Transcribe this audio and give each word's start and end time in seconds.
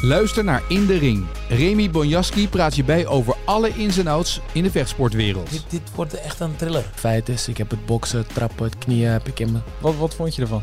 Luister 0.00 0.44
naar 0.44 0.62
In 0.68 0.86
de 0.86 0.98
Ring. 0.98 1.26
Remy 1.48 1.90
Bonjaski 1.90 2.48
praat 2.48 2.76
je 2.76 2.84
bij 2.84 3.06
over 3.06 3.36
alle 3.44 3.68
ins 3.68 3.98
en 3.98 4.06
outs 4.06 4.40
in 4.52 4.62
de 4.62 4.70
vechtsportwereld. 4.70 5.50
Dit, 5.50 5.64
dit 5.68 5.94
wordt 5.94 6.14
echt 6.14 6.40
een 6.40 6.56
thriller. 6.56 6.84
Feit 6.94 7.28
is, 7.28 7.48
ik 7.48 7.56
heb 7.58 7.70
het 7.70 7.86
boksen, 7.86 8.18
het 8.18 8.34
trappen, 8.34 8.64
het 8.64 8.78
knieën 8.78 9.10
heb 9.10 9.28
ik 9.28 9.40
in 9.40 9.52
me. 9.52 9.58
Wat, 9.80 9.96
wat 9.96 10.14
vond 10.14 10.34
je 10.34 10.42
ervan? 10.42 10.62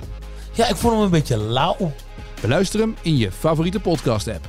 Ja, 0.53 0.67
ik 0.67 0.75
vond 0.75 0.93
hem 0.93 1.03
een 1.03 1.09
beetje 1.09 1.37
lauw. 1.37 1.91
Beluister 2.41 2.79
hem 2.79 2.95
in 3.01 3.17
je 3.17 3.31
favoriete 3.31 3.79
podcast-app. 3.79 4.47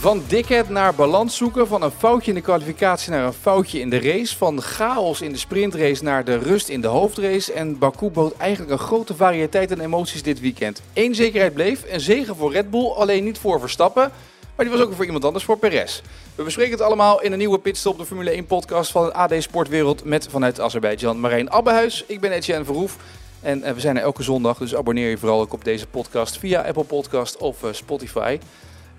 Van 0.00 0.22
dikheid 0.28 0.68
naar 0.68 0.94
balans 0.94 1.36
zoeken, 1.36 1.66
van 1.66 1.82
een 1.82 1.90
foutje 1.90 2.28
in 2.28 2.34
de 2.34 2.40
kwalificatie 2.40 3.10
naar 3.10 3.24
een 3.24 3.32
foutje 3.32 3.80
in 3.80 3.90
de 3.90 4.00
race, 4.00 4.36
van 4.36 4.62
chaos 4.62 5.20
in 5.20 5.32
de 5.32 5.38
sprintrace 5.38 6.04
naar 6.04 6.24
de 6.24 6.38
rust 6.38 6.68
in 6.68 6.80
de 6.80 6.86
hoofdrace. 6.86 7.52
En 7.52 7.78
Baku 7.78 8.08
bood 8.08 8.36
eigenlijk 8.36 8.72
een 8.72 8.86
grote 8.86 9.14
variëteit 9.14 9.72
aan 9.72 9.80
emoties 9.80 10.22
dit 10.22 10.40
weekend. 10.40 10.82
Eén 10.92 11.14
zekerheid 11.14 11.54
bleef, 11.54 11.84
een 11.88 12.00
zegen 12.00 12.36
voor 12.36 12.52
Red 12.52 12.70
Bull, 12.70 12.86
alleen 12.86 13.24
niet 13.24 13.38
voor 13.38 13.60
Verstappen, 13.60 14.12
maar 14.56 14.64
die 14.66 14.76
was 14.76 14.86
ook 14.86 14.94
voor 14.94 15.04
iemand 15.04 15.24
anders, 15.24 15.44
voor 15.44 15.58
Perez. 15.58 16.02
We 16.34 16.42
bespreken 16.42 16.72
het 16.72 16.82
allemaal 16.82 17.22
in 17.22 17.32
een 17.32 17.38
nieuwe 17.38 17.58
pitstop, 17.58 17.98
de 17.98 18.06
Formule 18.06 18.30
1 18.30 18.46
podcast 18.46 18.90
van 18.90 19.14
AD 19.14 19.34
Sportwereld 19.38 20.04
met 20.04 20.28
vanuit 20.30 20.60
Azerbeidzjan 20.60 21.20
Marijn 21.20 21.50
Abbehuis. 21.50 22.04
Ik 22.06 22.20
ben 22.20 22.32
Etienne 22.32 22.64
Verhoef. 22.64 22.96
En 23.40 23.62
eh, 23.62 23.72
we 23.72 23.80
zijn 23.80 23.96
er 23.96 24.02
elke 24.02 24.22
zondag, 24.22 24.58
dus 24.58 24.74
abonneer 24.74 25.10
je 25.10 25.18
vooral 25.18 25.40
ook 25.40 25.52
op 25.52 25.64
deze 25.64 25.86
podcast 25.86 26.38
via 26.38 26.62
Apple 26.62 26.84
Podcast 26.84 27.36
of 27.36 27.62
uh, 27.62 27.72
Spotify. 27.72 28.38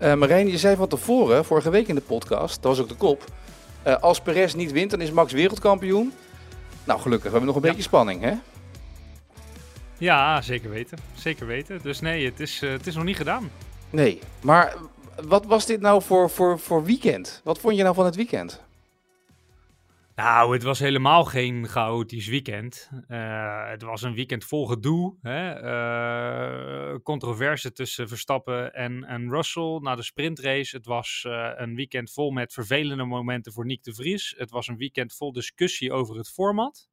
Uh, 0.01 0.13
Marijn, 0.13 0.47
je 0.47 0.57
zei 0.57 0.75
van 0.75 0.87
tevoren, 0.87 1.45
vorige 1.45 1.69
week 1.69 1.87
in 1.87 1.95
de 1.95 2.01
podcast, 2.01 2.61
dat 2.61 2.75
was 2.75 2.79
ook 2.79 2.89
de 2.89 2.95
kop. 2.95 3.23
Uh, 3.87 3.95
als 3.95 4.21
Perez 4.21 4.53
niet 4.53 4.71
wint, 4.71 4.91
dan 4.91 5.01
is 5.01 5.11
Max 5.11 5.33
wereldkampioen. 5.33 6.13
Nou, 6.83 6.99
gelukkig, 6.99 7.31
we 7.31 7.37
hebben 7.37 7.47
nog 7.47 7.55
een 7.55 7.61
ja. 7.61 7.67
beetje 7.67 7.83
spanning, 7.83 8.21
hè? 8.21 8.33
Ja, 9.97 10.41
zeker 10.41 10.69
weten. 10.69 10.97
Zeker 11.13 11.45
weten. 11.45 11.79
Dus 11.83 11.99
nee, 11.99 12.25
het 12.25 12.39
is, 12.39 12.61
uh, 12.61 12.71
het 12.71 12.87
is 12.87 12.95
nog 12.95 13.03
niet 13.03 13.15
gedaan. 13.15 13.51
Nee, 13.89 14.19
maar 14.41 14.75
wat 15.27 15.45
was 15.45 15.65
dit 15.65 15.81
nou 15.81 16.01
voor, 16.01 16.29
voor, 16.29 16.59
voor 16.59 16.83
weekend? 16.83 17.41
Wat 17.43 17.59
vond 17.59 17.75
je 17.75 17.83
nou 17.83 17.95
van 17.95 18.05
het 18.05 18.15
weekend? 18.15 18.61
Nou, 20.15 20.53
het 20.53 20.63
was 20.63 20.79
helemaal 20.79 21.25
geen 21.25 21.67
chaotisch 21.67 22.27
weekend. 22.27 22.89
Uh, 23.07 23.69
het 23.69 23.81
was 23.81 24.01
een 24.01 24.13
weekend 24.13 24.45
vol 24.45 24.67
gedoe. 24.67 25.17
Hè? 25.21 25.63
Uh, 26.93 26.99
controverse 27.03 27.71
tussen 27.71 28.07
Verstappen 28.07 28.73
en, 28.73 29.03
en 29.03 29.29
Russell 29.29 29.79
na 29.81 29.95
de 29.95 30.03
sprintrace. 30.03 30.75
Het 30.75 30.85
was 30.85 31.23
uh, 31.27 31.51
een 31.55 31.75
weekend 31.75 32.11
vol 32.11 32.31
met 32.31 32.53
vervelende 32.53 33.05
momenten 33.05 33.53
voor 33.53 33.65
Nick 33.65 33.83
de 33.83 33.93
Vries. 33.93 34.33
Het 34.37 34.51
was 34.51 34.67
een 34.67 34.77
weekend 34.77 35.13
vol 35.13 35.31
discussie 35.31 35.91
over 35.91 36.17
het 36.17 36.29
format. 36.29 36.89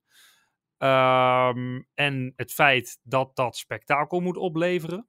Um, 0.78 1.86
en 1.94 2.32
het 2.36 2.52
feit 2.52 2.98
dat 3.02 3.36
dat 3.36 3.56
spektakel 3.56 4.20
moet 4.20 4.36
opleveren. 4.36 5.08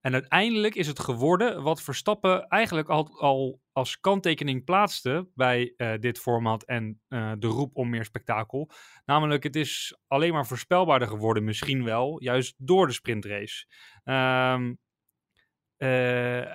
En 0.00 0.12
uiteindelijk 0.12 0.74
is 0.74 0.86
het 0.86 0.98
geworden 0.98 1.62
wat 1.62 1.82
Verstappen 1.82 2.48
eigenlijk 2.48 2.88
al, 2.88 3.20
al 3.20 3.60
als 3.76 4.00
kanttekening 4.00 4.64
plaatste 4.64 5.28
bij 5.34 5.74
uh, 5.76 5.94
dit 5.98 6.18
format 6.18 6.64
en 6.64 7.00
uh, 7.08 7.32
de 7.38 7.46
roep 7.46 7.76
om 7.76 7.90
meer 7.90 8.04
spektakel. 8.04 8.70
Namelijk, 9.04 9.42
het 9.42 9.56
is 9.56 9.98
alleen 10.06 10.32
maar 10.32 10.46
voorspelbaarder 10.46 11.08
geworden, 11.08 11.44
misschien 11.44 11.84
wel, 11.84 12.22
juist 12.22 12.54
door 12.58 12.86
de 12.86 12.92
sprintrace. 12.92 13.66
Um, 14.04 14.78
uh, 15.78 15.88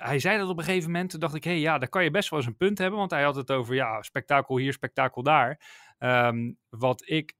hij 0.02 0.18
zei 0.18 0.38
dat 0.38 0.48
op 0.48 0.58
een 0.58 0.64
gegeven 0.64 0.90
moment, 0.90 1.10
toen 1.10 1.20
dacht 1.20 1.34
ik, 1.34 1.44
hé, 1.44 1.50
hey, 1.50 1.60
ja, 1.60 1.78
daar 1.78 1.88
kan 1.88 2.04
je 2.04 2.10
best 2.10 2.30
wel 2.30 2.38
eens 2.38 2.48
een 2.48 2.56
punt 2.56 2.78
hebben, 2.78 2.98
want 2.98 3.10
hij 3.10 3.22
had 3.22 3.36
het 3.36 3.50
over, 3.50 3.74
ja, 3.74 4.02
spektakel 4.02 4.56
hier, 4.56 4.72
spektakel 4.72 5.22
daar. 5.22 5.60
Um, 5.98 6.58
wat 6.68 7.08
ik 7.08 7.34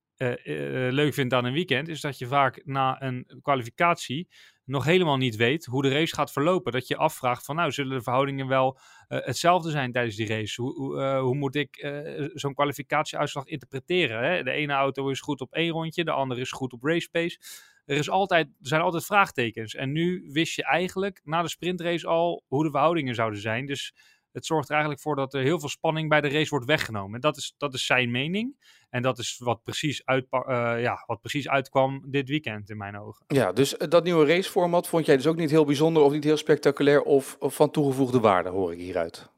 leuk 0.90 1.14
vind 1.14 1.32
aan 1.32 1.44
een 1.44 1.52
weekend, 1.52 1.88
is 1.88 2.00
dat 2.00 2.18
je 2.18 2.26
vaak 2.26 2.60
na 2.64 3.02
een 3.02 3.40
kwalificatie 3.42 4.28
nog 4.64 4.84
helemaal 4.84 5.16
niet 5.16 5.36
weet 5.36 5.64
hoe 5.64 5.82
de 5.82 5.88
race 5.88 6.14
gaat 6.14 6.32
verlopen. 6.32 6.72
Dat 6.72 6.88
je 6.88 6.96
afvraagt 6.96 7.44
van 7.44 7.56
nou, 7.56 7.70
zullen 7.70 7.96
de 7.96 8.02
verhoudingen 8.02 8.46
wel 8.46 8.78
hetzelfde 9.08 9.70
zijn 9.70 9.92
tijdens 9.92 10.16
die 10.16 10.26
race? 10.26 10.62
Hoe, 10.62 10.74
hoe, 10.74 11.18
hoe 11.18 11.34
moet 11.34 11.54
ik 11.54 11.82
uh, 11.82 12.28
zo'n 12.32 12.54
kwalificatieuitslag 12.54 13.46
interpreteren? 13.46 14.30
Hè? 14.30 14.42
De 14.42 14.50
ene 14.50 14.72
auto 14.72 15.08
is 15.08 15.20
goed 15.20 15.40
op 15.40 15.52
één 15.52 15.70
rondje, 15.70 16.04
de 16.04 16.10
andere 16.10 16.40
is 16.40 16.50
goed 16.50 16.72
op 16.72 16.84
race 16.84 17.08
pace. 17.10 17.38
Er, 17.84 17.96
is 17.96 18.10
altijd, 18.10 18.46
er 18.46 18.66
zijn 18.66 18.80
altijd 18.80 19.04
vraagtekens. 19.04 19.74
En 19.74 19.92
nu 19.92 20.28
wist 20.32 20.54
je 20.54 20.64
eigenlijk 20.64 21.20
na 21.24 21.42
de 21.42 21.48
sprintrace 21.48 22.06
al 22.06 22.44
hoe 22.46 22.64
de 22.64 22.70
verhoudingen 22.70 23.14
zouden 23.14 23.40
zijn. 23.40 23.66
Dus 23.66 23.94
het 24.32 24.46
zorgt 24.46 24.68
er 24.68 24.72
eigenlijk 24.72 25.02
voor 25.02 25.16
dat 25.16 25.34
er 25.34 25.42
heel 25.42 25.60
veel 25.60 25.68
spanning 25.68 26.08
bij 26.08 26.20
de 26.20 26.28
race 26.28 26.50
wordt 26.50 26.66
weggenomen. 26.66 27.20
Dat 27.20 27.36
is, 27.36 27.54
dat 27.56 27.74
is 27.74 27.86
zijn 27.86 28.10
mening. 28.10 28.56
En 28.90 29.02
dat 29.02 29.18
is 29.18 29.38
wat 29.38 29.62
precies, 29.62 30.04
uit, 30.04 30.26
uh, 30.30 30.74
ja, 30.80 31.02
wat 31.06 31.20
precies 31.20 31.48
uitkwam 31.48 32.04
dit 32.10 32.28
weekend 32.28 32.70
in 32.70 32.76
mijn 32.76 32.98
ogen. 32.98 33.24
Ja, 33.26 33.52
dus 33.52 33.70
dat 33.78 34.04
nieuwe 34.04 34.26
raceformat 34.26 34.88
vond 34.88 35.06
jij 35.06 35.16
dus 35.16 35.26
ook 35.26 35.36
niet 35.36 35.50
heel 35.50 35.64
bijzonder 35.64 36.02
of 36.02 36.12
niet 36.12 36.24
heel 36.24 36.36
spectaculair 36.36 37.02
of, 37.02 37.36
of 37.38 37.54
van 37.54 37.70
toegevoegde 37.70 38.20
waarde, 38.20 38.48
hoor 38.48 38.72
ik 38.72 38.78
hieruit? 38.78 39.30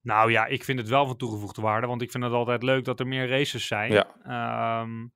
Nou 0.00 0.30
ja, 0.30 0.46
ik 0.46 0.64
vind 0.64 0.78
het 0.78 0.88
wel 0.88 1.06
van 1.06 1.16
toegevoegde 1.16 1.62
waarde, 1.62 1.86
want 1.86 2.02
ik 2.02 2.10
vind 2.10 2.24
het 2.24 2.32
altijd 2.32 2.62
leuk 2.62 2.84
dat 2.84 3.00
er 3.00 3.06
meer 3.06 3.28
races 3.28 3.66
zijn. 3.66 3.92
Ja. 3.92 4.80
Um, 4.80 5.12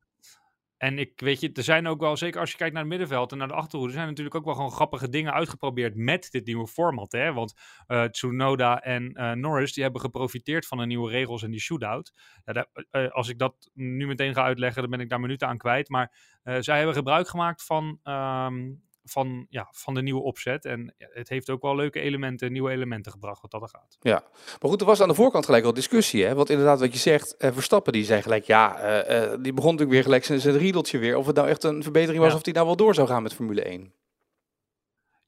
en 0.76 0.98
ik 0.98 1.20
weet 1.20 1.40
je, 1.40 1.52
er 1.52 1.62
zijn 1.62 1.86
ook 1.86 2.00
wel, 2.00 2.16
zeker 2.16 2.40
als 2.40 2.50
je 2.50 2.56
kijkt 2.56 2.72
naar 2.72 2.82
het 2.82 2.90
middenveld 2.90 3.32
en 3.32 3.38
naar 3.38 3.48
de 3.48 3.54
achterhoede, 3.54 3.92
zijn 3.92 4.06
natuurlijk 4.06 4.34
ook 4.34 4.44
wel 4.44 4.54
gewoon 4.54 4.72
grappige 4.72 5.08
dingen 5.08 5.32
uitgeprobeerd 5.32 5.94
met 5.94 6.30
dit 6.30 6.46
nieuwe 6.46 6.66
format. 6.66 7.12
Hè? 7.12 7.32
Want 7.32 7.54
uh, 7.88 8.04
Tsunoda 8.04 8.80
en 8.80 9.10
uh, 9.14 9.32
Norris, 9.32 9.72
die 9.72 9.82
hebben 9.82 10.00
geprofiteerd 10.00 10.66
van 10.66 10.78
de 10.78 10.86
nieuwe 10.86 11.10
regels 11.10 11.42
en 11.42 11.50
die 11.50 11.60
shootout. 11.60 12.12
Ja, 12.44 12.52
daar, 12.52 12.66
uh, 12.90 13.10
als 13.10 13.28
ik 13.28 13.38
dat 13.38 13.70
nu 13.72 14.06
meteen 14.06 14.34
ga 14.34 14.42
uitleggen, 14.42 14.82
dan 14.82 14.90
ben 14.90 15.00
ik 15.00 15.08
daar 15.08 15.20
minuten 15.20 15.48
aan 15.48 15.58
kwijt. 15.58 15.88
Maar 15.88 16.34
zij 16.58 16.76
hebben 16.76 16.94
gebruik 16.94 17.28
gemaakt 17.28 17.64
van, 17.64 18.00
um, 18.04 18.85
van, 19.08 19.46
ja, 19.48 19.68
van 19.70 19.94
de 19.94 20.02
nieuwe 20.02 20.22
opzet. 20.22 20.64
En 20.64 20.94
het 20.98 21.28
heeft 21.28 21.50
ook 21.50 21.62
wel 21.62 21.76
leuke 21.76 22.00
elementen, 22.00 22.52
nieuwe 22.52 22.70
elementen 22.70 23.12
gebracht 23.12 23.42
wat 23.42 23.50
dat 23.50 23.62
er 23.62 23.68
gaat. 23.68 23.96
Ja, 24.00 24.24
maar 24.60 24.70
goed, 24.70 24.80
er 24.80 24.86
was 24.86 25.00
aan 25.00 25.08
de 25.08 25.14
voorkant 25.14 25.44
gelijk 25.44 25.64
al 25.64 25.72
discussie. 25.72 26.24
Hè? 26.24 26.34
Want 26.34 26.50
inderdaad, 26.50 26.80
wat 26.80 26.92
je 26.92 26.98
zegt, 26.98 27.34
uh, 27.38 27.50
Verstappen 27.52 27.92
die 27.92 28.04
zei 28.04 28.22
gelijk, 28.22 28.44
ja, 28.44 28.80
uh, 29.08 29.22
uh, 29.22 29.30
die 29.42 29.52
begon 29.52 29.70
natuurlijk 29.70 29.90
weer 29.90 30.02
gelijk 30.02 30.24
zijn, 30.24 30.40
zijn 30.40 30.58
riedeltje 30.58 30.98
weer. 30.98 31.16
Of 31.16 31.26
het 31.26 31.36
nou 31.36 31.48
echt 31.48 31.64
een 31.64 31.82
verbetering 31.82 32.22
was, 32.22 32.30
ja. 32.30 32.36
of 32.36 32.42
die 32.42 32.54
nou 32.54 32.66
wel 32.66 32.76
door 32.76 32.94
zou 32.94 33.08
gaan 33.08 33.22
met 33.22 33.34
Formule 33.34 33.62
1. 33.62 33.92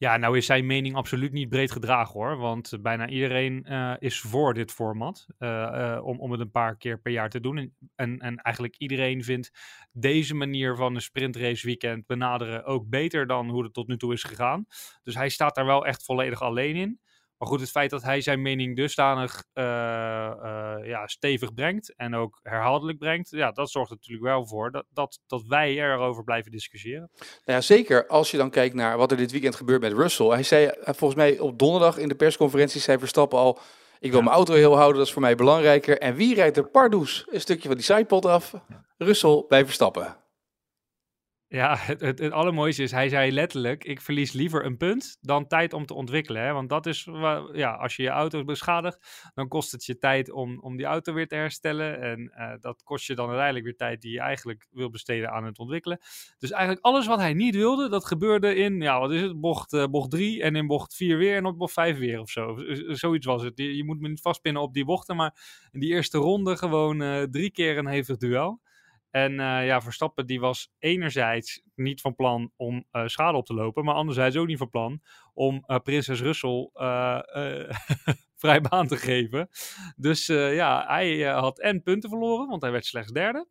Ja, 0.01 0.17
nou 0.17 0.37
is 0.37 0.47
zijn 0.47 0.67
mening 0.67 0.97
absoluut 0.97 1.33
niet 1.33 1.49
breed 1.49 1.73
gedragen 1.73 2.13
hoor. 2.13 2.37
Want 2.37 2.73
bijna 2.81 3.09
iedereen 3.09 3.67
uh, 3.69 3.95
is 3.99 4.21
voor 4.21 4.55
dit 4.55 4.73
format. 4.73 5.27
Uh, 5.39 6.01
om, 6.03 6.21
om 6.21 6.31
het 6.31 6.41
een 6.41 6.51
paar 6.51 6.77
keer 6.77 7.01
per 7.01 7.13
jaar 7.13 7.31
te 7.31 7.41
doen. 7.41 7.59
En, 7.59 7.75
en, 7.95 8.19
en, 8.19 8.37
eigenlijk 8.37 8.77
iedereen 8.77 9.25
vindt 9.25 9.51
deze 9.93 10.35
manier 10.35 10.77
van 10.77 10.95
een 10.95 11.01
sprintrace 11.01 11.67
weekend 11.67 12.07
benaderen 12.07 12.65
ook 12.65 12.89
beter 12.89 13.27
dan 13.27 13.51
hoe 13.51 13.63
het 13.63 13.73
tot 13.73 13.89
nu 13.89 13.97
toe 13.97 14.13
is 14.13 14.23
gegaan. 14.23 14.67
Dus 15.03 15.15
hij 15.15 15.29
staat 15.29 15.55
daar 15.55 15.67
wel 15.67 15.87
echt 15.87 16.05
volledig 16.05 16.43
alleen 16.43 16.77
in. 16.77 17.01
Maar 17.39 17.49
goed, 17.49 17.61
het 17.61 17.71
feit 17.71 17.91
dat 17.91 18.03
hij 18.03 18.21
zijn 18.21 18.43
mening 18.43 18.77
dusdanig 18.77 19.45
uh, 19.55 19.65
uh, 19.65 20.75
ja, 20.83 21.07
stevig 21.07 21.55
brengt 21.55 21.95
en 21.97 22.15
ook 22.15 22.41
herhaaldelijk 22.43 22.99
brengt, 22.99 23.31
ja, 23.31 23.51
dat 23.51 23.71
zorgt 23.71 23.91
er 23.91 23.97
natuurlijk 23.97 24.27
wel 24.27 24.47
voor 24.47 24.71
dat, 24.71 24.85
dat, 24.91 25.21
dat 25.27 25.43
wij 25.47 25.77
erover 25.77 26.25
blijven 26.25 26.51
discussiëren. 26.51 27.11
Nou 27.19 27.31
ja, 27.45 27.61
zeker 27.61 28.07
als 28.07 28.31
je 28.31 28.37
dan 28.37 28.51
kijkt 28.51 28.75
naar 28.75 28.97
wat 28.97 29.11
er 29.11 29.17
dit 29.17 29.31
weekend 29.31 29.55
gebeurt 29.55 29.81
met 29.81 29.93
Russell. 29.93 30.27
Hij 30.27 30.43
zei 30.43 30.71
volgens 30.83 31.15
mij 31.15 31.39
op 31.39 31.59
donderdag 31.59 31.99
in 31.99 32.09
de 32.09 32.15
persconferentie, 32.15 32.81
zei 32.81 32.99
Verstappen 32.99 33.39
al, 33.39 33.59
ik 34.01 34.11
wil 34.11 34.19
ja. 34.19 34.25
mijn 34.25 34.37
auto 34.37 34.55
heel 34.55 34.77
houden, 34.77 34.97
dat 34.97 35.07
is 35.07 35.13
voor 35.13 35.23
mij 35.23 35.35
belangrijker. 35.35 35.99
En 35.99 36.15
wie 36.15 36.35
rijdt 36.35 36.57
er 36.57 36.69
pardoes 36.69 37.27
een 37.31 37.41
stukje 37.41 37.69
van 37.69 37.77
die 37.77 37.87
sidepod 37.87 38.27
af? 38.27 38.55
Russell 38.97 39.45
bij 39.49 39.65
Verstappen. 39.65 40.17
Ja, 41.51 41.77
het, 41.79 42.01
het, 42.01 42.31
allermooiste 42.31 42.83
is, 42.83 42.91
hij 42.91 43.09
zei 43.09 43.33
letterlijk, 43.33 43.85
ik 43.85 44.01
verlies 44.01 44.33
liever 44.33 44.65
een 44.65 44.77
punt 44.77 45.19
dan 45.21 45.47
tijd 45.47 45.73
om 45.73 45.87
te 45.87 45.95
ontwikkelen. 45.95 46.43
Hè? 46.43 46.53
Want 46.53 46.69
dat 46.69 46.87
is, 46.87 47.09
ja, 47.53 47.73
als 47.75 47.97
je 47.97 48.03
je 48.03 48.09
auto 48.09 48.45
beschadigt, 48.45 49.31
dan 49.35 49.49
kost 49.49 49.73
het 49.73 49.85
je 49.85 49.99
tijd 49.99 50.31
om, 50.31 50.61
om 50.61 50.77
die 50.77 50.87
auto 50.87 51.13
weer 51.13 51.29
te 51.29 51.35
herstellen. 51.35 52.01
En 52.01 52.33
uh, 52.39 52.53
dat 52.61 52.83
kost 52.83 53.07
je 53.07 53.15
dan 53.15 53.27
uiteindelijk 53.27 53.65
weer 53.65 53.77
tijd 53.77 54.01
die 54.01 54.13
je 54.13 54.21
eigenlijk 54.21 54.67
wil 54.71 54.91
besteden 54.91 55.31
aan 55.31 55.45
het 55.45 55.59
ontwikkelen. 55.59 55.99
Dus 56.39 56.51
eigenlijk 56.51 56.85
alles 56.85 57.07
wat 57.07 57.19
hij 57.19 57.35
niet 57.35 57.55
wilde, 57.55 57.89
dat 57.89 58.05
gebeurde 58.05 58.55
in, 58.55 58.81
ja, 58.81 59.01
wat 59.01 59.13
is 59.13 59.21
het, 59.21 59.41
bocht, 59.41 59.73
uh, 59.73 59.87
bocht 59.87 60.11
3 60.11 60.43
en 60.43 60.57
in 60.57 60.67
bocht 60.67 60.95
4 60.95 61.19
weer 61.19 61.37
en 61.37 61.47
op 61.47 61.59
bocht 61.59 61.73
5 61.73 61.99
weer 61.99 62.21
of 62.21 62.31
zo. 62.31 62.57
Zoiets 62.87 63.27
was 63.27 63.43
het. 63.43 63.59
Je, 63.59 63.85
moet 63.85 64.01
me 64.01 64.09
niet 64.09 64.21
vastpinnen 64.21 64.63
op 64.63 64.75
die 64.75 64.85
bochten, 64.85 65.17
maar 65.17 65.67
in 65.71 65.81
die 65.81 65.91
eerste 65.91 66.19
ronde 66.19 66.57
gewoon 66.57 67.29
drie 67.31 67.51
keer 67.51 67.79
een 67.79 67.87
hevig 67.87 68.17
duel. 68.17 68.61
En 69.11 69.41
eh, 69.41 69.67
ja, 69.67 69.81
Verstappen 69.81 70.27
die 70.27 70.41
was 70.41 70.73
enerzijds 70.79 71.63
niet 71.75 72.01
van 72.01 72.15
plan 72.15 72.53
om 72.57 72.85
eh, 72.91 73.07
schade 73.07 73.37
op 73.37 73.47
te 73.47 73.55
lopen, 73.55 73.85
maar 73.85 73.95
anderzijds 73.95 74.37
ook 74.37 74.47
niet 74.47 74.59
van 74.59 74.71
plan 74.71 75.03
om 75.35 75.65
eh, 75.67 75.79
prinses 75.79 76.21
Russell 76.21 76.71
vrij 78.43 78.61
baan 78.61 78.87
te 78.87 78.97
geven. 78.97 79.49
Dus 79.97 80.27
ja, 80.27 80.85
hij 80.87 81.23
had 81.23 81.59
en 81.59 81.83
punten 81.83 82.11
verloren, 82.11 82.49
want 82.49 82.63
hij 82.63 82.71
werd 82.71 82.87
slechts 82.87 83.13
derde. 83.13 83.47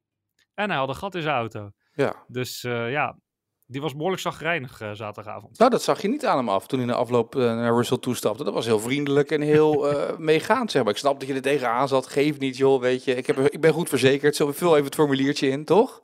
En 0.54 0.70
hij 0.70 0.80
had 0.80 0.90
een 0.90 0.96
gat 0.96 1.16
in 1.16 1.22
zijn 1.22 1.36
auto. 1.36 1.72
Ja. 1.94 2.26
Dus 2.28 2.62
ja, 2.62 3.18
die 3.68 3.82
was 3.82 3.96
behoorlijk 3.96 4.22
zagrijnig 4.22 4.82
eh, 4.82 4.92
zaterdagavond. 4.94 5.58
Nou, 5.60 5.72
dat 5.72 5.84
zag 5.84 6.02
je 6.02 6.08
niet 6.08 6.26
aan 6.26 6.38
hem 6.38 6.50
af 6.50 6.68
toen 6.68 6.80
hij 6.80 6.88
in 6.88 6.94
de 6.94 7.00
afloop 7.00 7.36
eh, 7.36 7.42
naar 7.42 7.74
Russell 7.74 7.98
toestapte. 7.98 8.44
Dat 8.44 8.54
was 8.54 8.66
heel 8.66 8.80
vriendelijk 8.80 9.32
en 9.32 9.42
heel 9.42 9.88
eh, 9.90 10.18
meegaand, 10.18 10.72
zeg 10.72 10.84
maar. 10.84 10.92
Ik 10.92 10.98
snap 10.98 11.20
dat 11.20 11.28
je 11.28 11.36
er 11.36 11.42
tegenaan 11.42 11.88
zat. 11.88 12.08
Geef 12.08 12.40
niet, 12.40 12.58
joh, 12.58 12.82
weet 12.82 13.04
je. 13.04 13.16
Ik, 13.16 13.28
heb, 13.28 13.40
ik 13.40 13.62
ben 13.62 13.74
goed 13.74 13.90
verzekerd. 13.90 14.36
Zo 14.36 14.52
vul 14.52 14.74
even 14.74 14.86
het 14.86 14.96
formuliertje 14.96 15.50
in, 15.50 15.66
toch? 15.66 16.02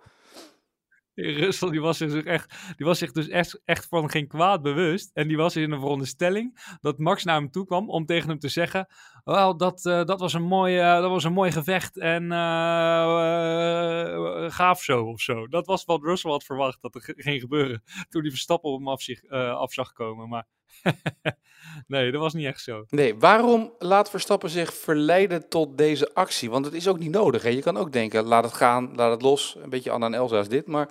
Russell 1.16 1.70
die 1.70 1.82
was 1.82 1.98
zich 1.98 2.24
echt, 2.24 2.54
die 2.76 2.86
was 2.86 2.98
zich 2.98 3.12
dus 3.12 3.28
echt, 3.28 3.62
echt 3.66 3.88
van 3.88 4.10
geen 4.10 4.28
kwaad 4.28 4.62
bewust. 4.62 5.10
En 5.14 5.28
die 5.28 5.38
was 5.38 5.56
in 5.56 5.70
de 5.70 5.80
veronderstelling 5.80 6.78
dat 6.82 6.98
Max 6.98 7.24
naar 7.24 7.36
hem 7.36 7.52
toe 7.52 7.66
kwam 7.66 7.90
om 7.90 8.06
tegen 8.06 8.30
hem 8.30 8.40
te 8.40 8.50
zeggen: 8.50 8.88
Wel, 9.24 9.58
dat, 9.58 9.86
eh, 9.86 10.04
dat, 10.04 10.20
was, 10.20 10.34
een 10.34 10.44
mooi, 10.44 10.78
eh, 10.78 11.02
dat 11.02 11.10
was 11.10 11.24
een 11.24 11.34
mooi 11.34 11.52
gevecht 11.52 11.98
en 11.98 12.32
eh, 12.32 12.38
gaaf 14.52 14.82
zo 14.82 15.04
of 15.04 15.22
zo. 15.22 15.48
Dat 15.48 15.66
was 15.66 15.86
wat 15.86 16.02
Russell 16.02 16.32
had 16.32 16.44
verwacht 16.44 16.82
dat 16.82 16.96
er 16.96 17.14
ging 17.18 17.42
gebeuren 17.42 17.84
toen 18.10 18.22
hij 18.22 18.30
Verstappen 18.30 18.70
op 18.70 18.78
hem 18.78 18.88
af, 18.88 19.02
zich, 19.02 19.22
zag 19.66 19.94
komen. 19.94 20.30
Maar 20.30 20.48
nee, 21.88 22.12
dat 22.12 22.22
was 22.22 22.34
niet 22.34 22.46
echt 22.46 22.62
zo. 22.62 22.86
Nee, 22.90 23.16
waarom 23.16 23.74
laat 23.80 24.10
Verstappen 24.10 24.50
zich 24.50 24.74
verleiden 24.74 25.50
tot 25.50 25.78
deze 25.78 26.14
actie? 26.14 26.50
Want 26.50 26.66
het 26.66 26.74
is 26.74 26.88
ook 26.88 27.00
niet 27.00 27.12
nodig. 27.12 27.44
Hè? 27.44 27.50
Je 27.50 27.62
kan 27.62 27.78
ook 27.78 27.92
denken, 27.92 28.24
laat 28.24 28.44
het 28.44 28.54
gaan, 28.54 28.96
laat 28.96 29.12
het 29.12 29.22
los. 29.22 29.58
Een 29.64 29.70
beetje 29.70 29.92
Anna 29.92 30.06
en 30.06 30.14
Elsa 30.14 30.40
is 30.40 30.48
dit. 30.48 30.68
Maar 30.68 30.90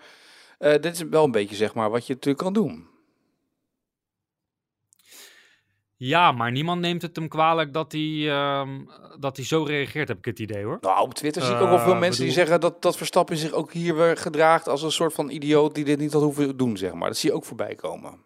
dit 0.59 0.87
is 0.87 1.03
wel 1.03 1.25
een 1.25 1.31
beetje, 1.31 1.57
zeg 1.57 1.75
maar, 1.75 1.91
wat 1.91 2.07
je 2.07 2.13
natuurlijk 2.13 2.45
kan 2.45 2.53
doen. 2.53 2.92
Ja, 6.05 6.33
maar 6.33 6.51
niemand 6.51 6.81
neemt 6.81 7.03
het 7.03 7.17
hem 7.17 7.29
kwalijk 7.29 7.73
dat 7.73 7.93
hij, 7.93 8.31
ehm, 8.31 8.85
dat 9.19 9.37
hij 9.37 9.45
zo 9.47 9.63
reageert, 9.63 10.09
heb 10.09 10.19
ik 10.19 10.25
het 10.25 10.39
idee 10.39 10.65
hoor. 10.65 10.79
Nou, 10.81 11.01
op 11.03 11.15
Twitter 11.15 11.43
zie 11.43 11.55
ik 11.55 11.61
ook 11.61 11.69
wel 11.69 11.79
veel 11.79 11.93
Eh, 11.93 11.99
mensen 11.99 12.25
die 12.25 12.33
zeggen 12.33 12.61
dat, 12.61 12.83
dat 12.83 12.97
Verstappen 12.97 13.37
zich 13.37 13.53
ook 13.53 13.73
hier 13.73 13.97
weer 13.97 14.17
gedraagt 14.17 14.69
als 14.69 14.83
een 14.83 14.93
soort 14.93 15.13
van 15.13 15.31
idioot 15.31 15.75
die 15.75 15.85
dit 15.85 15.99
niet 15.99 16.13
had 16.13 16.23
hoeven 16.23 16.57
doen, 16.57 16.77
zeg 16.77 16.93
maar. 16.93 17.09
Dat 17.09 17.17
zie 17.17 17.31
je 17.31 17.37
ook 17.37 17.45
voorbij 17.45 17.75
komen. 17.75 18.25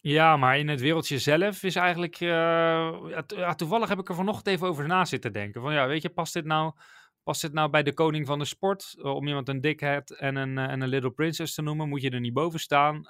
Ja, 0.00 0.36
maar 0.36 0.58
in 0.58 0.68
het 0.68 0.80
wereldje 0.80 1.18
zelf 1.18 1.62
is 1.62 1.76
eigenlijk. 1.76 2.14
eh, 2.20 2.28
ja, 3.08 3.22
to- 3.26 3.38
ja, 3.38 3.54
toevallig 3.54 3.88
heb 3.88 3.98
ik 3.98 4.08
er 4.08 4.14
vanochtend 4.14 4.46
even 4.46 4.66
over 4.68 4.86
na 4.86 5.04
zitten 5.04 5.32
denken. 5.32 5.60
Van 5.62 5.72
ja, 5.72 5.86
weet 5.86 6.02
je, 6.02 6.08
past 6.10 6.32
dit 6.32 6.44
nou, 6.44 6.72
past 7.22 7.40
dit 7.40 7.52
nou 7.52 7.70
bij 7.70 7.82
de 7.82 7.94
koning 7.94 8.26
van 8.26 8.38
de 8.38 8.44
sport? 8.44 8.94
Eh, 8.98 9.14
om 9.14 9.26
iemand 9.26 9.48
een 9.48 9.60
dickhead 9.60 10.10
en 10.10 10.36
een, 10.36 10.58
en 10.58 10.80
een 10.80 10.88
little 10.88 11.10
princess 11.10 11.54
te 11.54 11.62
noemen, 11.62 11.88
moet 11.88 12.02
je 12.02 12.10
er 12.10 12.20
niet 12.20 12.32
boven 12.32 12.60
staan. 12.60 13.00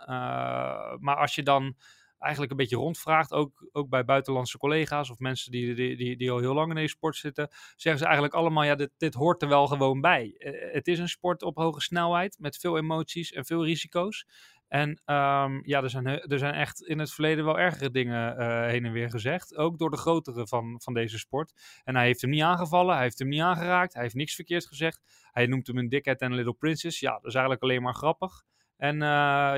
Maar 1.00 1.16
als 1.16 1.34
je 1.34 1.42
dan 1.42 1.76
eigenlijk 2.24 2.50
een 2.50 2.56
beetje 2.58 2.76
rondvraagt, 2.76 3.32
ook, 3.32 3.68
ook 3.72 3.88
bij 3.88 4.04
buitenlandse 4.04 4.58
collega's 4.58 5.10
of 5.10 5.18
mensen 5.18 5.50
die, 5.50 5.74
die, 5.74 6.16
die, 6.16 6.30
al 6.30 6.38
heel 6.38 6.54
lang 6.54 6.68
in 6.68 6.74
deze 6.74 6.88
sport 6.88 7.16
zitten, 7.16 7.48
zeggen 7.76 7.98
ze 7.98 8.04
eigenlijk 8.04 8.34
allemaal: 8.34 8.64
ja, 8.64 8.74
dit, 8.74 8.90
dit 8.96 9.14
hoort 9.14 9.42
er 9.42 9.48
wel 9.48 9.66
gewoon 9.66 10.00
bij. 10.00 10.34
Eh, 10.38 10.72
het 10.72 10.88
is 10.88 10.98
een 10.98 11.08
sport 11.08 11.42
op 11.42 11.56
hoge 11.56 11.80
snelheid 11.80 12.36
met 12.38 12.56
veel 12.56 12.78
emoties 12.78 13.32
en 13.32 13.44
veel 13.44 13.64
risico's. 13.64 14.26
En 14.68 15.00
ehm, 15.04 15.60
ja, 15.62 15.82
er 15.82 15.90
zijn, 15.90 16.06
er 16.06 16.38
zijn 16.38 16.54
echt 16.54 16.82
in 16.82 16.98
het 16.98 17.12
verleden 17.12 17.44
wel 17.44 17.58
ergere 17.58 17.90
dingen 17.90 18.36
eh, 18.36 18.66
heen 18.66 18.84
en 18.84 18.92
weer 18.92 19.10
gezegd. 19.10 19.56
Ook 19.56 19.78
door 19.78 19.90
de 19.90 19.96
grotere 19.96 20.46
van, 20.46 20.80
van 20.82 20.94
deze 20.94 21.18
sport. 21.18 21.52
En 21.84 21.96
hij 21.96 22.04
heeft 22.04 22.20
hem 22.20 22.30
niet 22.30 22.42
aangevallen, 22.42 22.94
hij 22.94 23.02
heeft 23.02 23.18
hem 23.18 23.28
niet 23.28 23.40
aangeraakt, 23.40 23.92
hij 23.92 24.02
heeft 24.02 24.14
niks 24.14 24.34
verkeerd 24.34 24.66
gezegd. 24.66 25.00
Hij 25.32 25.46
noemt 25.46 25.66
hem 25.66 25.78
een 25.78 25.88
dickhead 25.88 26.20
en 26.20 26.34
little 26.34 26.54
princess. 26.54 27.00
Ja, 27.00 27.12
dat 27.12 27.24
is 27.24 27.34
eigenlijk 27.34 27.62
alleen 27.62 27.82
maar 27.82 27.94
grappig. 27.94 28.44
En 28.76 28.94
eh, 29.02 29.08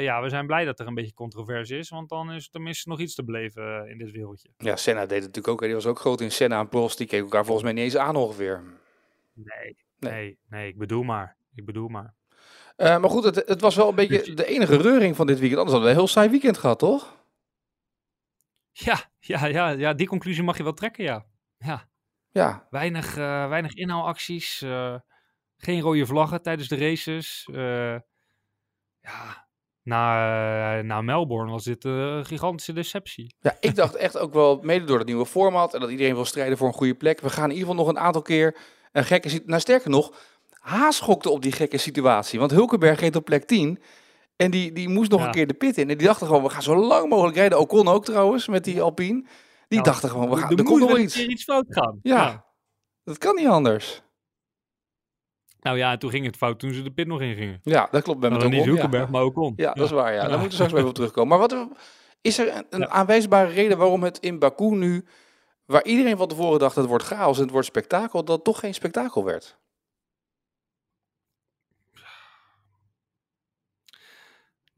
ja, 0.03 0.23
we 0.23 0.29
zijn 0.29 0.47
blij 0.47 0.65
dat 0.65 0.81
er 0.81 0.87
een 0.87 0.95
beetje 0.95 1.15
controverse 1.15 1.77
is, 1.79 1.89
want 1.89 2.09
dan 2.09 2.33
is 2.33 2.45
er 2.45 2.51
tenminste 2.51 2.89
nog 2.89 3.01
iets 3.01 3.15
te 3.15 3.25
beleven 3.25 3.83
eh, 3.85 3.91
in 3.91 3.99
dit 3.99 4.11
wereldje. 4.11 4.51
Ja, 4.57 4.77
Senna 4.77 5.01
deed 5.01 5.11
het 5.11 5.21
natuurlijk 5.27 5.49
ook. 5.49 5.61
hè. 5.61 5.67
Die 5.67 5.75
was 5.75 5.87
ook 5.87 5.99
groot 5.99 6.21
in 6.21 6.31
Senna 6.33 6.61
en 6.61 6.69
Prost. 6.69 6.99
Die 6.99 7.07
keken 7.07 7.25
elkaar 7.25 7.45
volgens 7.45 7.65
mij 7.65 7.73
niet 7.73 7.85
eens 7.85 7.97
aan 7.97 8.17
ongeveer. 8.17 8.63
Nee, 9.33 9.77
Nee. 9.99 10.13
nee, 10.13 10.39
nee, 10.49 10.69
ik 10.69 10.79
bedoel 10.79 11.03
maar. 11.03 11.37
Ik 11.55 11.65
bedoel 11.65 11.89
maar. 11.89 12.15
Eh, 12.77 12.99
maar 12.99 13.11
goed, 13.11 13.25
het, 13.25 13.35
het 13.49 13.61
was 13.61 13.75
wel 13.77 13.89
een 13.89 13.95
beetje 13.95 14.23
je- 14.25 14.35
de 14.35 14.47
enige 14.47 14.77
reuring 14.77 15.17
van 15.17 15.27
dit 15.27 15.39
weekend. 15.39 15.61
Anders 15.61 15.77
hadden 15.77 15.93
we 15.95 15.95
een 16.01 16.05
heel 16.07 16.15
saai 16.15 16.29
weekend 16.31 16.59
gehad, 16.59 16.79
toch? 16.79 17.25
Ja, 18.73 18.99
ja, 19.19 19.47
ja, 19.47 19.69
ja, 19.71 19.93
die 19.95 20.07
conclusie 20.07 20.43
mag 20.43 20.57
je 20.57 20.63
wel 20.63 20.73
trekken, 20.73 21.05
ja. 21.05 21.27
Ja, 21.59 21.89
Ja, 22.31 22.67
weinig, 22.71 23.15
weinig 23.15 23.75
inhaalacties. 23.75 24.59
geen 25.57 25.81
rode 25.81 26.07
vlaggen 26.07 26.43
tijdens 26.43 26.69
de 26.69 26.77
races. 26.77 27.49
Ja, 29.11 29.45
na, 29.83 30.79
eh, 30.79 30.85
na 30.85 31.01
Melbourne 31.01 31.51
was 31.53 31.65
dit 31.65 31.85
eh, 31.85 31.93
een 31.93 32.25
gigantische 32.27 32.73
deceptie. 32.73 33.35
Ja, 33.41 33.57
ik 33.61 33.75
dacht 33.75 33.95
echt 33.95 34.19
ook 34.19 34.33
wel, 34.33 34.59
mede 34.63 34.85
door 34.85 34.99
het 34.99 35.07
nieuwe 35.07 35.27
format 35.27 35.75
en 35.75 35.81
dat 35.81 35.91
iedereen 35.91 36.15
wil 36.15 36.25
strijden 36.25 36.59
voor 36.59 36.67
een 36.69 36.75
goede 36.75 36.95
plek. 36.95 37.21
We 37.21 37.31
gaan 37.31 37.51
in 37.51 37.57
ieder 37.57 37.69
geval 37.69 37.85
nog 37.85 37.89
een 37.95 37.99
aantal 38.01 38.23
keer 38.23 38.57
een 38.93 39.05
gekke 39.05 39.29
situatie. 39.29 39.49
Nou, 39.51 39.61
sterker 39.61 39.91
nog, 39.91 40.13
Haas 40.51 41.01
gokte 41.01 41.31
op 41.31 41.43
die 41.43 41.53
gekke 41.53 41.79
situatie. 41.79 42.39
Want 42.39 42.51
Hulkenberg 42.51 43.01
reed 43.01 43.17
op 43.17 43.25
plek 43.25 43.45
10 43.45 43.83
en 44.37 44.51
die, 44.51 44.73
die 44.73 44.89
moest 44.89 45.11
nog 45.11 45.21
Ja. 45.21 45.27
een 45.27 45.33
keer 45.33 45.47
de 45.47 45.55
pit 45.55 45.79
in. 45.79 45.91
En 45.91 45.99
die 45.99 46.07
dachten 46.07 46.27
gewoon, 46.27 46.43
we 46.43 46.49
gaan 46.51 46.63
zo 46.63 46.77
lang 46.77 47.09
mogelijk 47.09 47.37
rijden. 47.37 47.59
Ocon 47.59 47.89
ook 47.89 48.05
trouwens, 48.05 48.49
met 48.49 48.65
die 48.65 48.83
Alpine. 48.83 49.21
Die 49.69 49.79
Nou, 49.79 49.83
dachten 49.83 50.11
gewoon, 50.11 50.31
we 50.31 50.37
gaan, 50.37 50.57
er 50.57 50.65
komt 50.65 50.81
nog 50.81 50.99
iets. 50.99 51.27
iets 51.27 51.45
fout 51.45 51.65
gaan. 51.69 51.99
Ja. 52.03 52.45
Dat 53.05 53.19
kan 53.19 53.35
niet 53.35 53.47
anders. 53.47 54.03
Nou 55.67 55.79
ja, 55.79 55.93
en 55.93 55.99
toen 55.99 56.11
ging 56.11 56.27
het 56.27 56.37
fout 56.37 56.59
toen 56.59 56.73
ze 56.73 56.83
de 56.83 56.91
pit 56.91 57.07
nog 57.07 57.21
in 57.21 57.35
gingen. 57.35 57.61
Ja, 57.63 57.89
dat 57.91 58.03
klopt. 58.03 58.21
Bij 58.21 58.31
Nou, 58.31 58.43
niet 58.45 58.53
Ocon, 58.53 58.65
ja. 58.65 58.71
Hulkenberg, 58.71 59.09
maar 59.09 59.23
ook 59.23 59.37
on. 59.37 59.53
Ja, 59.57 59.73
dat 59.73 59.85
is 59.85 59.91
waar. 59.91 60.13
Ja. 60.13 60.21
Daar 60.21 60.29
moeten 60.31 60.47
we 60.49 60.53
straks 60.53 60.71
wel 60.71 60.79
even 60.79 60.89
op 60.91 60.95
terugkomen. 60.97 61.39
Maar 61.39 61.49
wat, 61.49 61.69
is 62.21 62.39
er 62.39 62.57
een, 62.57 62.67
een 62.71 62.81
Ja. 62.81 62.89
aanwijsbare 62.89 63.51
reden 63.53 63.79
waarom 63.79 64.03
het 64.03 64.19
in 64.19 64.39
Baku 64.39 64.65
nu, 64.75 65.05
waar 65.65 65.85
iedereen 65.85 66.17
van 66.17 66.29
tevoren 66.29 66.59
dacht 66.59 66.77
het 66.77 66.87
wordt 66.87 67.05
chaos 67.05 67.37
en 67.37 67.43
het 67.43 67.51
wordt 67.51 67.67
spektakel, 67.67 68.25
dat 68.25 68.45
toch 68.45 68.59
geen 68.59 68.75
spektakel 68.75 69.25
werd? 69.25 69.59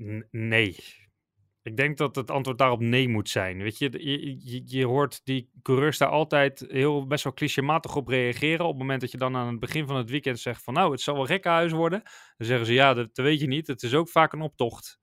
N- 0.02 0.28
nee. 0.30 0.76
Ik 1.68 1.76
denk 1.76 1.96
dat 1.96 2.16
het 2.16 2.30
antwoord 2.30 2.58
daarop 2.58 2.80
nee 2.80 3.08
moet 3.08 3.28
zijn. 3.28 3.62
Weet 3.62 3.78
je, 3.78 3.90
je, 3.92 4.50
je, 4.50 4.62
je 4.64 4.86
hoort 4.86 5.20
die 5.24 5.50
coureurs 5.62 5.98
daar 5.98 6.08
altijd 6.08 6.64
heel 6.68 7.06
best 7.06 7.24
wel 7.24 7.32
clichématig 7.32 7.96
op 7.96 8.08
reageren. 8.08 8.64
Op 8.64 8.70
het 8.70 8.78
moment 8.78 9.00
dat 9.00 9.10
je 9.10 9.18
dan 9.18 9.36
aan 9.36 9.46
het 9.46 9.60
begin 9.60 9.86
van 9.86 9.96
het 9.96 10.10
weekend 10.10 10.38
zegt 10.38 10.62
van 10.62 10.74
nou, 10.74 10.90
het 10.90 11.00
zal 11.00 11.14
wel 11.14 11.26
gekkenhuis 11.26 11.72
worden. 11.72 12.02
Dan 12.36 12.46
zeggen 12.46 12.66
ze 12.66 12.72
ja, 12.72 12.94
dat, 12.94 13.14
dat 13.14 13.24
weet 13.24 13.40
je 13.40 13.46
niet. 13.46 13.66
Het 13.66 13.82
is 13.82 13.94
ook 13.94 14.08
vaak 14.08 14.32
een 14.32 14.40
optocht. 14.40 14.98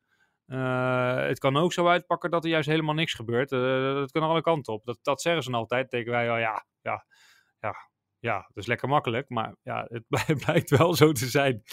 Eh, 0.46 1.16
het 1.16 1.40
kan 1.40 1.58
ook 1.58 1.74
zo 1.74 1.88
uitpakken 1.88 2.32
dat 2.32 2.44
er 2.44 2.50
juist 2.50 2.70
helemaal 2.70 2.96
niks 2.96 3.14
gebeurt. 3.14 3.52
Eh, 3.52 3.60
dat 3.94 4.12
kan 4.12 4.22
alle 4.24 4.42
kanten 4.42 4.74
op. 4.74 4.86
Dat, 4.86 5.00
dat 5.02 5.22
zeggen 5.22 5.44
ze 5.44 5.52
dan 5.52 5.60
altijd. 5.60 5.92
Denken 5.92 6.12
wij, 6.12 6.32
oh, 6.32 6.40
ja, 6.40 6.66
ja, 6.82 7.06
ja, 7.60 7.76
ja, 8.20 8.38
dat 8.38 8.64
is 8.64 8.66
lekker 8.66 8.88
makkelijk. 8.88 9.30
Maar 9.30 9.56
ja, 9.64 9.86
het 9.90 10.04
blij- 10.08 10.36
blijkt 10.46 10.70
wel 10.70 10.94
zo 10.94 11.12
te 11.12 11.26
zijn. 11.26 11.64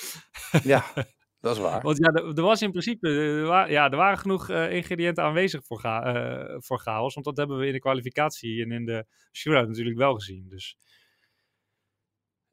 Ja, 0.63 0.85
dat 1.43 1.57
is 1.57 1.63
waar. 1.63 1.83
Want 1.83 1.99
ja, 1.99 2.07
er, 2.09 2.27
er 2.37 2.43
was 2.43 2.63
in 2.63 2.71
principe, 2.71 3.09
er, 3.09 3.47
wa- 3.47 3.65
ja, 3.67 3.91
er 3.91 3.97
waren 3.97 4.19
genoeg 4.19 4.49
eh, 4.49 4.73
ingrediënten 4.73 5.25
aanwezig 5.25 5.65
voor, 5.65 5.81
ga, 5.81 6.03
eh, 6.15 6.55
voor 6.59 6.79
chaos. 6.79 7.15
Want 7.15 7.27
dat 7.27 7.37
hebben 7.37 7.59
we 7.59 7.67
in 7.67 7.73
de 7.73 7.79
kwalificatie 7.79 8.63
en 8.63 8.73
in 8.73 8.85
de 8.85 9.07
shootout 9.33 9.69
natuurlijk 9.69 9.97
wel 9.97 10.15
gezien. 10.15 10.49
Dus. 10.49 10.77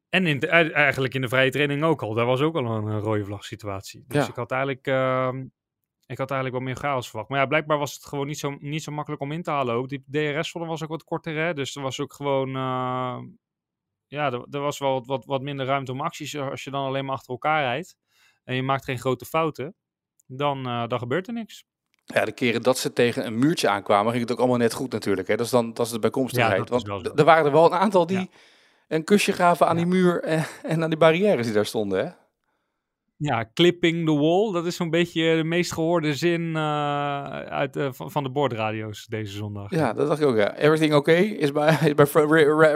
En 0.10 0.28
in 0.28 0.40
de- 0.40 0.48
eigenlijk 0.72 1.14
in 1.14 1.22
de 1.22 1.28
vrije 1.28 1.52
training 1.52 1.84
ook 1.84 2.02
al. 2.02 2.14
Daar 2.14 2.26
was 2.26 2.42
ook 2.42 2.56
al 2.56 2.66
een, 2.66 2.88
eh, 2.88 3.00
rode 3.04 3.26
vlag 3.26 3.46
situatie. 3.46 4.04
Dus 4.08 4.24
Ja. 4.24 4.30
ik 4.30 4.36
had 4.36 4.52
eigenlijk... 4.52 4.88
ehm, 4.88 5.46
ik 6.06 6.18
had 6.18 6.32
eigenlijk 6.32 6.64
wat 6.64 6.74
meer 6.74 6.82
chaos 6.84 7.08
verwacht. 7.10 7.30
Maar 7.30 7.40
ja, 7.40 7.46
blijkbaar 7.46 7.78
was 7.78 7.94
het 7.94 8.06
gewoon 8.06 8.28
niet 8.28 8.40
zo, 8.40 8.58
niet 8.60 8.84
zo 8.84 8.92
makkelijk 8.92 9.22
om 9.22 9.32
in 9.32 9.44
te 9.44 9.52
halen 9.52 9.76
ook. 9.76 9.90
Die 9.90 10.04
DRS-zone 10.12 10.66
was 10.66 10.84
ook 10.84 10.90
wat 10.90 11.04
korter, 11.04 11.36
hè. 11.36 11.54
Dus 11.54 11.76
er 11.76 11.82
was 11.82 12.00
ook 12.00 12.14
gewoon... 12.14 12.48
eh, 12.56 13.20
ja, 14.08 14.32
er, 14.32 14.46
er 14.52 14.60
was 14.60 14.80
wel 14.80 14.94
wat, 14.94 15.06
wat, 15.06 15.26
wat 15.26 15.42
minder 15.42 15.66
ruimte 15.66 15.92
om 15.92 16.02
acties. 16.02 16.38
Als 16.38 16.64
je 16.64 16.72
dan 16.72 16.86
alleen 16.86 17.06
maar 17.06 17.16
achter 17.16 17.30
elkaar 17.32 17.62
rijdt 17.62 17.98
en 18.50 18.56
je 18.56 18.64
maakt 18.64 18.84
geen 18.84 19.00
grote 19.00 19.26
fouten, 19.26 19.76
dan, 20.28 20.66
eh, 20.66 20.88
dan 20.88 21.00
gebeurt 21.00 21.28
er 21.28 21.34
niks. 21.34 21.64
Ja, 22.06 22.26
de 22.26 22.32
keren 22.32 22.62
dat 22.62 22.78
ze 22.78 22.94
tegen 22.94 23.26
een 23.26 23.40
muurtje 23.40 23.70
aankwamen, 23.70 24.10
ging 24.12 24.24
het 24.24 24.32
ook 24.32 24.38
allemaal 24.40 24.58
net 24.58 24.74
goed 24.74 24.92
natuurlijk. 24.92 25.28
Hè? 25.28 25.36
Dat 25.36 25.46
is 25.46 25.52
dan 25.52 25.74
dat 25.74 25.86
is 25.86 25.92
de 25.92 26.00
bijkomstigheid. 26.00 26.70
Ja, 26.70 26.78
Want 26.92 27.20
er 27.20 27.26
waren 27.26 27.46
er 27.46 27.52
wel 27.52 27.66
een 27.66 27.78
aantal 27.80 28.06
die 28.06 28.20
Ja. 28.20 28.28
een 28.88 29.04
kusje 29.04 29.34
gaven 29.34 29.68
aan 29.68 29.78
Ja. 29.78 29.84
die 29.84 29.92
muur 29.92 30.24
en, 30.24 30.46
en 30.64 30.84
aan 30.84 30.90
die 30.90 31.00
barrières 31.00 31.46
die 31.46 31.54
daar 31.56 31.66
stonden. 31.66 32.06
Hè? 32.06 32.12
Ja, 33.22 33.50
clipping 33.54 34.06
the 34.06 34.14
wall, 34.14 34.52
dat 34.52 34.66
is 34.66 34.76
zo'n 34.76 34.90
beetje 34.90 35.36
de 35.36 35.44
meest 35.44 35.74
gehoorde 35.74 36.16
zin 36.16 36.56
eh, 36.56 37.24
uit, 37.40 37.76
eh, 37.76 37.88
van, 37.92 38.12
van 38.12 38.24
de 38.24 38.30
boordradio's 38.30 39.06
deze 39.10 39.34
zondag. 39.34 39.72
Ja, 39.72 39.94
dat 39.94 40.08
dacht 40.08 40.22
ik 40.22 40.28
ook. 40.28 40.38
Ja. 40.38 40.56
Everything 40.56 40.94
okay? 40.94 41.24
Is 41.24 41.52
my, 41.52 41.68
is 41.90 41.94
my 41.96 42.06
front, 42.06 42.32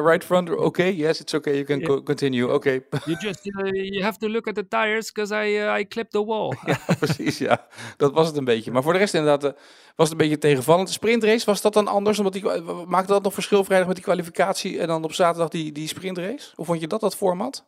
right 0.06 0.24
front 0.24 0.50
okay? 0.50 0.94
Yes, 0.94 1.20
it's 1.22 1.34
okay. 1.34 1.54
You 1.54 1.66
can 1.66 1.80
Ja. 1.80 1.86
co- 1.86 2.04
continue. 2.04 2.54
Oké, 2.54 2.70
You 3.06 3.18
just 3.20 3.46
uh, 3.46 3.72
you 3.72 4.02
have 4.04 4.18
to 4.18 4.30
look 4.30 4.48
at 4.48 4.56
the 4.56 4.68
tires 4.68 5.12
because 5.12 5.34
I, 5.48 5.60
uh, 5.62 5.80
I 5.80 5.88
clipped 5.88 6.12
the 6.12 6.26
wall. 6.26 6.54
precies. 7.00 7.38
Ja, 7.38 7.66
dat 7.98 8.14
was 8.14 8.28
het 8.28 8.38
een 8.38 8.46
beetje. 8.46 8.72
Maar 8.72 8.84
voor 8.84 8.94
de 8.94 9.00
rest 9.00 9.14
inderdaad 9.14 9.44
eh, 9.44 9.60
was 9.96 10.10
het 10.10 10.12
een 10.12 10.24
beetje 10.28 10.38
tegenvallend. 10.42 10.88
De 10.88 10.94
sprintrace, 10.94 11.46
was 11.46 11.62
dat 11.62 11.74
dan 11.74 11.88
anders? 11.88 12.18
Omdat 12.18 12.34
die, 12.34 12.44
maakte 12.88 13.12
dat 13.14 13.24
nog 13.24 13.34
verschil 13.34 13.64
vrijdag 13.64 13.88
met 13.88 13.96
die 13.96 14.06
kwalificatie 14.06 14.80
en 14.80 14.88
dan 14.88 15.04
op 15.04 15.14
zaterdag 15.14 15.50
die, 15.50 15.72
die 15.72 15.88
sprintrace? 15.88 16.52
Hoe 16.56 16.66
vond 16.66 16.80
je 16.80 16.88
dat, 16.88 17.02
dat 17.02 17.16
format? 17.16 17.66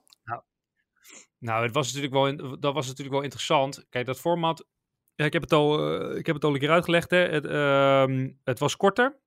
Nou, 1.45 1.63
het 1.63 1.73
was 1.73 1.93
natuurlijk 1.93 2.13
wel, 2.13 2.59
dat 2.59 2.73
was 2.73 2.87
natuurlijk 2.87 3.15
wel 3.15 3.23
interessant. 3.23 3.85
Kijk, 3.89 4.05
dat 4.05 4.19
format, 4.19 4.67
ja, 5.15 5.25
ik, 5.25 5.33
heb 5.33 5.41
het 5.41 5.51
al, 5.51 5.99
eh, 5.99 6.17
ik 6.17 6.25
heb 6.25 6.35
het 6.35 6.43
al 6.43 6.53
een 6.53 6.59
keer 6.59 6.69
uitgelegd. 6.69 7.09
Hè. 7.09 7.17
Het, 7.17 7.45
ehm, 7.45 8.31
het 8.43 8.59
was 8.59 8.75
korter. 8.75 9.19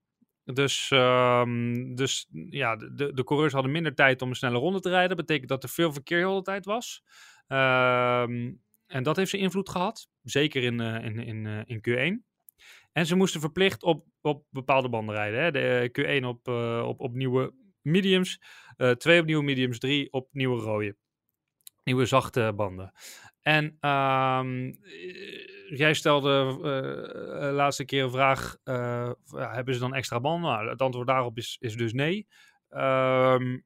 Dus, 0.44 0.90
ehm, 0.90 1.94
dus 1.94 2.28
ja, 2.50 2.76
de, 2.76 3.12
de, 3.12 3.24
coureurs 3.24 3.52
hadden 3.52 3.72
minder 3.72 3.94
tijd 3.94 4.22
om 4.22 4.28
een 4.28 4.36
snelle 4.36 4.58
ronde 4.58 4.80
te 4.80 4.88
rijden. 4.88 5.16
Dat 5.16 5.26
betekent 5.26 5.48
dat 5.48 5.62
er 5.62 5.68
veel 5.68 5.92
verkeer 5.92 6.26
de 6.26 6.42
tijd 6.42 6.64
was. 6.64 7.02
Ehm, 7.46 8.52
en 8.86 9.02
dat 9.02 9.16
heeft 9.16 9.30
zijn 9.30 9.42
invloed 9.42 9.68
gehad. 9.68 10.08
Zeker 10.22 10.62
in, 10.62 10.80
eh, 10.80 11.04
in, 11.04 11.18
in, 11.18 11.46
eh, 11.46 11.60
in 11.64 11.80
Q1. 11.80 12.26
En 12.92 13.06
ze 13.06 13.16
moesten 13.16 13.40
verplicht 13.40 13.82
op, 13.82 14.06
op 14.20 14.46
bepaalde 14.50 14.88
banden 14.88 15.14
rijden. 15.14 15.42
Hè. 15.42 15.50
De 15.50 15.90
eh, 15.92 16.20
Q1 16.20 16.24
op, 16.24 16.48
op, 16.84 17.00
op 17.00 17.14
nieuwe 17.14 17.54
mediums. 17.82 18.40
twee 18.96 19.20
op 19.20 19.26
nieuwe 19.26 19.44
mediums. 19.44 19.78
Drie 19.78 20.12
op 20.12 20.28
nieuwe 20.32 20.60
rode. 20.60 20.96
Nieuwe 21.88 22.06
zachte 22.06 22.52
banden. 22.56 22.92
En 23.42 23.76
ehm, 23.80 24.68
eh, 24.68 25.78
jij 25.78 25.94
stelde 25.94 26.58
eh, 26.62 27.48
eh, 27.48 27.54
laatste 27.54 27.84
keer 27.84 28.04
een 28.04 28.10
vraag: 28.10 28.56
hebben 29.32 29.74
ze 29.74 29.80
dan 29.80 29.94
extra 29.94 30.20
banden? 30.20 30.50
Nou, 30.50 30.68
het 30.68 30.82
antwoord 30.82 31.06
daarop 31.06 31.36
is, 31.36 31.56
is 31.60 31.74
dus 31.76 31.92
nee. 31.92 32.26
Ehm, 32.68 33.58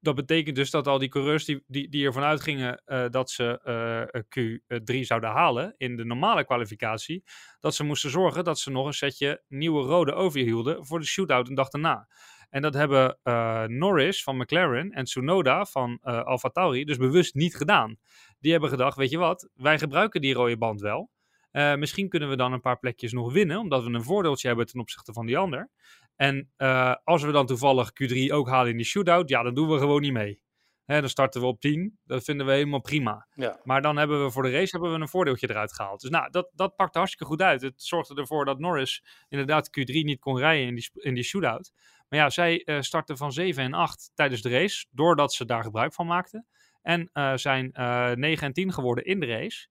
dat 0.00 0.14
betekent 0.14 0.56
dus 0.56 0.70
dat 0.70 0.86
al 0.86 0.98
die 0.98 1.08
coureurs 1.08 1.44
die, 1.44 1.64
die, 1.66 1.88
die 1.88 2.06
ervan 2.06 2.22
uitgingen 2.22 2.82
dat 3.10 3.30
ze 3.30 3.60
eh, 3.62 4.20
Q3 4.22 5.00
zouden 5.00 5.30
halen 5.30 5.74
in 5.76 5.96
de 5.96 6.04
normale 6.04 6.44
kwalificatie, 6.44 7.24
dat 7.60 7.74
ze 7.74 7.84
moesten 7.84 8.10
zorgen 8.10 8.44
dat 8.44 8.58
ze 8.58 8.70
nog 8.70 8.86
een 8.86 8.92
setje 8.92 9.42
nieuwe 9.48 9.82
rode 9.82 10.12
overhielden 10.12 10.86
voor 10.86 10.98
de 10.98 11.06
shootout 11.06 11.48
een 11.48 11.54
dag 11.54 11.68
daarna. 11.68 12.08
En 12.50 12.62
dat 12.62 12.74
hebben 12.74 13.18
eh, 13.22 13.64
Norris 13.64 14.22
van 14.22 14.36
McLaren 14.36 14.90
en 14.90 15.04
Tsunoda 15.04 15.64
van 15.64 15.98
eh 16.02 16.22
Alfa 16.22 16.48
Tauri 16.48 16.84
dus 16.84 16.96
bewust 16.96 17.34
niet 17.34 17.56
gedaan. 17.56 17.96
Die 18.38 18.52
hebben 18.52 18.70
gedacht, 18.70 18.96
weet 18.96 19.10
je 19.10 19.18
wat, 19.18 19.48
wij 19.54 19.78
gebruiken 19.78 20.20
die 20.20 20.34
rode 20.34 20.56
band 20.56 20.80
wel. 20.80 21.10
Eh, 21.50 21.74
misschien 21.74 22.08
kunnen 22.08 22.28
we 22.28 22.36
dan 22.36 22.52
een 22.52 22.60
paar 22.60 22.78
plekjes 22.78 23.12
nog 23.12 23.32
winnen, 23.32 23.58
omdat 23.58 23.84
we 23.84 23.90
een 23.90 24.02
voordeeltje 24.02 24.48
hebben 24.48 24.66
ten 24.66 24.80
opzichte 24.80 25.12
van 25.12 25.26
die 25.26 25.38
ander. 25.38 25.70
En 26.16 26.50
eh, 26.56 26.94
als 27.04 27.22
we 27.22 27.32
dan 27.32 27.46
toevallig 27.46 27.90
Q3 27.90 28.32
ook 28.32 28.48
halen 28.48 28.70
in 28.70 28.76
die 28.76 28.86
shootout, 28.86 29.28
ja, 29.28 29.42
dan 29.42 29.54
doen 29.54 29.68
we 29.68 29.78
gewoon 29.78 30.00
niet 30.00 30.12
mee. 30.12 30.42
Hè, 30.84 31.00
dan 31.00 31.08
starten 31.08 31.40
we 31.40 31.46
op 31.46 31.60
10. 31.60 31.98
Dat 32.04 32.24
vinden 32.24 32.46
we 32.46 32.52
helemaal 32.52 32.80
prima. 32.80 33.26
Ja. 33.34 33.60
Maar 33.64 33.82
dan 33.82 33.96
hebben 33.96 34.24
we 34.24 34.30
voor 34.30 34.42
de 34.42 34.50
race 34.50 34.70
hebben 34.70 34.92
we 34.92 35.00
een 35.00 35.08
voordeeltje 35.08 35.50
eruit 35.50 35.72
gehaald. 35.72 36.00
Dus 36.00 36.10
nou, 36.10 36.30
dat, 36.30 36.50
dat 36.54 36.76
pakte 36.76 36.98
hartstikke 36.98 37.32
goed 37.32 37.42
uit. 37.42 37.62
Het 37.62 37.82
zorgde 37.82 38.14
ervoor 38.14 38.44
dat 38.44 38.58
Norris 38.58 39.04
inderdaad 39.28 39.68
Q3 39.68 39.84
niet 39.84 40.20
kon 40.20 40.38
rijden 40.38 40.66
in 40.66 40.74
die, 40.74 40.90
in 40.94 41.14
die 41.14 41.24
shootout. 41.24 41.72
Maar 42.10 42.18
ja, 42.18 42.30
zij 42.30 42.64
eh, 42.64 42.80
startten 42.80 43.16
van 43.16 43.32
7 43.32 43.64
en 43.64 43.74
8 43.74 44.10
tijdens 44.14 44.42
de 44.42 44.48
race, 44.48 44.86
doordat 44.90 45.34
ze 45.34 45.44
daar 45.44 45.62
gebruik 45.62 45.92
van 45.92 46.06
maakten. 46.06 46.46
En 46.82 47.10
eh, 47.12 47.36
zijn 47.36 47.72
eh 47.72 48.12
9 48.12 48.46
en 48.46 48.52
10 48.52 48.72
geworden 48.72 49.04
in 49.04 49.20
de 49.20 49.26
race. 49.26 49.68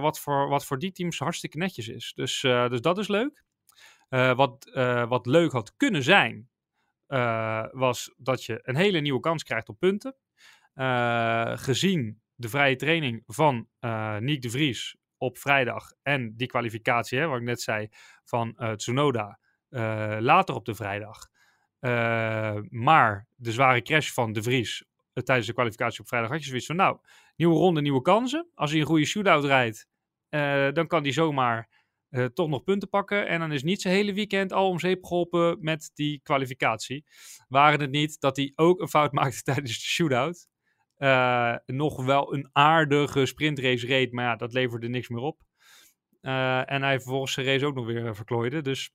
Wat, 0.00 0.20
voor, 0.20 0.48
wat 0.48 0.64
voor 0.64 0.78
die 0.78 0.92
teams 0.92 1.18
hartstikke 1.18 1.58
netjes 1.58 1.88
is. 1.88 2.12
Dus, 2.14 2.40
dus 2.40 2.80
dat 2.80 2.98
is 2.98 3.08
leuk. 3.08 3.44
Wat, 4.08 4.70
wat 5.08 5.26
leuk 5.26 5.52
had 5.52 5.76
kunnen 5.76 6.02
zijn, 6.02 6.50
was 7.72 8.14
dat 8.16 8.44
je 8.44 8.60
een 8.62 8.76
hele 8.76 9.00
nieuwe 9.00 9.20
kans 9.20 9.42
krijgt 9.42 9.68
op 9.68 9.78
punten. 9.78 10.16
Gezien 11.58 12.22
de 12.34 12.48
vrije 12.48 12.76
training 12.76 13.22
van 13.26 13.68
Nick 14.18 14.42
de 14.42 14.50
Vries 14.50 14.96
op 15.16 15.38
vrijdag 15.38 15.92
en 16.02 16.36
die 16.36 16.46
kwalificatie, 16.46 17.18
hè, 17.18 17.26
wat 17.26 17.38
ik 17.38 17.44
net 17.44 17.60
zei, 17.60 17.88
van 18.24 18.76
Tsunoda 18.76 19.38
later 20.18 20.54
op 20.54 20.64
de 20.64 20.74
vrijdag. 20.74 21.30
Eh, 21.82 22.56
maar 22.70 23.26
de 23.36 23.52
zware 23.52 23.82
crash 23.82 24.10
van 24.10 24.32
de 24.32 24.42
Vries 24.42 24.84
eh, 25.12 25.22
tijdens 25.22 25.46
de 25.46 25.52
kwalificatie 25.52 26.00
op 26.00 26.08
vrijdag 26.08 26.30
had 26.30 26.40
je 26.40 26.46
zoiets 26.46 26.66
van, 26.66 26.76
nou, 26.76 26.98
nieuwe 27.36 27.54
ronde, 27.54 27.80
nieuwe 27.80 28.02
kansen. 28.02 28.48
Als 28.54 28.70
hij 28.70 28.80
een 28.80 28.86
goede 28.86 29.04
shootout 29.04 29.44
rijdt, 29.44 29.86
eh, 30.28 30.68
dan 30.72 30.86
kan 30.86 31.02
hij 31.02 31.12
zomaar 31.12 31.80
toch 32.34 32.48
nog 32.48 32.62
punten 32.62 32.88
pakken. 32.88 33.28
En 33.28 33.40
dan 33.40 33.52
is 33.52 33.62
niet 33.62 33.80
zijn 33.80 33.94
hele 33.94 34.12
weekend 34.12 34.52
al 34.52 34.68
om 34.68 34.78
zeep 34.78 35.04
geholpen 35.04 35.58
met 35.60 35.90
die 35.94 36.20
kwalificatie. 36.22 37.04
Waren 37.48 37.80
het 37.80 37.90
niet 37.90 38.20
dat 38.20 38.36
hij 38.36 38.52
ook 38.54 38.80
een 38.80 38.88
fout 38.88 39.12
maakte 39.18 39.42
tijdens 39.42 39.78
de 39.78 39.84
shootout. 39.84 40.48
nog 41.66 42.04
wel 42.04 42.34
een 42.34 42.48
aardige 42.52 43.26
sprintrace 43.26 43.86
reed, 43.86 44.12
maar 44.12 44.24
ja, 44.24 44.36
dat 44.36 44.52
leverde 44.52 44.88
niks 44.88 45.08
meer 45.08 45.20
op. 45.20 45.40
En 46.20 46.82
hij 46.82 47.00
vervolgens 47.00 47.32
zijn 47.32 47.46
race 47.46 47.66
ook 47.66 47.74
nog 47.74 47.86
weer 47.86 48.16
verklooide. 48.16 48.62
Dus 48.62 48.90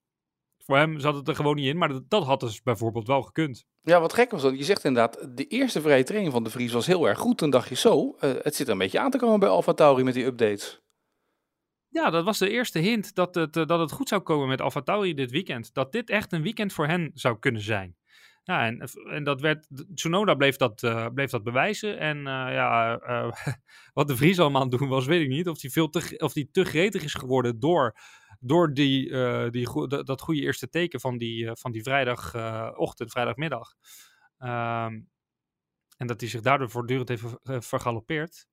voor 0.67 0.77
hem 0.77 0.99
zat 0.99 1.15
het 1.15 1.27
er 1.27 1.35
gewoon 1.35 1.55
niet 1.55 1.65
in. 1.65 1.77
Maar 1.77 1.89
dat, 1.89 2.09
dat 2.09 2.23
had 2.23 2.39
dus 2.39 2.61
bijvoorbeeld 2.61 3.07
wel 3.07 3.21
gekund. 3.21 3.65
Ja, 3.81 3.99
wat 3.99 4.13
gek 4.13 4.31
was 4.31 4.41
dat. 4.41 4.57
Je 4.57 4.63
zegt 4.63 4.83
inderdaad, 4.83 5.37
de 5.37 5.47
eerste 5.47 5.81
vrije 5.81 6.03
training 6.03 6.33
van 6.33 6.43
de 6.43 6.49
Vries 6.49 6.71
was 6.71 6.87
heel 6.87 7.07
erg 7.07 7.19
goed. 7.19 7.37
Toen 7.37 7.49
dacht 7.49 7.69
je 7.69 7.75
zo, 7.75 8.15
eh, 8.19 8.31
het 8.41 8.55
zit 8.55 8.67
er 8.67 8.73
een 8.73 8.79
beetje 8.79 8.99
aan 8.99 9.11
te 9.11 9.17
komen 9.17 9.39
bij 9.39 9.49
Alfa 9.49 9.73
Tauri 9.73 10.03
met 10.03 10.13
die 10.13 10.25
updates. 10.25 10.81
Ja, 11.89 12.09
dat 12.09 12.23
was 12.23 12.37
de 12.37 12.49
eerste 12.49 12.79
hint 12.79 13.15
dat 13.15 13.35
het, 13.35 13.57
eh, 13.57 13.65
dat 13.65 13.79
het 13.79 13.91
goed 13.91 14.07
zou 14.07 14.21
komen 14.21 14.47
met 14.47 14.61
AlphaTauri 14.61 15.13
dit 15.13 15.31
weekend. 15.31 15.73
Dat 15.73 15.91
dit 15.91 16.09
echt 16.09 16.31
een 16.31 16.41
weekend 16.41 16.73
voor 16.73 16.87
hen 16.87 17.11
zou 17.13 17.39
kunnen 17.39 17.61
zijn. 17.61 17.95
Ja, 18.47 18.65
en, 18.65 18.89
en 19.09 19.23
dat 19.23 19.41
werd, 19.41 19.67
Tsunoda 19.95 20.35
bleef 20.35 20.55
dat, 20.55 20.83
eh, 20.83 21.07
bleef 21.13 21.29
dat 21.29 21.43
bewijzen. 21.43 21.99
En 21.99 22.17
eh, 22.17 22.23
ja, 22.53 22.99
eh, 22.99 23.31
wat 23.93 24.07
de 24.07 24.15
Vries 24.15 24.39
allemaal 24.39 24.61
aan 24.61 24.69
het 24.69 24.79
doen 24.79 24.89
was, 24.89 25.05
weet 25.05 25.21
ik 25.21 25.27
niet. 25.27 25.47
Of 25.47 25.61
hij 25.61 25.69
veel 25.69 25.89
te, 25.89 26.13
of 26.17 26.33
die 26.33 26.49
te 26.51 26.65
gretig 26.65 27.03
is 27.03 27.13
geworden 27.13 27.59
door, 27.59 27.95
door 28.47 28.73
die, 28.73 29.09
eh, 29.09 29.49
die, 29.49 29.87
dat, 29.87 30.05
dat 30.05 30.21
goede 30.21 30.41
eerste 30.41 30.69
teken 30.69 30.99
van 30.99 31.17
die, 31.17 31.45
eh, 31.47 31.51
van 31.55 31.71
die 31.71 31.83
vrijdagochtend, 31.83 33.11
vrijdagmiddag. 33.11 33.73
Ehm, 34.37 34.99
en 35.97 36.07
dat 36.07 36.19
hij 36.19 36.29
zich 36.29 36.41
daardoor 36.41 36.69
voortdurend 36.69 37.07
heeft 37.09 37.23
ver- 37.43 37.63
vergalopeerd. 37.63 38.47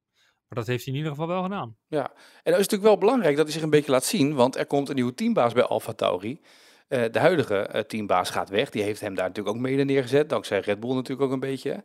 Maar 0.48 0.58
dat 0.58 0.66
heeft 0.66 0.84
hij 0.84 0.92
in 0.92 0.98
ieder 0.98 1.12
geval 1.14 1.28
wel 1.28 1.42
gedaan. 1.42 1.76
Ja, 1.86 2.10
en 2.12 2.52
dan 2.52 2.52
is 2.52 2.58
natuurlijk 2.68 2.82
wel 2.82 2.98
belangrijk 2.98 3.36
dat 3.36 3.44
hij 3.44 3.54
zich 3.54 3.62
een 3.62 3.70
beetje 3.70 3.90
laat 3.90 4.04
zien, 4.04 4.34
want 4.34 4.56
er 4.56 4.66
komt 4.66 4.88
een 4.88 4.94
nieuwe 4.94 5.14
teambaas 5.14 5.52
bij 5.52 5.62
Alfa 5.62 5.92
Tauri. 5.92 6.40
Eh, 6.88 7.04
de 7.12 7.18
huidige 7.18 7.56
eh, 7.56 7.80
teambaas 7.82 8.30
gaat 8.30 8.48
weg, 8.48 8.70
die 8.70 8.82
heeft 8.82 9.00
hem 9.00 9.14
daar 9.14 9.28
natuurlijk 9.28 9.56
ook 9.56 9.62
mede 9.62 9.84
neergezet, 9.84 10.28
dankzij 10.28 10.60
Red 10.60 10.80
Bull 10.80 10.94
natuurlijk 10.94 11.22
ook 11.26 11.32
een 11.32 11.40
beetje. 11.40 11.84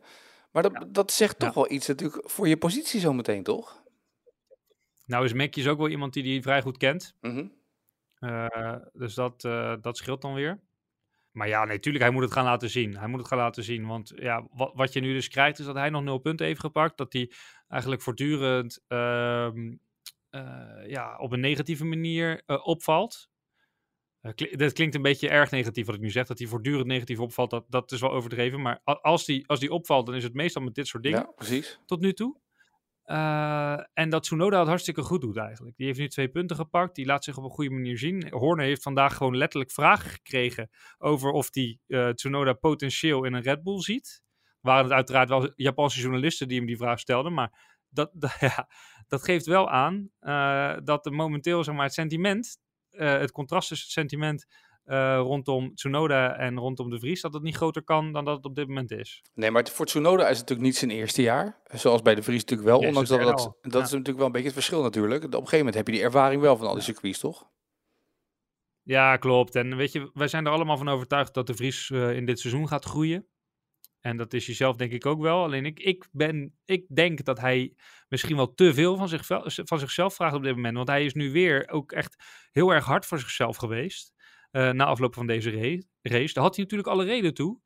Maar 0.50 0.62
dat, 0.62 0.84
dat 0.88 1.12
zegt 1.12 1.38
toch 1.38 1.48
Ja. 1.48 1.54
wel 1.54 1.70
iets 1.70 1.86
natuurlijk 1.86 2.30
voor 2.30 2.48
je 2.48 2.56
positie 2.56 3.00
zometeen, 3.00 3.42
toch? 3.42 3.82
Nou 5.06 5.24
is 5.24 5.32
Mekjes 5.32 5.66
ook 5.66 5.78
wel 5.78 5.88
iemand 5.88 6.12
die 6.12 6.22
die 6.22 6.42
vrij 6.42 6.62
goed 6.62 6.76
kent. 6.76 7.14
Mhm. 7.20 7.46
Eh, 8.20 8.76
dus 8.92 9.14
dat, 9.14 9.44
eh, 9.44 9.74
dat 9.80 9.96
scheelt 9.96 10.22
dan 10.22 10.34
weer. 10.34 10.60
Maar 11.30 11.48
ja, 11.48 11.64
natuurlijk, 11.64 12.04
hij 12.04 12.12
moet 12.12 12.22
het 12.22 12.32
gaan 12.32 12.44
laten 12.44 12.70
zien. 12.70 12.96
Hij 12.96 13.08
moet 13.08 13.18
het 13.18 13.28
gaan 13.28 13.38
laten 13.38 13.64
zien. 13.64 13.86
Want 13.86 14.12
ja, 14.16 14.46
wat, 14.50 14.72
wat 14.74 14.92
je 14.92 15.00
nu 15.00 15.12
dus 15.12 15.28
krijgt, 15.28 15.58
is 15.58 15.64
dat 15.64 15.74
hij 15.74 15.90
nog 15.90 16.02
nul 16.02 16.18
punten 16.18 16.46
heeft 16.46 16.60
gepakt. 16.60 16.96
Dat 16.96 17.12
hij 17.12 17.32
eigenlijk 17.68 18.02
voortdurend 18.02 18.84
ehm, 18.88 19.76
eh, 20.30 20.86
ja, 20.86 21.16
op 21.18 21.32
een 21.32 21.40
negatieve 21.40 21.84
manier 21.84 22.42
opvalt. 22.62 23.28
Kli- 24.34 24.56
dat 24.56 24.72
klinkt 24.72 24.94
een 24.94 25.02
beetje 25.02 25.28
erg 25.28 25.50
negatief 25.50 25.86
wat 25.86 25.94
ik 25.94 26.00
nu 26.00 26.10
zeg. 26.10 26.26
Dat 26.26 26.38
hij 26.38 26.48
voortdurend 26.48 26.86
negatief 26.86 27.18
opvalt, 27.20 27.50
dat, 27.50 27.64
dat 27.68 27.92
is 27.92 28.00
wel 28.00 28.10
overdreven. 28.12 28.60
Maar 28.62 28.80
als 28.82 29.24
die, 29.24 29.48
als 29.48 29.60
die 29.60 29.72
opvalt, 29.72 30.06
dan 30.06 30.14
is 30.14 30.22
het 30.24 30.34
meestal 30.34 30.62
met 30.62 30.74
dit 30.74 30.86
soort 30.86 31.02
dingen 31.02 31.18
Ja, 31.18 31.32
precies. 31.36 31.80
tot 31.86 32.00
nu 32.00 32.12
toe. 32.12 32.40
Eh, 33.10 33.80
en 33.92 34.10
dat 34.10 34.22
Tsunoda 34.22 34.58
het 34.58 34.68
hartstikke 34.68 35.02
goed 35.02 35.20
doet 35.20 35.36
eigenlijk. 35.36 35.76
Die 35.76 35.86
heeft 35.86 35.98
nu 35.98 36.08
twee 36.08 36.28
punten 36.28 36.56
gepakt. 36.56 36.94
Die 36.94 37.06
laat 37.06 37.24
zich 37.24 37.36
op 37.36 37.44
een 37.44 37.50
goede 37.50 37.70
manier 37.70 37.98
zien. 37.98 38.28
Horner 38.30 38.64
heeft 38.64 38.82
vandaag 38.82 39.16
gewoon 39.16 39.36
letterlijk 39.36 39.70
vragen 39.70 40.10
gekregen 40.10 40.70
over 40.98 41.30
of 41.30 41.50
die 41.50 41.80
eh, 41.86 42.08
Tsunoda 42.08 42.52
potentieel 42.52 43.24
in 43.24 43.32
een 43.32 43.42
Red 43.42 43.62
Bull 43.62 43.80
ziet. 43.80 44.22
Waren 44.60 44.84
het 44.84 44.92
uiteraard 44.92 45.28
wel 45.28 45.52
Japanse 45.56 46.00
journalisten 46.00 46.48
die 46.48 46.56
hem 46.56 46.66
die 46.66 46.76
vraag 46.76 46.98
stelden. 46.98 47.32
Maar 47.34 47.78
dat, 47.88 48.10
dat, 48.22 48.36
ja, 48.40 48.68
dat 49.06 49.24
geeft 49.24 49.46
wel 49.46 49.70
aan 49.70 50.10
eh, 50.18 50.76
dat 50.84 51.06
er 51.06 51.12
momenteel 51.12 51.64
zeg 51.64 51.74
maar, 51.74 51.84
het 51.84 51.94
sentiment, 51.94 52.58
het 52.90 53.32
contrast 53.32 53.68
tussen 53.68 53.86
het 53.86 53.96
sentiment 53.96 54.46
eh, 54.84 55.16
rondom 55.22 55.74
Tsunoda 55.74 56.36
en 56.36 56.58
rondom 56.58 56.90
de 56.90 56.98
Vries, 56.98 57.20
dat 57.20 57.32
het 57.32 57.42
niet 57.42 57.56
groter 57.56 57.82
kan 57.82 58.12
dan 58.12 58.24
dat 58.24 58.36
het 58.36 58.44
op 58.44 58.54
dit 58.54 58.66
moment 58.68 58.90
is. 58.90 59.22
Nee, 59.34 59.50
maar 59.50 59.68
voor 59.68 59.86
Tsunoda 59.86 60.22
is 60.22 60.38
het 60.38 60.48
natuurlijk 60.48 60.68
niet 60.68 60.76
zijn 60.76 60.90
eerste 60.90 61.22
jaar. 61.22 61.60
Zoals 61.64 62.02
bij 62.02 62.14
de 62.14 62.22
Vries 62.22 62.40
natuurlijk 62.40 62.68
wel, 62.68 62.78
ondanks 62.78 63.08
dat 63.08 63.20
dat, 63.20 63.36
dat 63.60 63.72
Ja. 63.72 63.78
is 63.80 63.90
natuurlijk 63.90 64.16
wel 64.16 64.26
een 64.26 64.32
beetje 64.32 64.46
het 64.46 64.56
verschil 64.56 64.82
natuurlijk. 64.82 65.24
Op 65.24 65.32
een 65.32 65.38
gegeven 65.38 65.58
moment 65.58 65.74
heb 65.76 65.86
je 65.86 65.92
die 65.92 66.02
ervaring 66.02 66.40
wel 66.40 66.56
van 66.56 66.66
al 66.66 66.74
die 66.74 66.82
circuits, 66.82 67.18
toch? 67.18 67.48
Ja, 68.82 69.16
klopt. 69.16 69.54
En 69.54 69.76
weet 69.76 69.92
je, 69.92 70.10
wij 70.14 70.28
zijn 70.28 70.46
er 70.46 70.52
allemaal 70.52 70.76
van 70.76 70.88
overtuigd 70.88 71.34
dat 71.34 71.46
de 71.46 71.54
Vries 71.54 71.90
eh, 71.90 72.16
in 72.16 72.26
dit 72.26 72.40
seizoen 72.40 72.68
gaat 72.68 72.84
groeien. 72.84 73.26
En 74.00 74.16
dat 74.16 74.32
is 74.32 74.46
jezelf 74.46 74.76
denk 74.76 74.92
ik 74.92 75.06
ook 75.06 75.20
wel. 75.20 75.42
Alleen 75.42 75.66
ik, 75.66 75.78
ik, 75.80 76.08
ben, 76.12 76.58
ik 76.64 76.84
denk 76.88 77.24
dat 77.24 77.40
hij 77.40 77.74
misschien 78.08 78.36
wel 78.36 78.54
te 78.54 78.74
veel 78.74 78.96
van, 78.96 79.08
zich, 79.08 79.26
van 79.44 79.78
zichzelf 79.78 80.14
vraagt 80.14 80.34
op 80.34 80.42
dit 80.42 80.54
moment. 80.54 80.76
Want 80.76 80.88
hij 80.88 81.04
is 81.04 81.14
nu 81.14 81.32
weer 81.32 81.68
ook 81.68 81.92
echt 81.92 82.24
heel 82.50 82.70
erg 82.70 82.84
hard 82.84 83.06
voor 83.06 83.18
zichzelf 83.18 83.56
geweest. 83.56 84.12
Eh, 84.50 84.70
na 84.70 84.84
afloop 84.84 85.14
van 85.14 85.26
deze 85.26 85.50
ra- 85.50 85.82
race. 86.02 86.32
Daar 86.34 86.44
had 86.44 86.54
hij 86.56 86.64
natuurlijk 86.64 86.88
alle 86.88 87.04
reden 87.04 87.34
toe. 87.34 87.60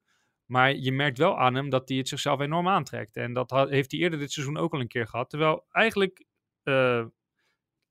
Maar 0.44 0.74
je 0.76 0.92
merkt 0.92 1.18
wel 1.18 1.38
aan 1.38 1.54
hem 1.54 1.70
dat 1.70 1.88
hij 1.88 1.98
het 1.98 2.08
zichzelf 2.08 2.40
enorm 2.40 2.68
aantrekt. 2.68 3.16
En 3.16 3.32
dat 3.32 3.50
ha- 3.50 3.66
heeft 3.68 3.90
hij 3.90 4.00
eerder 4.00 4.18
dit 4.18 4.32
seizoen 4.32 4.56
ook 4.56 4.72
al 4.72 4.80
een 4.80 4.88
keer 4.88 5.06
gehad. 5.06 5.30
Terwijl 5.30 5.64
eigenlijk 5.70 6.24
eh, 6.62 7.04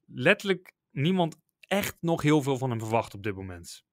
letterlijk 0.06 0.72
niemand 0.90 1.36
echt 1.60 1.96
nog 2.00 2.22
heel 2.22 2.42
veel 2.42 2.58
van 2.58 2.70
hem 2.70 2.78
verwacht 2.78 3.14
op 3.14 3.22
dit 3.22 3.34
moment. 3.34 3.84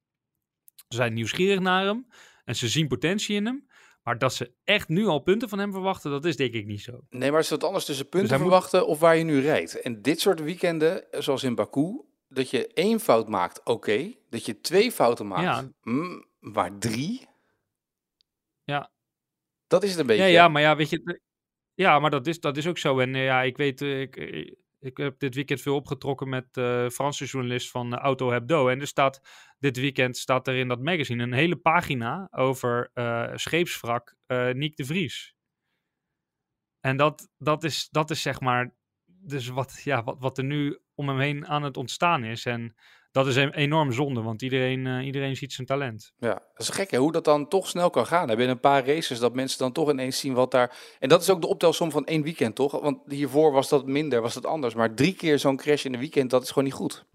Ze 0.75 0.85
zijn 0.95 1.13
nieuwsgierig 1.13 1.59
naar 1.59 1.85
hem 1.85 2.07
en 2.45 2.55
ze 2.55 2.67
zien 2.67 2.87
potentie 2.87 3.35
in 3.35 3.45
hem. 3.45 3.67
Maar 4.03 4.17
dat 4.17 4.33
ze 4.33 4.51
echt 4.63 4.87
nu 4.89 5.05
al 5.05 5.19
punten 5.19 5.49
van 5.49 5.59
hem 5.59 5.71
verwachten, 5.71 6.11
dat 6.11 6.25
is 6.25 6.35
denk 6.35 6.53
ik 6.53 6.65
niet 6.65 6.81
zo. 6.81 6.99
Nee, 7.09 7.31
maar 7.31 7.39
is 7.39 7.47
dat 7.47 7.63
anders 7.63 7.85
tussen 7.85 8.09
punten 8.09 8.29
hij 8.29 8.37
moet- 8.39 8.47
verwachten 8.47 8.87
of 8.87 8.99
waar 8.99 9.15
je 9.17 9.23
nu 9.23 9.39
rijdt? 9.39 9.81
En 9.81 10.01
dit 10.01 10.19
soort 10.19 10.39
weekenden, 10.39 11.05
zoals 11.11 11.43
in 11.43 11.55
Baku, 11.55 12.01
dat 12.33 12.49
je 12.49 12.67
één 12.67 12.99
fout 12.99 13.27
maakt, 13.29 13.63
oké. 13.63 14.13
Dat 14.29 14.45
je 14.45 14.61
twee 14.61 14.91
fouten 14.91 15.27
maakt, 15.27 15.41
Ja. 15.41 15.71
mm, 15.81 16.25
maar 16.39 16.77
drie? 16.77 17.27
Ja. 18.63 18.91
Dat 19.67 19.83
is 19.83 19.89
het 19.91 19.99
een 19.99 20.05
beetje. 20.05 20.23
Ja, 20.23 20.29
ja, 20.29 20.47
maar 20.47 20.61
ja, 20.61 20.75
weet 20.75 20.89
je, 20.89 21.21
ja, 21.73 21.99
maar 21.99 22.09
dat 22.09 22.27
is, 22.27 22.39
dat 22.39 22.57
is 22.57 22.67
ook 22.67 22.77
zo. 22.77 22.99
En 22.99 23.15
eh, 23.15 23.23
ja, 23.23 23.41
ik 23.41 23.57
weet, 23.57 23.81
eh, 23.81 24.01
ik, 24.01 24.15
eh, 24.17 24.51
ik 24.79 24.97
heb 24.97 25.19
dit 25.19 25.35
weekend 25.35 25.61
veel 25.61 25.75
opgetrokken 25.75 26.29
met 26.29 26.57
eh 26.57 26.89
Franse 26.89 27.25
journalist 27.25 27.69
van 27.71 27.95
Auto 27.95 28.31
Hebdo. 28.31 28.67
En 28.67 28.79
er 28.79 28.87
staat, 28.87 29.21
dit 29.59 29.77
weekend 29.77 30.17
staat 30.17 30.47
er 30.47 30.55
in 30.55 30.67
dat 30.67 30.81
magazine 30.81 31.23
een 31.23 31.33
hele 31.33 31.55
pagina 31.55 32.27
over 32.31 32.89
eh, 32.93 33.31
scheepswrak 33.35 34.15
Niek 34.53 34.75
de 34.75 34.85
Vries. 34.85 35.35
En 36.79 36.97
dat, 36.97 37.29
dat, 37.37 37.63
is, 37.63 37.87
dat 37.89 38.09
is 38.09 38.21
zeg 38.21 38.39
maar, 38.39 38.75
dus 39.23 39.47
wat, 39.47 39.81
ja, 39.83 40.03
wat, 40.03 40.15
wat 40.19 40.37
er 40.37 40.43
nu 40.43 40.79
om 40.95 41.07
hem 41.07 41.19
heen 41.19 41.47
aan 41.47 41.63
het 41.63 41.77
ontstaan 41.77 42.23
is. 42.23 42.45
En 42.45 42.75
dat 43.11 43.27
is 43.27 43.35
een 43.35 43.53
enorm 43.53 43.91
zonde, 43.91 44.21
want 44.21 44.41
iedereen, 44.41 44.87
eh, 44.87 45.05
iedereen 45.05 45.35
ziet 45.35 45.53
zijn 45.53 45.67
talent. 45.67 46.13
Ja, 46.17 46.33
dat 46.33 46.61
is 46.61 46.69
gek 46.69 46.91
hè, 46.91 46.97
hoe 46.97 47.11
dat 47.11 47.25
dan 47.25 47.47
toch 47.47 47.67
snel 47.67 47.89
kan 47.89 48.05
gaan. 48.05 48.29
hè. 48.29 48.35
Binnen 48.35 48.55
een 48.55 48.61
paar 48.61 48.85
races 48.85 49.19
dat 49.19 49.35
mensen 49.35 49.59
dan 49.59 49.71
toch 49.71 49.89
ineens 49.89 50.19
zien 50.19 50.33
wat 50.33 50.51
daar... 50.51 50.95
En 50.99 51.09
dat 51.09 51.21
is 51.21 51.29
ook 51.29 51.41
de 51.41 51.47
optelsom 51.47 51.91
van 51.91 52.05
één 52.05 52.23
weekend, 52.23 52.55
toch? 52.55 52.81
Want 52.81 52.99
hiervoor 53.05 53.51
was 53.51 53.69
dat 53.69 53.85
minder, 53.85 54.21
was 54.21 54.33
dat 54.33 54.45
anders. 54.45 54.73
Maar 54.73 54.93
drie 54.95 55.15
keer 55.15 55.39
zo'n 55.39 55.57
crash 55.57 55.85
in 55.85 55.93
een 55.93 55.99
weekend, 55.99 56.29
dat 56.29 56.43
is 56.43 56.47
gewoon 56.47 56.63
niet 56.63 56.73
goed. 56.73 57.05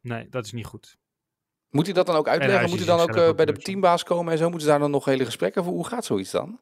Nee, 0.00 0.28
dat 0.28 0.44
is 0.44 0.52
niet 0.52 0.66
goed. 0.66 0.96
Moet 1.70 1.84
hij 1.84 1.94
dat 1.94 2.06
dan 2.06 2.16
ook 2.16 2.28
uitleggen? 2.28 2.68
Moet 2.68 2.78
hij 2.78 2.86
dan 2.86 3.00
ook 3.00 3.16
eh, 3.16 3.26
ook 3.26 3.36
bij 3.36 3.44
de 3.46 3.52
teambaas 3.52 4.02
komen 4.02 4.32
en 4.32 4.38
zo? 4.38 4.44
Moeten 4.44 4.62
ze 4.62 4.68
daar 4.68 4.78
dan 4.78 4.90
nog 4.90 5.04
hele 5.04 5.24
gesprekken 5.24 5.64
voor? 5.64 5.72
Hoe 5.72 5.86
gaat 5.86 6.04
zoiets 6.04 6.30
dan? 6.30 6.60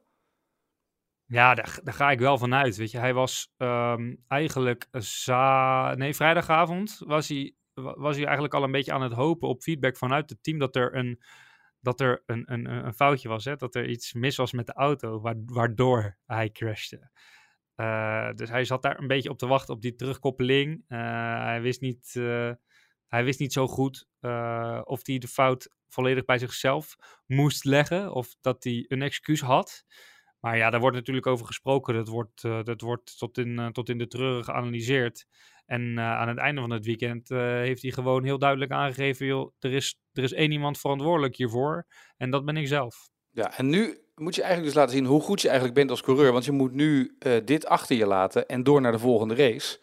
Ja, 1.26 1.54
daar, 1.54 1.78
daar 1.82 1.94
ga 1.94 2.10
ik 2.10 2.18
wel 2.18 2.38
van 2.38 2.54
uit. 2.54 2.76
Weet 2.76 2.90
je, 2.90 2.98
hij 2.98 3.14
was 3.14 3.52
ehm, 3.56 4.14
eigenlijk 4.28 4.86
za 4.98 5.94
nee, 5.94 6.14
vrijdagavond 6.14 6.98
was 7.06 7.28
hij, 7.28 7.54
wa- 7.74 7.94
was 7.98 8.14
hij 8.14 8.24
eigenlijk 8.24 8.54
al 8.54 8.62
een 8.62 8.70
beetje 8.70 8.92
aan 8.92 9.02
het 9.02 9.12
hopen 9.12 9.48
op 9.48 9.62
feedback 9.62 9.96
vanuit 9.96 10.30
het 10.30 10.42
team 10.42 10.58
dat 10.58 10.76
er 10.76 10.94
een, 10.96 11.22
dat 11.80 12.00
er 12.00 12.22
een, 12.26 12.52
een, 12.52 12.64
een 12.86 12.94
foutje 12.94 13.28
was. 13.28 13.44
Hè? 13.44 13.56
Dat 13.56 13.74
er 13.74 13.88
iets 13.88 14.12
mis 14.12 14.36
was 14.36 14.52
met 14.52 14.66
de 14.66 14.72
auto, 14.72 15.20
wa- 15.20 15.34
waardoor 15.46 16.16
hij 16.26 16.50
crashte. 16.50 17.10
Eh, 17.74 18.30
dus 18.34 18.48
hij 18.48 18.64
zat 18.64 18.82
daar 18.82 18.98
een 18.98 19.06
beetje 19.06 19.30
op 19.30 19.38
te 19.38 19.46
wachten 19.46 19.74
op 19.74 19.80
die 19.82 19.94
terugkoppeling. 19.94 20.84
Eh, 20.88 20.98
hij, 21.44 21.60
wist 21.60 21.80
niet, 21.80 22.12
eh, 22.16 22.50
hij 23.06 23.24
wist 23.24 23.38
niet 23.40 23.52
zo 23.52 23.66
goed 23.66 24.06
of 24.84 25.06
hij 25.06 25.18
de 25.18 25.28
fout 25.28 25.68
volledig 25.88 26.24
bij 26.24 26.38
zichzelf 26.38 26.96
moest 27.26 27.64
leggen 27.64 28.12
of 28.12 28.34
dat 28.40 28.64
hij 28.64 28.84
een 28.88 29.02
excuus 29.02 29.40
had. 29.40 29.84
Maar 30.40 30.56
ja, 30.56 30.70
daar 30.70 30.80
wordt 30.80 30.96
natuurlijk 30.96 31.26
over 31.26 31.46
gesproken. 31.46 31.94
Dat 31.94 32.08
wordt, 32.08 32.44
eh, 32.44 32.62
dat 32.62 32.80
wordt 32.80 33.18
tot, 33.18 33.38
in, 33.38 33.58
eh, 33.58 33.66
tot 33.66 33.88
in 33.88 33.98
de 33.98 34.06
treuren 34.06 34.44
geanalyseerd. 34.44 35.26
En 35.66 35.98
eh, 35.98 36.04
aan 36.04 36.28
het 36.28 36.38
einde 36.38 36.60
van 36.60 36.70
het 36.70 36.84
weekend 36.84 37.28
heeft 37.28 37.82
hij 37.82 37.90
gewoon 37.90 38.24
heel 38.24 38.38
duidelijk 38.38 38.70
aangegeven: 38.70 39.26
joh, 39.26 39.52
er, 39.58 39.72
is, 39.72 39.98
er 40.12 40.22
is 40.22 40.32
één 40.32 40.52
iemand 40.52 40.78
verantwoordelijk 40.78 41.36
hiervoor. 41.36 41.86
En 42.16 42.30
dat 42.30 42.44
ben 42.44 42.56
ik 42.56 42.66
zelf. 42.66 43.08
Ja, 43.30 43.56
en 43.56 43.68
nu 43.68 43.98
moet 44.14 44.34
je 44.34 44.42
eigenlijk 44.42 44.72
dus 44.72 44.82
laten 44.82 44.96
zien 44.96 45.06
hoe 45.06 45.20
goed 45.20 45.40
je 45.40 45.46
eigenlijk 45.48 45.78
bent 45.78 45.90
als 45.90 46.02
coureur. 46.02 46.32
Want 46.32 46.44
je 46.44 46.52
moet 46.52 46.72
nu 46.72 47.16
dit 47.44 47.66
achter 47.66 47.96
je 47.96 48.06
laten 48.06 48.46
en 48.48 48.62
door 48.62 48.80
naar 48.80 48.92
de 48.92 48.98
volgende 48.98 49.34
race. 49.34 49.78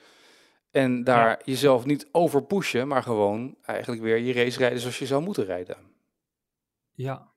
En 0.72 1.04
daar 1.04 1.30
Ja. 1.30 1.40
jezelf 1.44 1.86
niet 1.86 2.08
over 2.12 2.44
pushen, 2.44 2.88
maar 2.88 3.04
gewoon 3.04 3.58
eigenlijk 3.62 4.02
weer 4.02 4.18
je 4.18 4.34
race 4.34 4.58
rijden 4.58 4.80
zoals 4.80 5.00
je 5.00 5.06
zou 5.06 5.24
moeten 5.24 5.46
rijden. 5.46 5.78
Ja, 6.94 7.32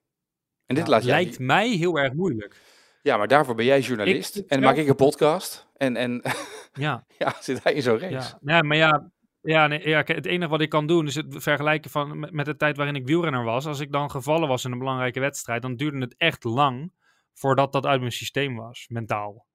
En 0.65 0.75
dit 0.75 0.85
Ja, 0.85 0.91
laat 0.91 1.03
je 1.03 1.09
lijkt 1.09 1.39
mij 1.39 1.69
heel 1.69 1.97
erg 1.97 2.13
moeilijk. 2.13 2.61
Ja, 3.07 3.17
maar 3.17 3.27
daarvoor 3.27 3.55
ben 3.55 3.65
jij 3.65 3.79
journalist. 3.79 4.35
Ik- 4.35 4.49
en 4.49 4.59
maak 4.61 4.75
ik 4.75 4.87
een 4.87 4.95
podcast. 4.95 5.67
En, 5.75 5.95
en 5.95 6.21
Ja, 6.85 7.05
ja, 7.17 7.33
zit 7.39 7.63
hij 7.63 7.73
in 7.73 7.81
zo'n 7.81 7.99
race. 7.99 8.13
ja. 8.13 8.39
ja 8.41 8.61
maar 8.61 8.77
ja. 8.77 9.11
Ja, 9.41 9.67
nee, 9.67 9.87
ja, 9.87 10.01
het 10.05 10.25
enige 10.25 10.49
wat 10.49 10.61
ik 10.61 10.69
kan 10.69 10.87
doen 10.87 11.07
is 11.07 11.15
het 11.15 11.25
vergelijken 11.29 11.91
van, 11.91 12.19
met, 12.19 12.31
met 12.31 12.45
de 12.45 12.55
tijd 12.55 12.77
waarin 12.77 12.95
ik 12.95 13.05
wielrenner 13.05 13.43
was. 13.43 13.65
Als 13.65 13.79
ik 13.79 13.91
dan 13.91 14.11
gevallen 14.11 14.47
was 14.47 14.65
in 14.65 14.71
een 14.71 14.77
belangrijke 14.79 15.19
wedstrijd, 15.19 15.61
dan 15.61 15.75
duurde 15.75 15.99
het 15.99 16.15
echt 16.17 16.43
lang 16.43 16.93
voordat 17.33 17.71
dat 17.71 17.85
uit 17.85 17.99
mijn 17.99 18.11
systeem 18.11 18.55
was, 18.55 18.85
mentaal. 18.89 19.47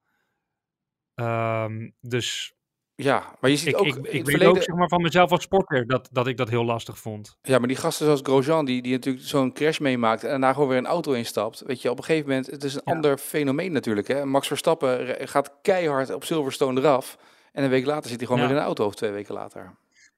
Ehm, 1.14 1.90
dus 2.00 2.54
Ja, 3.02 3.34
maar 3.40 3.50
je 3.50 3.56
ziet 3.56 3.68
ik, 3.68 3.78
ook 3.78 3.86
ik, 3.86 3.94
ik 3.96 4.02
het 4.02 4.12
weet 4.12 4.22
verleden... 4.24 4.48
ook 4.48 4.62
zeg 4.62 4.74
maar, 4.74 4.88
van 4.88 5.02
mezelf 5.02 5.30
als 5.30 5.42
sporter 5.42 5.86
dat, 5.86 6.08
dat 6.12 6.26
ik 6.26 6.36
dat 6.36 6.48
heel 6.48 6.64
lastig 6.64 6.98
vond. 6.98 7.36
Ja, 7.42 7.58
maar 7.58 7.68
die 7.68 7.76
gasten 7.76 8.04
zoals 8.04 8.20
Grosjean, 8.22 8.64
die, 8.64 8.82
die 8.82 8.92
natuurlijk 8.92 9.24
zo'n 9.26 9.52
crash 9.52 9.78
meemaakt 9.78 10.22
en 10.22 10.28
daarna 10.28 10.52
gewoon 10.52 10.68
weer 10.68 10.78
een 10.78 10.86
auto 10.86 11.12
instapt. 11.12 11.62
Weet 11.66 11.82
je, 11.82 11.90
op 11.90 11.98
een 11.98 12.04
gegeven 12.04 12.28
moment, 12.28 12.46
het 12.46 12.64
is 12.64 12.74
een 12.74 12.82
Ja. 12.84 12.92
ander 12.92 13.18
fenomeen 13.18 13.72
natuurlijk. 13.72 14.08
Hè? 14.08 14.24
Max 14.24 14.46
Verstappen 14.46 15.16
gaat 15.28 15.52
keihard 15.62 16.14
op 16.14 16.24
Silverstone 16.24 16.80
eraf. 16.80 17.18
En 17.52 17.64
een 17.64 17.70
week 17.70 17.86
later 17.86 18.10
zit 18.10 18.18
hij 18.18 18.26
gewoon 18.26 18.42
Ja. 18.42 18.46
weer 18.48 18.56
in 18.56 18.60
een 18.62 18.66
auto, 18.68 18.86
of 18.86 18.94
twee 18.94 19.10
weken 19.10 19.34
later. 19.34 19.74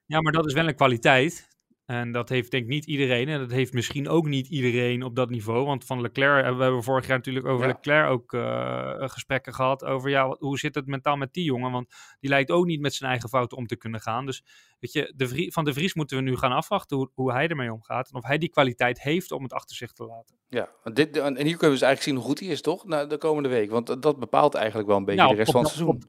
Ja, 0.06 0.20
maar 0.20 0.32
dat 0.32 0.46
is 0.46 0.52
wel 0.52 0.68
een 0.68 0.74
kwaliteit. 0.74 1.48
En 1.84 2.12
dat 2.12 2.28
heeft 2.28 2.50
denk 2.50 2.62
ik 2.62 2.68
niet 2.68 2.84
iedereen. 2.86 3.28
En 3.28 3.38
dat 3.38 3.50
heeft 3.50 3.72
misschien 3.72 4.08
ook 4.08 4.26
niet 4.26 4.48
iedereen 4.48 5.02
op 5.02 5.16
dat 5.16 5.30
niveau. 5.30 5.66
Want 5.66 5.84
van 5.84 6.00
Leclerc 6.00 6.34
hebben 6.34 6.56
we 6.56 6.62
hebben 6.62 6.82
vorig 6.82 7.06
jaar 7.06 7.16
natuurlijk 7.16 7.46
over 7.46 7.66
Ja. 7.66 7.72
Leclerc 7.72 8.10
ook 8.10 8.32
eh, 8.32 8.92
gesprekken 9.08 9.54
gehad. 9.54 9.84
Over 9.84 10.10
ja, 10.10 10.28
wat- 10.28 10.40
hoe 10.40 10.58
zit 10.58 10.74
het 10.74 10.86
mentaal 10.86 11.16
met 11.16 11.32
die 11.32 11.44
jongen? 11.44 11.72
Want 11.72 11.94
die 12.20 12.30
lijkt 12.30 12.50
ook 12.50 12.66
niet 12.66 12.80
met 12.80 12.94
zijn 12.94 13.10
eigen 13.10 13.28
fouten 13.28 13.56
om 13.56 13.66
te 13.66 13.76
kunnen 13.76 14.00
gaan. 14.00 14.26
Dus 14.26 14.44
weet 14.80 14.92
je, 14.92 15.12
de 15.16 15.48
van 15.52 15.64
de 15.64 15.72
Vries 15.72 15.94
moeten 15.94 16.16
we 16.16 16.22
nu 16.22 16.36
gaan 16.36 16.52
afwachten 16.52 16.96
hoe, 16.96 17.10
hoe 17.14 17.32
hij 17.32 17.48
ermee 17.48 17.72
omgaat. 17.72 18.08
En 18.10 18.14
of 18.14 18.24
hij 18.24 18.38
die 18.38 18.48
kwaliteit 18.50 19.02
heeft 19.02 19.32
om 19.32 19.42
het 19.42 19.52
achter 19.52 19.76
zich 19.76 19.92
te 19.92 20.04
laten. 20.04 20.36
Ja, 20.48 20.68
dit, 20.92 21.16
en 21.16 21.24
hier 21.24 21.34
kunnen 21.34 21.58
we 21.58 21.58
dus 21.58 21.80
eigenlijk 21.82 22.02
zien 22.02 22.14
hoe 22.16 22.24
goed 22.24 22.40
hij 22.40 22.48
is, 22.48 22.60
toch? 22.62 22.84
Nou, 22.86 23.08
de 23.08 23.18
komende 23.18 23.48
week. 23.48 23.70
Want 23.70 24.02
dat 24.02 24.18
bepaalt 24.18 24.54
eigenlijk 24.54 24.88
wel 24.88 24.96
een 24.96 25.04
beetje 25.04 25.20
Nou, 25.20 25.32
de 25.32 25.38
rest 25.38 25.52
van 25.52 25.60
het 25.62 25.70
seizoen. 25.70 26.02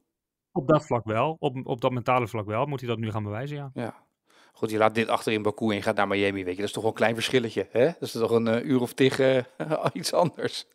Op 0.52 0.68
dat 0.68 0.86
vlak 0.86 1.04
wel. 1.04 1.36
Op, 1.38 1.56
op 1.66 1.80
dat 1.80 1.92
mentale 1.92 2.28
vlak 2.28 2.46
wel. 2.46 2.66
Moet 2.66 2.80
hij 2.80 2.88
dat 2.88 2.98
nu 2.98 3.10
gaan 3.10 3.22
bewijzen, 3.22 3.56
ja. 3.56 3.70
Ja. 3.74 4.05
Goed, 4.56 4.70
je 4.70 4.78
laat 4.78 4.94
dit 4.94 5.08
achter 5.08 5.32
in 5.32 5.42
Baku 5.42 5.68
en 5.68 5.74
je 5.74 5.82
gaat 5.82 5.96
naar 5.96 6.08
Miami, 6.08 6.44
weet 6.44 6.54
je. 6.54 6.60
Dat 6.60 6.66
is 6.66 6.72
toch 6.72 6.82
wel 6.82 6.92
een 6.92 6.98
klein 6.98 7.14
verschilletje, 7.14 7.68
hè? 7.70 7.84
Dat 7.84 8.02
is 8.02 8.12
toch 8.12 8.30
een 8.30 8.46
eh, 8.46 8.64
uur 8.64 8.80
of 8.80 8.92
tig 8.92 9.18
eh, 9.18 9.44
iets 9.92 10.12
anders. 10.12 10.66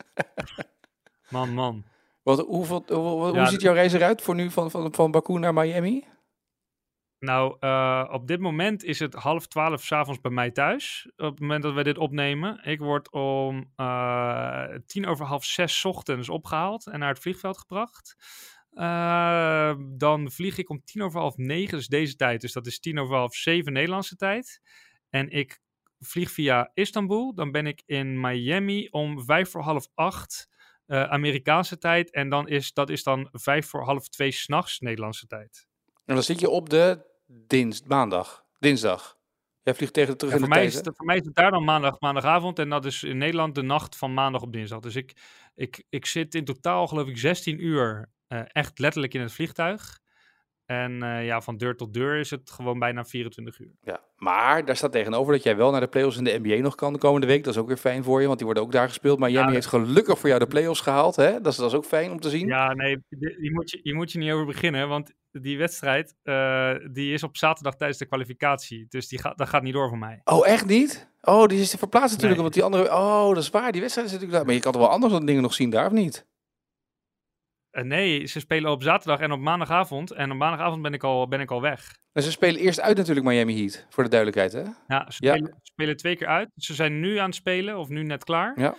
Man, 1.30 1.54
man. 1.54 1.84
Hoeveel, 2.24 2.84
hoe, 2.88 2.98
hoe 2.98 3.34
Ja, 3.34 3.46
ziet 3.46 3.62
jouw 3.62 3.74
reis 3.74 3.94
eruit 3.94 4.22
voor 4.22 4.36
nu 4.36 4.52
van, 4.52 4.72
van, 4.72 4.94
van 4.94 5.12
Baku 5.12 5.39
naar 5.39 5.54
Miami? 5.54 6.06
Nou, 7.20 7.58
eh, 7.60 8.10
op 8.12 8.28
dit 8.28 8.39
moment 8.39 8.84
is 8.84 9.00
het 9.00 9.13
half 9.13 9.48
twaalf 9.48 9.84
s'avonds 9.84 10.22
bij 10.22 10.32
mij 10.32 10.52
thuis. 10.52 11.12
Op 11.15 11.30
het 11.30 11.39
moment 11.39 11.63
dat 11.63 11.74
we 11.74 11.84
dit 11.84 11.98
opnemen. 11.98 12.60
Ik 12.63 12.80
word 12.80 13.12
om 13.12 13.72
tien 14.86 15.08
over 15.08 15.26
half 15.26 15.46
zes 15.46 15.80
's 15.80 15.86
ochtends 15.86 16.30
opgehaald 16.30 16.88
en 16.88 17.00
naar 17.00 17.10
het 17.10 17.20
vliegveld 17.20 17.58
gebracht. 17.58 18.15
Eh, 18.71 19.75
dan 19.79 20.31
vlieg 20.31 20.57
ik 20.57 20.69
om 20.69 20.84
tien 20.84 21.01
over 21.01 21.19
half 21.19 21.38
negen, 21.38 21.77
dus 21.77 21.88
deze 21.88 22.15
tijd. 22.15 22.41
Dus 22.41 22.53
dat 22.53 22.67
is 22.67 22.79
tien 22.79 22.99
over 22.99 23.15
half 23.15 23.36
zeven 23.36 23.73
Nederlandse 23.73 24.15
tijd. 24.15 24.62
En 25.10 25.29
ik 25.29 25.60
vlieg 25.99 26.31
via 26.31 26.71
Istanbul. 26.73 27.34
Dan 27.34 27.51
ben 27.51 27.67
ik 27.67 27.81
in 27.86 28.19
Miami 28.19 28.88
om 28.89 29.25
vijf 29.25 29.49
voor 29.49 29.62
half 29.62 29.88
acht 29.93 30.49
eh, 30.86 31.03
Amerikaanse 31.03 31.77
tijd. 31.77 32.12
En 32.12 32.29
dan 32.29 32.47
is, 32.47 32.73
dat 32.73 32.89
is 32.89 33.03
dan 33.03 33.29
vijf 33.31 33.67
voor 33.67 33.84
half 33.84 34.07
twee 34.07 34.31
s'nachts 34.31 34.79
Nederlandse 34.79 35.27
tijd. 35.27 35.67
En 36.05 36.13
dan 36.15 36.23
zit 36.23 36.39
je 36.39 36.49
op 36.49 36.69
de 36.69 37.05
dins, 37.25 37.81
maandag, 37.84 38.45
dinsdag. 38.60 39.19
Jij 39.63 39.75
vliegt 39.75 39.93
tegen 39.93 40.17
terug 40.17 40.34
Ja, 40.34 40.39
in 40.39 40.45
voor, 40.45 40.53
de 40.53 40.60
mij 40.60 40.69
tijd, 40.69 40.79
is 40.79 40.86
hè? 40.86 40.89
het, 40.89 40.97
voor 40.97 41.05
mij 41.05 41.17
is 41.17 41.25
het 41.25 41.36
daar 41.36 41.51
dan 41.51 41.63
maandag, 41.63 41.99
maandagavond. 41.99 42.60
En 42.60 42.69
dat 42.69 42.86
is 42.86 43.03
in 43.03 43.17
Nederland 43.17 43.55
de 43.55 43.62
nacht 43.62 43.95
van 43.97 44.13
maandag 44.13 44.41
op 44.41 44.53
dinsdag. 44.53 44.79
Dus 44.79 44.95
ik, 44.95 45.13
ik, 45.55 45.84
ik 45.89 46.05
zit 46.05 46.36
in 46.36 46.45
totaal, 46.45 46.88
geloof 46.88 47.07
ik, 47.07 47.17
16 47.17 47.65
uur 47.65 48.10
eh, 48.32 48.41
echt 48.48 48.80
letterlijk 48.80 49.13
in 49.13 49.22
het 49.22 49.34
vliegtuig. 49.34 50.00
En 50.65 51.04
eh, 51.04 51.26
ja, 51.26 51.41
van 51.41 51.58
deur 51.58 51.76
tot 51.76 51.94
deur 51.94 52.20
is 52.20 52.30
het 52.30 52.52
gewoon 52.52 52.80
bijna 52.80 53.06
24 53.06 53.60
uur. 53.60 53.72
Ja, 53.82 54.00
maar 54.15 54.65
daar 54.65 54.76
staat 54.76 54.91
tegenover 54.91 55.34
dat 55.34 55.44
jij 55.44 55.56
wel 55.56 55.72
naar 55.72 55.80
de 55.80 55.88
play-offs 55.88 56.17
in 56.17 56.24
de 56.24 56.39
NBA 56.44 56.56
nog 56.56 56.76
kan 56.76 56.94
de 56.94 57.00
komende 57.00 57.28
week. 57.28 57.44
Dat 57.44 57.54
is 57.54 57.60
ook 57.60 57.67
weer 57.67 57.78
fijn 57.78 58.04
voor 58.04 58.20
je, 58.20 58.26
want 58.26 58.38
die 58.38 58.46
worden 58.46 58.63
ook 58.65 58.72
daar 58.72 58.88
gespeeld. 58.88 59.20
Maar 59.20 59.30
Ja, 59.30 59.50
heeft 59.50 59.65
gelukkig 59.65 60.20
voor 60.20 60.30
jou 60.30 60.41
de 60.41 60.48
play-offs 60.48 60.82
gehaald, 60.82 61.15
hè? 61.15 61.41
Dat 61.41 61.52
is, 61.52 61.56
dat 61.58 61.70
is 61.70 61.78
ook 61.78 61.86
fijn 61.86 62.12
om 62.12 62.20
te 62.20 62.30
zien. 62.30 62.48
Ja, 62.48 62.74
nee, 62.74 62.98
die, 63.10 63.38
die 63.39 63.54
moet 63.54 63.72
je, 63.72 63.80
die 63.84 63.94
moet 63.96 64.12
je 64.12 64.17
niet 64.20 64.32
over 64.32 64.46
beginnen. 64.46 64.88
Want 64.88 65.13
die 65.32 65.58
wedstrijd, 65.58 66.15
eh, 66.24 66.72
die 66.91 67.13
is 67.13 67.24
op 67.24 67.38
zaterdag 67.38 67.76
tijdens 67.76 68.00
de 68.00 68.06
kwalificatie. 68.06 68.86
Dus 68.89 69.08
die 69.08 69.20
gaat, 69.20 69.38
dat 69.38 69.50
gaat 69.50 69.63
niet 69.63 69.74
door 69.74 69.89
voor 69.89 69.98
mij. 69.98 70.22
Oh, 70.24 70.48
echt 70.48 70.65
niet? 70.65 71.10
Oh, 71.22 71.46
die 71.48 71.60
is 71.60 71.76
verplaatst 71.76 72.12
natuurlijk, 72.12 72.34
Nee. 72.34 72.41
want 72.41 72.54
die 72.54 72.63
andere... 72.63 72.84
Oh, 72.96 73.28
dat 73.28 73.44
is 73.44 73.50
waar, 73.50 73.72
die 73.72 73.82
wedstrijd 73.82 74.08
is 74.08 74.13
natuurlijk 74.13 74.39
daar. 74.39 74.48
Maar 74.48 74.56
je 74.56 74.62
kan 74.62 74.72
toch 74.72 74.82
wel 74.82 74.91
andere 74.91 75.26
dingen 75.26 75.41
nog 75.41 75.54
zien 75.54 75.70
daar, 75.70 75.86
of 75.86 75.91
niet? 75.91 76.30
Eh, 77.71 77.84
nee, 77.84 78.25
ze 78.25 78.39
spelen 78.39 78.71
op 78.71 78.84
zaterdag 78.84 79.19
en 79.19 79.31
op 79.31 79.39
maandagavond. 79.39 80.12
En 80.12 80.31
op 80.31 80.38
maandagavond 80.38 80.81
ben 80.81 80.93
ik 80.93 81.03
al, 81.03 81.27
ben 81.27 81.39
ik 81.39 81.51
al 81.51 81.62
weg. 81.62 81.97
En 82.12 82.23
ze 82.23 82.31
spelen 82.31 82.62
eerst 82.62 82.81
uit 82.81 82.97
natuurlijk 82.97 83.25
Miami 83.25 83.57
Heat, 83.57 83.86
voor 83.89 84.03
de 84.03 84.10
duidelijkheid, 84.10 84.51
hè? 84.51 84.71
Ja, 84.95 85.12
ze 85.12 85.25
Ja. 85.25 85.34
Spelen, 85.34 85.60
spelen 85.62 85.97
twee 85.97 86.15
keer 86.15 86.27
uit. 86.27 86.49
Ze 86.55 86.73
zijn 86.73 86.99
nu 86.99 87.17
aan 87.17 87.25
het 87.25 87.36
spelen, 87.36 87.77
of 87.77 87.88
nu 87.89 88.03
net 88.03 88.23
klaar. 88.23 88.60
Ja. 88.60 88.75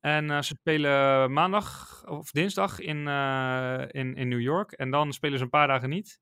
En 0.00 0.30
eh, 0.30 0.36
ze 0.40 0.54
spelen 0.60 1.32
maandag 1.32 2.02
of 2.06 2.30
dinsdag 2.30 2.78
in, 2.78 3.08
eh, 3.08 3.82
in, 3.88 4.14
in 4.14 4.28
New 4.28 4.40
York. 4.40 4.72
En 4.72 4.90
dan 4.90 5.12
spelen 5.12 5.38
ze 5.38 5.44
een 5.44 5.50
paar 5.50 5.66
dagen 5.66 5.88
niet. 5.88 6.18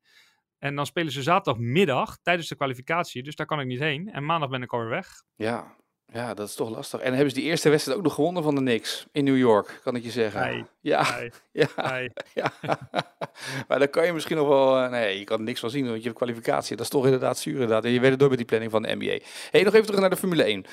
En 0.59 0.75
dan 0.75 0.87
spelen 0.87 1.13
ze 1.13 1.23
zaterdagmiddag 1.23 2.19
tijdens 2.23 2.49
de 2.49 2.57
kwalificatie. 2.57 3.23
Dus 3.23 3.35
daar 3.35 3.47
kan 3.47 3.61
ik 3.61 3.67
niet 3.67 3.79
heen. 3.79 4.13
En 4.13 4.25
maandag 4.25 4.49
ben 4.49 4.63
ik 4.63 4.73
alweer 4.73 4.89
weg. 4.89 5.09
Ja. 5.37 5.77
Ja, 6.13 6.35
dat 6.35 6.49
is 6.49 6.55
toch 6.55 6.71
lastig. 6.71 7.01
En 7.01 7.13
hebben 7.13 7.31
ze 7.31 7.37
die 7.41 7.49
eerste 7.49 7.69
wedstrijd 7.69 7.99
ook 7.99 8.05
nog 8.05 8.15
gewonnen 8.15 8.43
van 8.43 8.55
de 8.55 8.61
Knicks 8.61 9.07
in 9.13 9.25
New 9.25 9.37
York, 9.37 9.81
kan 9.83 9.97
ik 9.97 10.03
je 10.03 10.11
zeggen. 10.11 10.41
Nee. 10.41 10.65
Ja, 10.81 11.19
Nee, 11.19 11.31
ja, 11.53 11.91
nee. 11.91 12.11
ja. 12.35 12.53
maar 13.69 13.79
dan 13.79 13.91
kan 13.91 14.07
je 14.07 14.13
misschien 14.13 14.37
nog 14.37 14.49
wel... 14.49 14.79
eh, 14.79 14.91
nee, 14.91 15.19
je 15.19 15.25
kan 15.25 15.39
er 15.39 15.45
niks 15.45 15.61
van 15.61 15.71
zien, 15.71 15.85
want 15.87 15.97
je 15.97 16.03
hebt 16.03 16.17
kwalificatie. 16.17 16.77
Dat 16.77 16.85
is 16.85 16.91
toch 16.91 17.05
inderdaad 17.05 17.39
zuur 17.39 17.53
inderdaad. 17.53 17.85
En 17.85 17.91
je 17.91 18.01
weet 18.01 18.11
het 18.11 18.19
door 18.19 18.29
met 18.29 18.39
die 18.39 18.47
planning 18.47 18.71
van 18.71 18.83
de 18.83 18.95
NBA. 18.95 19.19
hey, 19.51 19.63
nog 19.63 19.73
even 19.75 19.87
terug 19.87 20.01
naar 20.01 20.11
de 20.11 20.17
Formule 20.17 20.43
1. 20.43 20.65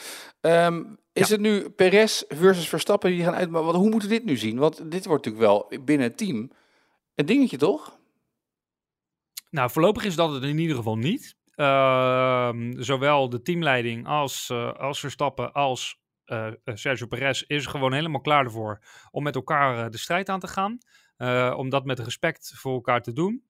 Ehm, 0.42 0.84
is 1.14 1.30
het 1.30 1.40
nu 1.40 1.70
Perez 1.70 2.24
versus 2.28 2.70
Verstappen 2.70 3.10
die 3.12 3.24
gaan 3.24 3.36
uit... 3.36 3.50
Maar 3.50 3.64
wat, 3.64 3.76
hoe 3.76 3.90
moeten 3.90 4.10
we 4.10 4.16
dit 4.16 4.26
nu 4.26 4.38
zien? 4.38 4.58
Want 4.58 4.92
dit 4.92 5.06
wordt 5.06 5.26
natuurlijk 5.26 5.52
wel 5.52 5.80
binnen 5.86 6.08
het 6.08 6.18
team 6.18 6.52
een 7.16 7.26
dingetje, 7.26 7.58
toch? 7.58 7.98
Nou, 9.50 9.70
voorlopig 9.70 10.06
is 10.06 10.16
dat 10.16 10.34
het 10.34 10.44
in 10.44 10.58
ieder 10.58 10.76
geval 10.76 10.98
niet. 10.98 11.36
Ehm, 11.56 12.82
zowel 12.82 13.30
de 13.30 13.42
teamleiding 13.42 14.08
als, 14.08 14.50
eh, 14.50 14.74
als 14.74 15.00
Verstappen 15.00 15.54
als 15.54 16.04
eh, 16.26 16.48
eh, 16.48 16.54
Sergio 16.64 17.08
Perez 17.08 17.42
is 17.42 17.66
gewoon 17.66 17.94
helemaal 17.94 18.22
klaar 18.22 18.44
ervoor 18.44 18.80
om 19.12 19.24
met 19.24 19.36
elkaar 19.36 19.92
de 19.92 19.98
strijd 19.98 20.30
aan 20.30 20.40
te 20.40 20.48
gaan. 20.48 20.78
Om 21.56 21.70
dat 21.70 21.86
met 21.86 22.00
respect 22.00 22.54
voor 22.56 22.74
elkaar 22.74 23.02
te 23.02 23.14
doen. 23.14 23.44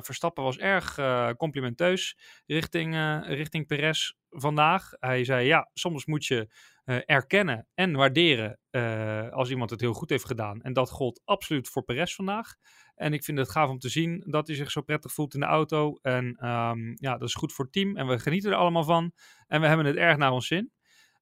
Verstappen 0.00 0.44
was 0.44 0.58
erg 0.58 0.98
complimenteus 1.36 2.16
richting, 2.46 2.94
eh, 2.94 3.20
richting 3.24 3.66
Perez 3.66 4.12
vandaag. 4.30 4.90
Hij 5.00 5.24
zei 5.24 5.46
ja, 5.46 5.70
soms 5.74 6.06
moet 6.06 6.26
je 6.26 6.48
eh, 6.88 6.98
erkennen 7.04 7.66
en 7.74 7.92
waarderen 7.92 8.58
eh, 8.70 9.28
als 9.30 9.50
iemand 9.50 9.70
het 9.70 9.80
heel 9.80 9.92
goed 9.92 10.10
heeft 10.10 10.24
gedaan. 10.24 10.62
En 10.62 10.72
dat 10.72 10.90
gold 10.90 11.20
absoluut 11.24 11.68
voor 11.68 11.82
Perez 11.82 12.14
vandaag. 12.14 12.54
En 12.94 13.12
ik 13.12 13.24
vind 13.24 13.38
het 13.38 13.50
gaaf 13.50 13.68
om 13.68 13.78
te 13.78 13.88
zien 13.88 14.24
dat 14.26 14.46
hij 14.46 14.56
zich 14.56 14.70
zo 14.70 14.80
prettig 14.80 15.12
voelt 15.12 15.34
in 15.34 15.40
de 15.40 15.46
auto. 15.46 15.98
En 16.02 16.36
ehm, 16.36 16.94
ja, 16.94 17.18
dat 17.18 17.28
is 17.28 17.34
goed 17.34 17.52
voor 17.52 17.64
het 17.64 17.74
team. 17.74 17.96
En 17.96 18.06
we 18.06 18.18
genieten 18.18 18.50
er 18.50 18.56
allemaal 18.56 18.84
van. 18.84 19.12
En 19.46 19.60
we 19.60 19.66
hebben 19.66 19.86
het 19.86 19.96
erg 19.96 20.16
naar 20.16 20.32
ons 20.32 20.46
zin. 20.46 20.72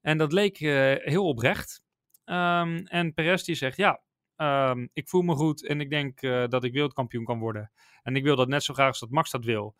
En 0.00 0.18
dat 0.18 0.32
leek 0.32 0.60
eh, 0.60 0.94
heel 0.96 1.26
oprecht. 1.26 1.82
Ehm, 2.24 2.76
en 2.84 3.14
Perez 3.14 3.42
die 3.42 3.54
zegt, 3.54 3.76
ja, 3.76 4.02
ehm, 4.36 4.86
ik 4.92 5.08
voel 5.08 5.22
me 5.22 5.34
goed 5.34 5.66
en 5.66 5.80
ik 5.80 5.90
denk 5.90 6.20
dat 6.50 6.64
ik 6.64 6.72
wereldkampioen 6.72 7.24
kan 7.24 7.38
worden. 7.38 7.72
En 8.02 8.16
ik 8.16 8.22
wil 8.22 8.36
dat 8.36 8.48
net 8.48 8.62
zo 8.62 8.74
graag 8.74 8.88
als 8.88 9.00
dat 9.00 9.10
Max 9.10 9.30
dat 9.30 9.44
wil. 9.44 9.74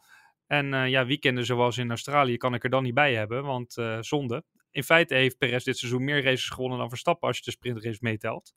En 0.46 0.90
ja, 0.90 1.06
weekenden 1.06 1.44
zoals 1.44 1.78
in 1.78 1.88
Australië 1.88 2.36
kan 2.36 2.54
ik 2.54 2.64
er 2.64 2.70
dan 2.70 2.82
niet 2.82 2.94
bij 2.94 3.14
hebben, 3.14 3.44
want 3.44 3.76
zonde. 4.00 4.44
In 4.76 4.84
feite 4.84 5.14
heeft 5.14 5.38
Perez 5.38 5.64
dit 5.64 5.78
seizoen 5.78 6.04
meer 6.04 6.22
races 6.22 6.48
gewonnen 6.48 6.78
dan 6.78 6.88
Verstappen 6.88 7.28
als 7.28 7.36
je 7.36 7.44
de 7.44 7.50
sprintrace 7.50 7.98
meetelt. 8.00 8.54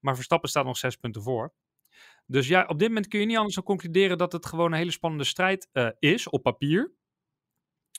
Maar 0.00 0.14
Verstappen 0.14 0.48
staat 0.48 0.64
nog 0.64 0.76
zes 0.76 0.96
punten 0.96 1.22
voor. 1.22 1.54
Dus 2.26 2.48
ja, 2.48 2.64
op 2.66 2.78
dit 2.78 2.88
moment 2.88 3.08
kun 3.08 3.20
je 3.20 3.26
niet 3.26 3.36
anders 3.36 3.54
dan 3.54 3.64
concluderen 3.64 4.18
dat 4.18 4.32
het 4.32 4.46
gewoon 4.46 4.72
een 4.72 4.78
hele 4.78 4.90
spannende 4.90 5.24
strijd 5.24 5.68
eh, 5.72 5.88
is 5.98 6.28
op 6.28 6.42
papier. 6.42 6.92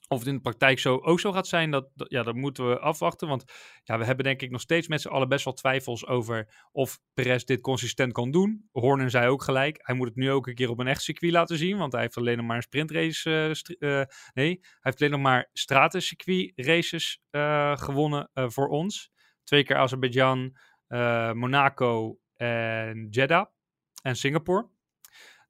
Of 0.08 0.20
het 0.20 0.28
in 0.28 0.36
de 0.36 0.42
praktijk 0.42 0.80
zo 0.80 0.98
ook 0.98 1.20
zo 1.20 1.32
gaat 1.32 1.48
zijn, 1.48 1.72
dat, 1.72 1.90
ja, 1.96 2.24
dat 2.24 2.36
moeten 2.36 2.70
we 2.70 2.80
afwachten. 2.80 3.28
Want 3.28 3.44
ja, 3.84 3.98
we 3.98 4.06
hebben 4.06 4.26
denk 4.26 4.42
ik 4.42 4.52
nog 4.52 4.62
steeds 4.62 4.88
met 4.88 5.02
z'n 5.02 5.08
allen 5.08 5.30
best 5.30 5.46
wel 5.46 5.54
twijfels 5.54 6.08
over 6.08 6.68
of 6.72 7.00
Perez 7.14 7.44
dit 7.44 7.62
consistent 7.62 8.14
kan 8.14 8.32
doen. 8.32 8.70
Horner 8.72 9.10
zei 9.10 9.28
ook 9.28 9.44
gelijk, 9.44 9.78
hij 9.82 9.96
moet 9.96 10.08
het 10.08 10.16
nu 10.16 10.32
ook 10.32 10.48
een 10.48 10.56
keer 10.56 10.70
op 10.70 10.80
een 10.80 10.88
echt 10.88 11.02
circuit 11.02 11.32
laten 11.32 11.58
zien. 11.58 11.78
Want 11.78 11.92
hij 11.92 12.02
heeft 12.02 12.18
alleen 12.18 12.38
nog 12.38 12.46
maar 12.46 12.56
een 12.56 12.62
sprintrace, 12.62 13.30
eh, 13.80 14.00
eh, 14.00 14.08
nee, 14.34 14.58
hij 14.60 14.70
heeft 14.80 15.00
alleen 15.00 15.12
nog 15.12 15.22
maar 15.22 15.50
stratencircuit 15.54 16.52
races 16.56 17.22
eh, 17.30 17.78
gewonnen 17.78 18.30
voor 18.34 18.68
ons. 18.68 19.12
Twee 19.44 19.64
keer 19.64 19.76
Azerbeidzjan, 19.76 20.58
Monaco 21.34 22.20
en 22.36 23.08
Jeddah 23.10 23.46
en 24.02 24.16
Singapore. 24.16 24.70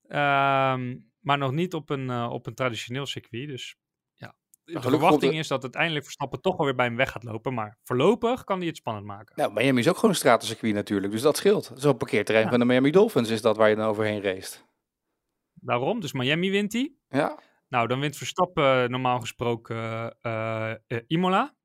Ehm, 0.07 0.97
maar 1.19 1.37
nog 1.37 1.51
niet 1.51 1.73
op 1.73 1.89
een, 1.89 2.11
op 2.11 2.47
een 2.47 2.55
traditioneel 2.55 3.05
circuit. 3.05 3.47
Dus 3.47 3.80
de 4.65 4.71
komt 4.73 4.85
verwachting 4.85 5.33
er- 5.33 5.39
is 5.39 5.47
dat 5.47 5.63
uiteindelijk 5.63 6.03
Verstappen 6.03 6.41
toch 6.41 6.57
wel 6.57 6.65
weer 6.65 6.75
bij 6.75 6.85
hem 6.85 6.95
weg 6.95 7.11
gaat 7.11 7.23
lopen. 7.23 7.53
Maar 7.53 7.77
voorlopig 7.83 8.43
kan 8.43 8.57
hij 8.57 8.67
het 8.67 8.77
spannend 8.77 9.05
maken. 9.05 9.33
Nou, 9.35 9.53
Miami 9.53 9.79
is 9.79 9.87
ook 9.89 9.95
gewoon 9.95 10.09
een 10.09 10.15
stratencircuit 10.15 10.73
natuurlijk, 10.73 11.11
dus 11.13 11.21
dat 11.21 11.37
scheelt. 11.37 11.71
Zo'n 11.75 11.97
parkeerterrein 11.97 12.45
Ja. 12.45 12.51
van 12.51 12.59
de 12.59 12.65
Miami 12.65 12.91
Dolphins 12.91 13.29
is 13.29 13.41
dat 13.41 13.57
waar 13.57 13.69
je 13.69 13.75
dan 13.75 13.87
overheen 13.87 14.21
race. 14.21 14.57
Daarom, 15.53 15.99
dus 15.99 16.13
Miami 16.13 16.51
wint 16.51 16.73
hij. 16.73 16.93
Ja, 17.09 17.39
Nou, 17.67 17.87
dan 17.87 17.99
wint 17.99 18.17
Verstappen 18.17 18.83
eh, 18.83 18.89
normaal 18.89 19.19
gesproken 19.19 20.15
eh, 20.21 20.71
eh, 20.71 20.77
Imola. 21.07 21.55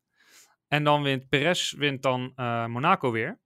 En 0.68 0.85
dan 0.85 1.02
wint 1.02 1.28
Perez 1.28 1.72
wint 1.72 2.02
dan 2.02 2.32
eh, 2.35 2.66
Monaco 2.66 3.11
weer. 3.11 3.40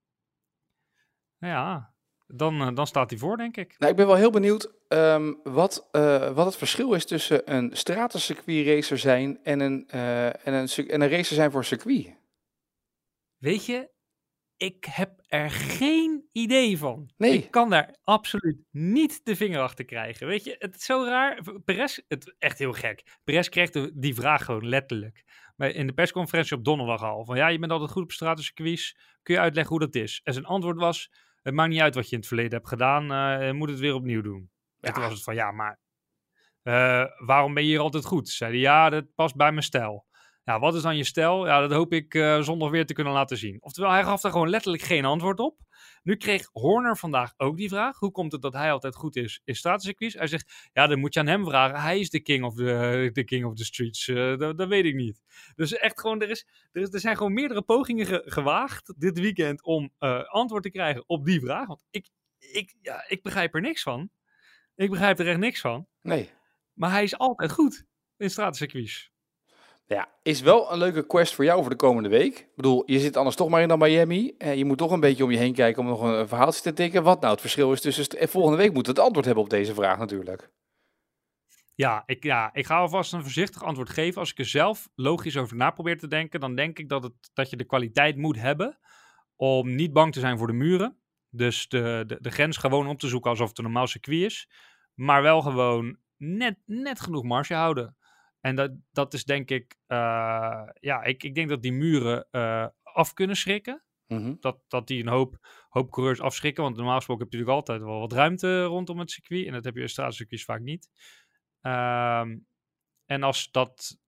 Nou 1.38 1.52
Ja, 1.54 1.89
dan, 2.32 2.60
eh, 2.60 2.74
dan 2.74 2.86
staat 2.86 3.10
hij 3.10 3.18
voor, 3.18 3.36
denk 3.36 3.56
ik. 3.56 3.74
nou, 3.78 3.90
ik 3.90 3.96
ben 3.96 4.06
wel 4.06 4.16
heel 4.16 4.30
benieuwd 4.30 4.72
ehm, 4.88 5.32
wat, 5.42 5.88
eh, 5.90 6.32
wat 6.32 6.46
het 6.46 6.56
verschil 6.56 6.92
is 6.92 7.04
tussen 7.06 7.54
een 7.54 7.70
stratencircuit 7.76 8.66
racer 8.66 8.98
zijn 8.98 9.38
en 9.42 9.60
een, 9.60 9.88
eh, 9.88 10.26
en, 10.46 10.54
een, 10.54 10.68
en 10.88 11.00
een 11.00 11.08
racer 11.08 11.34
zijn 11.34 11.50
voor 11.50 11.60
een 11.60 11.66
circuit. 11.66 12.18
Weet 13.38 13.66
je, 13.66 13.90
ik 14.56 14.84
heb 14.84 15.20
er 15.26 15.50
geen 15.50 16.28
idee 16.32 16.78
van. 16.78 17.10
Nee. 17.16 17.32
Ik 17.32 17.50
kan 17.50 17.70
daar 17.70 17.96
absoluut 18.02 18.56
niet 18.70 19.20
de 19.24 19.36
vinger 19.36 19.60
achter 19.60 19.84
krijgen. 19.84 20.26
Weet 20.26 20.44
je, 20.44 20.56
het 20.58 20.74
is 20.76 20.84
zo 20.84 21.04
raar. 21.04 21.42
Perez, 21.64 21.98
het 22.08 22.34
echt 22.38 22.58
heel 22.58 22.72
gek. 22.72 23.18
Perez 23.24 23.48
kreeg 23.48 23.70
de- 23.70 23.92
die 23.94 24.14
vraag 24.14 24.44
gewoon 24.44 24.68
letterlijk. 24.68 25.24
In 25.56 25.86
de 25.86 25.92
persconferentie 25.92 26.56
op 26.56 26.64
donderdag 26.64 27.02
al. 27.02 27.24
Van 27.24 27.36
ja, 27.36 27.48
je 27.48 27.58
bent 27.58 27.72
altijd 27.72 27.90
goed 27.90 28.02
op 28.02 28.12
stratencircuits. 28.12 28.96
Kun 29.22 29.34
je 29.34 29.40
uitleggen 29.40 29.76
hoe 29.76 29.86
dat 29.86 29.94
is? 29.94 30.20
En 30.24 30.32
zijn 30.32 30.44
antwoord 30.44 30.76
was, 30.78 31.10
het 31.42 31.54
maakt 31.54 31.70
niet 31.70 31.80
uit 31.80 31.94
wat 31.94 32.04
je 32.04 32.10
in 32.12 32.18
het 32.18 32.26
verleden 32.26 32.52
hebt 32.52 32.68
gedaan. 32.68 33.02
eh, 33.12 33.46
je 33.46 33.52
moet 33.52 33.68
het 33.68 33.78
weer 33.78 33.94
opnieuw 33.94 34.22
doen. 34.22 34.50
En 34.80 34.92
toen 34.92 35.02
was 35.02 35.12
het 35.12 35.22
van, 35.22 35.34
ja, 35.34 35.50
maar 35.50 35.80
eh, 36.62 37.04
waarom 37.26 37.54
ben 37.54 37.62
je 37.62 37.68
hier 37.68 37.80
altijd 37.80 38.04
goed? 38.04 38.28
Zei 38.28 38.50
hij, 38.50 38.60
ja, 38.60 38.90
dat 38.90 39.14
past 39.14 39.36
bij 39.36 39.50
mijn 39.52 39.64
stijl. 39.64 40.06
Ja, 40.44 40.58
wat 40.58 40.74
is 40.74 40.82
dan 40.82 40.96
je 40.96 41.04
stijl? 41.04 41.46
Ja, 41.46 41.60
dat 41.60 41.72
hoop 41.72 41.92
ik 41.92 42.14
eh, 42.14 42.40
zondag 42.40 42.70
weer 42.70 42.86
te 42.86 42.92
kunnen 42.92 43.12
laten 43.12 43.36
zien. 43.36 43.62
Oftewel, 43.62 43.90
hij 43.90 44.04
gaf 44.04 44.20
daar 44.20 44.32
gewoon 44.32 44.48
letterlijk 44.48 44.82
geen 44.82 45.04
antwoord 45.04 45.38
op. 45.38 45.58
Nu 46.02 46.16
kreeg 46.16 46.48
Horner 46.52 46.96
vandaag 46.96 47.34
ook 47.36 47.56
die 47.56 47.68
vraag. 47.68 47.98
Hoe 47.98 48.10
komt 48.10 48.32
het 48.32 48.42
dat 48.42 48.52
hij 48.52 48.72
altijd 48.72 48.94
goed 48.94 49.16
is 49.16 49.40
in 49.44 49.54
stratencircuits? 49.56 50.14
Hij 50.14 50.26
zegt, 50.26 50.68
ja, 50.72 50.86
dan 50.86 50.98
moet 50.98 51.14
je 51.14 51.20
aan 51.20 51.26
hem 51.26 51.44
vragen. 51.44 51.80
Hij 51.80 51.98
is 51.98 52.10
de 52.10 52.20
king 52.20 52.44
of 52.44 52.54
the, 52.54 53.10
de 53.12 53.24
king 53.24 53.44
of 53.44 53.54
the 53.54 53.64
streets. 53.64 54.08
Eh, 54.08 54.36
dat, 54.36 54.58
dat 54.58 54.68
weet 54.68 54.84
ik 54.84 54.94
niet. 54.94 55.22
Dus 55.54 55.72
echt 55.72 56.00
gewoon, 56.00 56.20
er, 56.22 56.30
is, 56.30 56.46
er, 56.72 56.82
is, 56.82 56.92
er 56.92 57.00
zijn 57.00 57.16
gewoon 57.16 57.32
meerdere 57.32 57.62
pogingen 57.62 58.06
ge- 58.06 58.22
gewaagd 58.24 58.94
dit 58.96 59.18
weekend 59.18 59.62
om 59.62 59.92
eh, 59.98 60.24
antwoord 60.24 60.62
te 60.62 60.70
krijgen 60.70 61.04
op 61.06 61.24
die 61.24 61.40
vraag. 61.40 61.66
Want 61.66 61.84
ik, 61.90 62.08
ik, 62.38 62.74
ja, 62.80 63.04
ik 63.08 63.22
begrijp 63.22 63.54
er 63.54 63.60
niks 63.60 63.82
van. 63.82 64.10
Ik 64.74 64.90
begrijp 64.90 65.18
er 65.18 65.28
echt 65.28 65.38
niks 65.38 65.60
van. 65.60 65.86
Nee. 66.02 66.30
Maar 66.72 66.90
hij 66.90 67.02
is 67.02 67.18
altijd 67.18 67.52
goed 67.52 67.84
in 68.16 68.30
stratencircuits. 68.30 69.10
Ja, 69.94 70.08
is 70.22 70.40
wel 70.40 70.72
een 70.72 70.78
leuke 70.78 71.06
quest 71.06 71.34
voor 71.34 71.44
jou 71.44 71.60
voor 71.60 71.70
de 71.70 71.76
komende 71.76 72.08
week. 72.08 72.38
Ik 72.38 72.56
bedoel, 72.56 72.82
je 72.86 72.98
zit 72.98 73.16
anders 73.16 73.36
toch 73.36 73.48
maar 73.48 73.62
in 73.62 73.68
dan 73.68 73.78
Miami. 73.78 74.34
En 74.38 74.58
je 74.58 74.64
moet 74.64 74.78
toch 74.78 74.90
een 74.90 75.00
beetje 75.00 75.24
om 75.24 75.30
je 75.30 75.36
heen 75.36 75.54
kijken 75.54 75.82
om 75.82 75.88
nog 75.88 76.02
een, 76.02 76.28
verhaaltje 76.28 76.62
te 76.62 76.72
tikken. 76.72 77.02
Wat 77.02 77.20
nou 77.20 77.32
het 77.32 77.40
verschil 77.40 77.72
is 77.72 77.80
tussen... 77.80 78.18
En 78.18 78.28
volgende 78.28 78.56
week 78.56 78.72
moeten 78.72 78.92
we 78.92 78.98
het 78.98 79.06
antwoord 79.06 79.26
hebben 79.26 79.44
op 79.44 79.50
deze 79.50 79.74
vraag 79.74 79.98
natuurlijk. 79.98 80.50
Ja 81.74 82.02
ik, 82.06 82.22
ja, 82.22 82.50
ik 82.52 82.66
ga 82.66 82.78
alvast 82.78 83.12
een 83.12 83.22
voorzichtig 83.22 83.64
antwoord 83.64 83.90
geven. 83.90 84.20
Als 84.20 84.30
ik 84.30 84.38
er 84.38 84.44
zelf 84.44 84.88
logisch 84.94 85.36
over 85.36 85.56
na 85.56 85.70
probeer 85.70 85.98
te 85.98 86.08
denken, 86.08 86.40
dan 86.40 86.54
denk 86.54 86.78
ik 86.78 86.88
dat, 86.88 87.02
het, 87.02 87.30
dat 87.32 87.50
je 87.50 87.56
de 87.56 87.64
kwaliteit 87.64 88.16
moet 88.16 88.36
hebben 88.36 88.78
om 89.36 89.74
niet 89.74 89.92
bang 89.92 90.12
te 90.12 90.20
zijn 90.20 90.38
voor 90.38 90.46
de 90.46 90.52
muren. 90.52 90.96
Dus 91.30 91.68
de, 91.68 92.04
de, 92.06 92.18
de 92.20 92.30
grens 92.30 92.56
gewoon 92.56 92.88
op 92.88 92.98
te 92.98 93.08
zoeken 93.08 93.30
alsof 93.30 93.48
het 93.48 93.58
een 93.58 93.64
normaal 93.64 93.86
circuit 93.86 94.22
is. 94.22 94.50
Maar 94.94 95.22
wel 95.22 95.42
gewoon 95.42 95.98
net, 96.16 96.58
net 96.66 97.00
genoeg 97.00 97.22
marge 97.22 97.54
houden. 97.54 97.96
En 98.40 98.56
dat, 98.56 98.72
dat 98.92 99.14
is 99.14 99.24
denk 99.24 99.50
ik, 99.50 99.76
eh, 99.86 100.62
ja, 100.80 101.02
ik, 101.02 101.22
ik 101.22 101.34
denk 101.34 101.48
dat 101.48 101.62
die 101.62 101.72
muren 101.72 102.26
eh, 102.30 102.66
af 102.82 103.12
kunnen 103.12 103.36
schrikken. 103.36 103.84
Mhm. 104.06 104.34
dat, 104.40 104.58
dat 104.68 104.86
die 104.86 105.02
een 105.02 105.08
hoop, 105.08 105.38
hoop 105.68 105.90
coureurs 105.90 106.20
afschrikken. 106.20 106.62
Want 106.62 106.76
normaal 106.76 106.96
gesproken 106.96 107.24
heb 107.24 107.32
je 107.32 107.38
natuurlijk 107.38 107.68
altijd 107.68 107.88
wel 107.88 108.00
wat 108.00 108.12
ruimte 108.12 108.64
rondom 108.64 108.98
het 108.98 109.10
circuit. 109.10 109.46
En 109.46 109.52
dat 109.52 109.64
heb 109.64 109.74
je 109.74 109.80
in 109.80 109.88
straatcircuits 109.88 110.44
vaak 110.44 110.60
niet. 110.60 110.88
Ehm, 111.60 112.38
en 113.04 113.22
als 113.22 113.50
dat, 113.50 113.98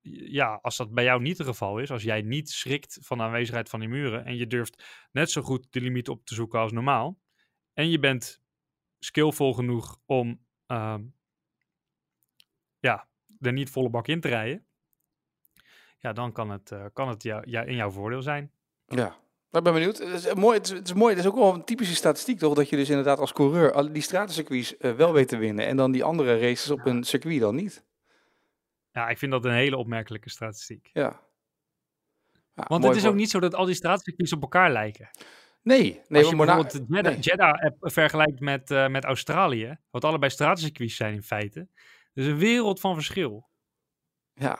ja, 0.00 0.58
als 0.62 0.76
dat 0.76 0.94
bij 0.94 1.04
jou 1.04 1.22
niet 1.22 1.38
het 1.38 1.46
geval 1.46 1.78
is, 1.78 1.90
als 1.90 2.02
jij 2.02 2.22
niet 2.22 2.50
schrikt 2.50 2.98
van 3.00 3.18
de 3.18 3.24
aanwezigheid 3.24 3.68
van 3.68 3.80
die 3.80 3.88
muren 3.88 4.24
en 4.24 4.36
je 4.36 4.46
durft 4.46 5.08
net 5.12 5.30
zo 5.30 5.42
goed 5.42 5.72
de 5.72 5.80
limiet 5.80 6.08
op 6.08 6.24
te 6.24 6.34
zoeken 6.34 6.60
als 6.60 6.72
normaal, 6.72 7.18
en 7.72 7.90
je 7.90 7.98
bent 7.98 8.42
skillvol 8.98 9.54
genoeg 9.54 9.98
om 10.04 10.46
ehm, 10.66 11.04
ja, 12.78 13.09
er 13.40 13.52
niet 13.52 13.70
volle 13.70 13.90
bak 13.90 14.08
in 14.08 14.20
te 14.20 14.28
rijden, 14.28 14.66
ja, 15.98 16.12
dan 16.12 16.32
kan 16.32 16.50
het, 16.50 16.70
eh, 16.70 16.84
kan 16.92 17.08
het 17.08 17.22
jou, 17.22 17.42
ja, 17.50 17.62
in 17.62 17.74
jouw 17.74 17.90
voordeel 17.90 18.22
zijn. 18.22 18.52
Ja. 18.86 19.18
Maar 19.50 19.60
ik 19.60 19.66
ben 19.66 19.72
benieuwd. 19.72 19.98
Het 19.98 20.24
is, 20.24 20.34
mooi, 20.34 20.56
het, 20.56 20.66
is, 20.66 20.72
het 20.72 20.86
is 20.86 20.94
mooi. 20.94 21.14
Het 21.14 21.24
is 21.24 21.30
ook 21.30 21.36
wel 21.36 21.54
een 21.54 21.64
typische 21.64 21.94
statistiek 21.94 22.38
toch? 22.38 22.54
Dat 22.54 22.68
je 22.68 22.76
dus 22.76 22.88
inderdaad 22.88 23.18
als 23.18 23.32
coureur 23.32 23.72
al 23.72 23.92
die 23.92 24.02
stratencircuits 24.02 24.76
eh, 24.76 24.92
wel 24.92 25.12
weet 25.12 25.28
te 25.28 25.36
winnen. 25.36 25.66
En 25.66 25.76
dan 25.76 25.92
die 25.92 26.04
andere 26.04 26.38
races 26.38 26.70
op 26.70 26.86
een 26.86 27.04
circuit 27.04 27.40
dan 27.40 27.54
niet. 27.54 27.84
Ja, 28.92 29.08
ik 29.08 29.18
vind 29.18 29.32
dat 29.32 29.44
een 29.44 29.52
hele 29.52 29.76
opmerkelijke 29.76 30.30
statistiek. 30.30 30.90
Ja. 30.92 31.20
Ja, 32.54 32.64
Want 32.68 32.84
het 32.84 32.96
is 32.96 33.02
voor- 33.02 33.10
ook 33.10 33.16
niet 33.16 33.30
zo 33.30 33.40
dat 33.40 33.54
al 33.54 33.64
die 33.64 33.74
straatcircuits 33.74 34.32
op 34.32 34.42
elkaar 34.42 34.70
lijken. 34.72 35.10
Nee, 35.62 36.00
nee 36.08 36.22
Als 36.22 36.30
je 36.30 36.36
bijvoorbeeld 36.36 36.72
Jeddah, 36.72 37.02
nee. 37.12 37.18
Jeddah 37.18 37.72
vergelijkt 37.80 38.40
met, 38.40 38.70
eh, 38.70 38.88
met 38.88 39.04
Australië, 39.04 39.78
wat 39.90 40.04
allebei 40.04 40.30
straatcircuits 40.30 40.96
zijn 40.96 41.14
in 41.14 41.22
feite, 41.22 41.68
dus 42.20 42.32
een 42.32 42.38
wereld 42.38 42.80
van 42.80 42.94
verschil. 42.94 43.48
Ja. 44.34 44.58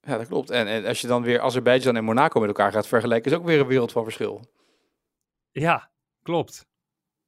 Ja, 0.00 0.16
dat 0.16 0.26
klopt. 0.26 0.50
En, 0.50 0.66
en 0.66 0.84
als 0.84 1.00
je 1.00 1.06
dan 1.06 1.22
weer 1.22 1.40
Azerbeidzjan 1.40 1.96
en 1.96 2.04
Monaco 2.04 2.40
met 2.40 2.48
elkaar 2.48 2.72
gaat 2.72 2.86
vergelijken, 2.86 3.30
is 3.32 3.36
ook 3.38 3.44
weer 3.44 3.60
een 3.60 3.66
wereld 3.66 3.92
van 3.92 4.02
verschil. 4.02 4.44
Ja, 5.50 5.90
klopt. 6.22 6.66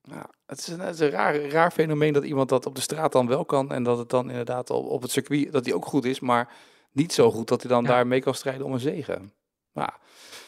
Ja, 0.03 0.31
het 0.47 0.59
is 0.59 0.69
een, 0.69 0.81
het 0.81 0.95
is 0.95 1.01
een 1.01 1.11
raar, 1.11 1.37
raar 1.37 1.71
fenomeen 1.71 2.13
dat 2.13 2.25
iemand 2.25 2.49
dat 2.49 2.67
op 2.67 2.75
de 2.75 2.81
straat 2.81 3.13
dan 3.13 3.27
wel 3.27 3.45
kan. 3.45 3.73
En 3.73 3.83
dat 3.83 3.99
het 3.99 4.09
dan 4.09 4.31
inderdaad 4.31 4.71
op, 4.71 4.87
op 4.87 5.03
het 5.03 5.11
circuit, 5.11 5.53
dat 5.53 5.65
hij 5.65 5.75
ook 5.75 5.87
goed 5.87 6.05
is, 6.05 6.21
maar 6.21 6.53
niet 6.93 7.13
zo 7.13 7.31
goed 7.31 7.49
dat 7.49 7.63
hij 7.63 7.71
dan 7.71 7.83
Ja. 7.83 7.89
daar 7.89 8.07
mee 8.07 8.21
kan 8.21 8.35
strijden 8.35 8.67
om 8.67 8.73
een 8.73 8.81
zegen. 8.81 9.33
Maar 9.73 9.99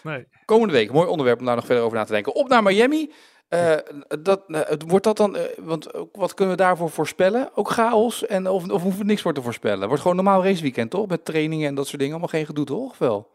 Nee. 0.03 0.29
komende 0.44 0.73
week, 0.75 0.92
mooi 0.92 1.09
onderwerp 1.09 1.38
om 1.38 1.44
daar 1.47 1.57
nog 1.57 1.66
verder 1.66 1.85
over 1.85 1.99
na 1.99 2.05
te 2.05 2.12
denken. 2.12 2.35
Op 2.35 2.49
naar 2.49 2.62
Miami. 2.62 3.12
Eh, 3.55 4.21
dat, 4.23 4.45
eh, 4.47 4.77
wordt 4.87 5.05
dat 5.05 5.17
dan, 5.17 5.37
eh, 5.37 5.43
want 5.59 5.88
wat 6.12 6.35
kunnen 6.35 6.57
we 6.57 6.62
daarvoor 6.62 6.90
voorspellen? 6.90 7.51
Ook 7.55 7.71
chaos? 7.71 8.27
En 8.27 8.49
of, 8.49 8.71
of 8.71 8.83
hoeven 8.83 9.01
we 9.01 9.07
niks 9.07 9.23
voor 9.23 9.35
te 9.35 9.43
voorspellen? 9.43 9.87
Wordt 9.87 10.03
gewoon 10.03 10.17
normaal 10.17 10.45
raceweekend, 10.45 10.90
toch? 10.90 11.07
Met 11.07 11.25
trainingen 11.25 11.69
en 11.69 11.75
dat 11.75 11.87
soort 11.87 11.99
dingen. 11.99 12.12
Allemaal 12.12 12.33
geen 12.35 12.47
gedoe, 12.47 12.64
toch? 12.64 12.90
Of 12.90 12.99
wel? 12.99 13.33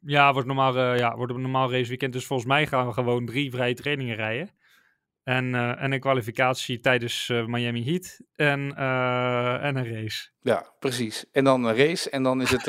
Ja, 0.00 0.32
wordt 0.32 0.48
normaal, 0.48 0.94
ja, 0.94 1.16
wordt 1.16 1.32
een 1.32 1.40
normaal 1.40 1.72
raceweekend. 1.72 2.12
Dus 2.12 2.26
volgens 2.26 2.48
mij 2.48 2.66
gaan 2.66 2.86
we 2.86 2.92
gewoon 2.92 3.26
drie 3.26 3.50
vrije 3.50 3.74
trainingen 3.74 4.16
rijden. 4.16 4.50
En, 5.22 5.54
en 5.78 5.92
een 5.92 6.00
kwalificatie 6.00 6.80
tijdens 6.80 7.32
Miami 7.46 7.84
Heat. 7.84 8.20
En, 8.34 8.76
en 9.62 9.76
een 9.76 9.94
race. 9.94 10.28
Ja, 10.40 10.72
precies. 10.78 11.24
En 11.32 11.44
dan 11.44 11.64
een 11.64 11.76
race. 11.76 12.10
En 12.10 12.22
dan 12.22 12.40
is 12.40 12.50
het 12.50 12.66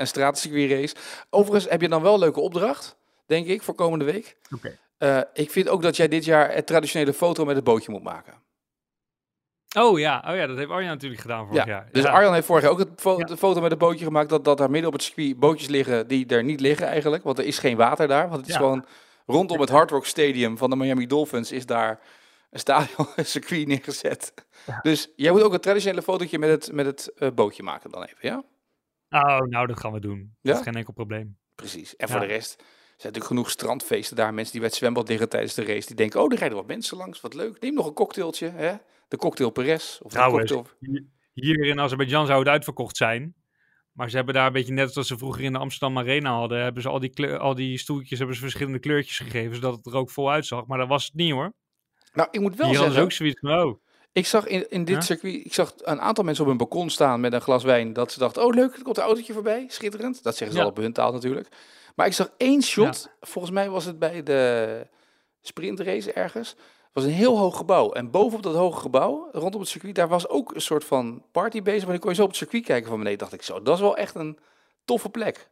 een 0.00 0.06
straatcircuit 0.06 0.70
race. 0.70 0.94
Overigens 1.30 1.70
heb 1.70 1.80
je 1.80 1.88
dan 1.88 2.02
wel 2.02 2.14
een 2.14 2.20
leuke 2.20 2.40
opdracht, 2.40 2.96
denk 3.26 3.46
ik, 3.46 3.62
voor 3.62 3.74
komende 3.74 4.04
week. 4.04 4.36
Oké. 4.54 4.78
Eh, 5.00 5.20
ik 5.32 5.50
vind 5.50 5.68
ook 5.68 5.82
dat 5.82 5.96
jij 5.96 6.08
dit 6.08 6.24
jaar 6.24 6.54
het 6.54 6.66
traditionele 6.66 7.12
foto 7.12 7.44
met 7.44 7.56
het 7.56 7.64
bootje 7.64 7.92
moet 7.92 8.02
maken. 8.02 8.34
Oh 9.78 9.98
ja, 9.98 10.24
oh 10.28 10.36
ja, 10.36 10.46
dat 10.46 10.56
heeft 10.56 10.70
Arjan 10.70 10.90
natuurlijk 10.90 11.20
gedaan 11.20 11.46
vorig 11.46 11.64
ja, 11.64 11.70
jaar. 11.70 11.88
dus 11.92 12.02
ja. 12.02 12.10
Arjan 12.10 12.34
heeft 12.34 12.46
vorig 12.46 12.62
jaar 12.62 12.72
ook 12.72 12.78
het 12.78 12.88
fo- 12.96 13.18
Ja. 13.18 13.24
de 13.24 13.36
foto 13.36 13.60
met 13.60 13.70
het 13.70 13.78
bootje 13.78 14.04
gemaakt. 14.04 14.28
Dat, 14.28 14.44
dat 14.44 14.58
daar 14.58 14.70
midden 14.70 14.88
op 14.88 14.92
het 14.92 15.02
circuit 15.02 15.38
bootjes 15.38 15.68
liggen 15.68 16.08
die 16.08 16.26
er 16.26 16.44
niet 16.44 16.60
liggen 16.60 16.86
eigenlijk. 16.86 17.22
Want 17.22 17.38
er 17.38 17.44
is 17.44 17.58
geen 17.58 17.76
water 17.76 18.08
daar. 18.08 18.28
Want 18.28 18.40
het 18.40 18.48
is 18.48 18.56
gewoon 18.56 18.84
rondom 19.26 19.60
het 19.60 19.68
Hard 19.68 19.90
Rock 19.90 20.06
Stadium 20.06 20.58
van 20.58 20.70
de 20.70 20.76
Miami 20.76 21.06
Dolphins 21.06 21.52
is 21.52 21.66
daar 21.66 22.00
een 22.50 22.58
stadion, 22.58 23.06
een 23.16 23.26
circuit 23.26 23.66
neergezet. 23.66 24.34
Dus 24.82 25.12
jij 25.16 25.32
moet 25.32 25.42
ook 25.42 25.52
een 25.52 25.60
traditionele 25.60 26.02
fotootje 26.02 26.38
met 26.38 26.50
het, 26.50 26.72
met 26.72 26.86
het 26.86 27.12
eh, 27.16 27.30
bootje 27.34 27.62
maken 27.62 27.90
dan 27.90 28.02
even, 28.02 28.18
ja? 28.20 28.42
Oh, 29.10 29.40
nou, 29.40 29.66
dat 29.66 29.80
gaan 29.80 29.92
we 29.92 30.00
doen. 30.00 30.18
Ja? 30.40 30.50
Dat 30.50 30.56
is 30.58 30.64
geen 30.66 30.74
enkel 30.76 30.92
probleem. 30.92 31.38
Precies. 31.54 31.96
En 31.96 32.08
voor 32.08 32.20
de 32.20 32.26
rest 32.26 32.62
zijn 33.00 33.12
natuurlijk 33.12 33.26
genoeg 33.26 33.50
strandfeesten 33.50 34.16
daar. 34.16 34.34
Mensen 34.34 34.52
die 34.52 34.60
bij 34.60 34.70
het 34.70 34.78
zwembad 34.78 35.08
liggen 35.08 35.28
tijdens 35.28 35.54
de 35.54 35.64
race. 35.64 35.86
Die 35.86 35.96
denken, 35.96 36.20
oh, 36.20 36.32
er 36.32 36.38
rijden 36.38 36.56
wat 36.56 36.66
mensen 36.66 36.96
langs. 36.96 37.20
Wat 37.20 37.34
leuk. 37.34 37.60
Neem 37.60 37.74
nog 37.74 37.86
een 37.86 37.92
cocktailtje. 37.92 38.48
Hè? 38.48 38.74
De 39.08 39.16
cocktail 39.16 39.50
Perez. 39.50 39.98
Of 40.02 40.12
de 40.12 40.18
cocktail... 40.18 40.66
Hier 41.32 41.64
in 41.64 41.80
Azerbeidzjan 41.80 42.26
zou 42.26 42.38
het 42.38 42.48
uitverkocht 42.48 42.96
zijn. 42.96 43.34
Maar 43.92 44.10
ze 44.10 44.16
hebben 44.16 44.34
daar 44.34 44.46
een 44.46 44.52
beetje 44.52 44.72
net 44.72 44.92
zoals 44.92 45.08
ze 45.08 45.18
vroeger 45.18 45.44
in 45.44 45.52
de 45.52 45.58
Amsterdam 45.58 45.98
Arena 45.98 46.30
hadden. 46.32 46.62
Hebben 46.62 46.82
ze 46.82 46.88
al 46.88 46.98
die, 47.00 47.10
kleur- 47.10 47.38
al 47.38 47.54
die 47.54 47.78
stoeltjes 47.78 48.18
hebben 48.18 48.36
ze 48.36 48.42
verschillende 48.42 48.78
kleurtjes 48.78 49.18
gegeven. 49.18 49.54
Zodat 49.54 49.76
het 49.76 49.86
er 49.86 49.96
ook 49.96 50.10
vol 50.10 50.30
uitzag. 50.30 50.66
Maar 50.66 50.78
dat 50.78 50.88
was 50.88 51.04
het 51.04 51.14
niet 51.14 51.32
hoor. 51.32 51.52
Nou, 52.12 52.28
ik 52.30 52.40
moet 52.40 52.56
wel 52.56 52.68
Hier 52.68 52.78
zeggen, 52.78 53.02
ook 53.02 53.12
zoiets 53.12 53.40
van, 53.40 53.50
oh. 53.62 53.80
ik 54.12 54.26
zag 54.26 54.46
in, 54.46 54.70
in 54.70 54.84
dit 54.84 54.94
Ja? 54.94 55.00
circuit, 55.00 55.44
ik 55.44 55.54
zag 55.54 55.74
een 55.76 56.00
aantal 56.00 56.24
mensen 56.24 56.44
op 56.44 56.50
een 56.50 56.56
balkon 56.56 56.90
staan 56.90 57.20
met 57.20 57.32
een 57.32 57.40
glas 57.40 57.64
wijn. 57.64 57.92
Dat 57.92 58.12
ze 58.12 58.18
dachten, 58.18 58.44
oh 58.44 58.54
leuk, 58.54 58.76
er 58.76 58.82
komt 58.82 58.96
een 58.96 59.02
autootje 59.02 59.32
voorbij. 59.32 59.64
Schitterend. 59.68 60.22
Dat 60.22 60.36
zeggen 60.36 60.56
ze 60.56 60.62
Ja. 60.62 60.64
al 60.68 60.70
op 60.70 60.76
hun 60.76 60.92
taal 60.92 61.12
natuurlijk. 61.12 61.48
Maar 61.94 62.06
ik 62.06 62.12
zag 62.12 62.30
één 62.36 62.62
shot. 62.62 63.10
Volgens 63.20 63.54
mij 63.54 63.70
was 63.70 63.84
het 63.84 63.98
bij 63.98 64.22
de 64.22 64.86
sprintrace 65.40 66.12
ergens. 66.12 66.48
Het 66.50 67.02
was 67.02 67.04
een 67.04 67.10
heel 67.10 67.38
hoog 67.38 67.56
gebouw. 67.56 67.92
En 67.92 68.10
bovenop 68.10 68.42
dat 68.42 68.54
hoge 68.54 68.80
gebouw, 68.80 69.28
rondom 69.32 69.60
het 69.60 69.70
circuit, 69.70 69.94
daar 69.94 70.08
was 70.08 70.28
ook 70.28 70.54
een 70.54 70.60
soort 70.60 70.84
van 70.84 71.24
party 71.32 71.62
bezig. 71.62 71.82
Maar 71.82 71.90
dan 71.90 72.00
kon 72.00 72.10
je 72.10 72.16
zo 72.16 72.22
op 72.22 72.28
het 72.28 72.38
circuit 72.38 72.64
kijken 72.64 72.88
van 72.88 72.98
beneden. 72.98 73.18
Dacht 73.18 73.32
ik 73.32 73.42
zo, 73.42 73.62
dat 73.62 73.74
is 73.74 73.80
wel 73.80 73.96
echt 73.96 74.14
een 74.14 74.38
toffe 74.84 75.08
plek. 75.08 75.50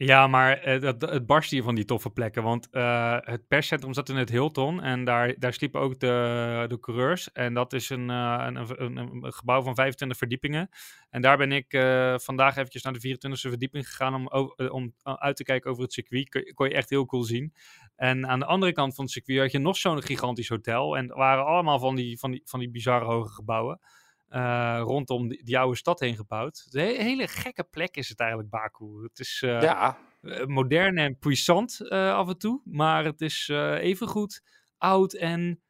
Ja, 0.00 0.26
maar 0.26 0.80
dat, 0.80 1.00
het 1.00 1.26
barst 1.26 1.50
hier 1.50 1.62
van 1.62 1.74
die 1.74 1.84
toffe 1.84 2.10
plekken. 2.10 2.42
Want 2.42 2.70
eh, 2.70 3.16
het 3.20 3.48
perscentrum 3.48 3.92
zat 3.94 4.08
in 4.08 4.16
het 4.16 4.28
Hilton. 4.28 4.82
En 4.82 5.04
daar, 5.04 5.34
daar 5.38 5.52
sliepen 5.52 5.80
ook 5.80 6.00
de, 6.00 6.64
de 6.68 6.80
coureurs. 6.80 7.32
En 7.32 7.54
dat 7.54 7.72
is 7.72 7.90
een, 7.90 8.10
eh, 8.10 8.46
een, 8.76 8.96
een, 8.96 9.32
gebouw 9.32 9.62
van 9.62 9.74
25 9.74 10.18
verdiepingen. 10.18 10.68
En 11.10 11.22
daar 11.22 11.36
ben 11.36 11.52
ik 11.52 11.72
eh, 11.72 12.18
vandaag 12.18 12.56
eventjes 12.56 12.82
naar 12.82 12.92
de 12.92 13.16
24e 13.16 13.48
verdieping 13.50 13.88
gegaan. 13.88 14.14
Om, 14.32 14.54
om 14.70 14.94
uit 15.02 15.36
te 15.36 15.44
kijken 15.44 15.70
over 15.70 15.82
het 15.82 15.92
circuit. 15.92 16.28
Kon, 16.28 16.52
kon 16.54 16.68
je 16.68 16.74
echt 16.74 16.90
heel 16.90 17.06
cool 17.06 17.22
zien. 17.22 17.54
En 17.96 18.26
aan 18.26 18.38
de 18.38 18.46
andere 18.46 18.72
kant 18.72 18.94
van 18.94 19.04
het 19.04 19.12
circuit 19.12 19.38
had 19.40 19.52
je 19.52 19.58
nog 19.58 19.76
zo'n 19.76 20.02
gigantisch 20.02 20.48
hotel. 20.48 20.96
En 20.96 21.08
het 21.08 21.16
waren 21.16 21.44
allemaal 21.46 21.78
van 21.78 21.94
die, 21.94 22.18
van 22.18 22.30
die, 22.30 22.42
van 22.44 22.60
die 22.60 22.70
bizarre 22.70 23.04
hoge 23.04 23.32
gebouwen. 23.32 23.80
Eh, 24.28 24.80
rondom 24.82 25.28
die, 25.28 25.44
die 25.44 25.58
oude 25.58 25.76
stad 25.76 26.00
heen 26.00 26.16
gebouwd. 26.16 26.66
Een 26.70 26.80
he- 26.80 27.02
hele 27.02 27.28
gekke 27.28 27.64
plek 27.64 27.96
is 27.96 28.08
het 28.08 28.20
eigenlijk, 28.20 28.50
Baku. 28.50 29.02
Het 29.02 29.18
is... 29.18 29.42
eh, 29.42 29.62
ja, 29.62 29.98
eh, 30.20 30.46
modern 30.46 30.98
en 30.98 31.18
puissant 31.18 31.90
af 31.90 32.28
en 32.28 32.38
toe. 32.38 32.60
Maar 32.64 33.04
het 33.04 33.20
is 33.20 33.48
evengoed 33.78 34.42
oud 34.76 35.12
en 35.12 35.62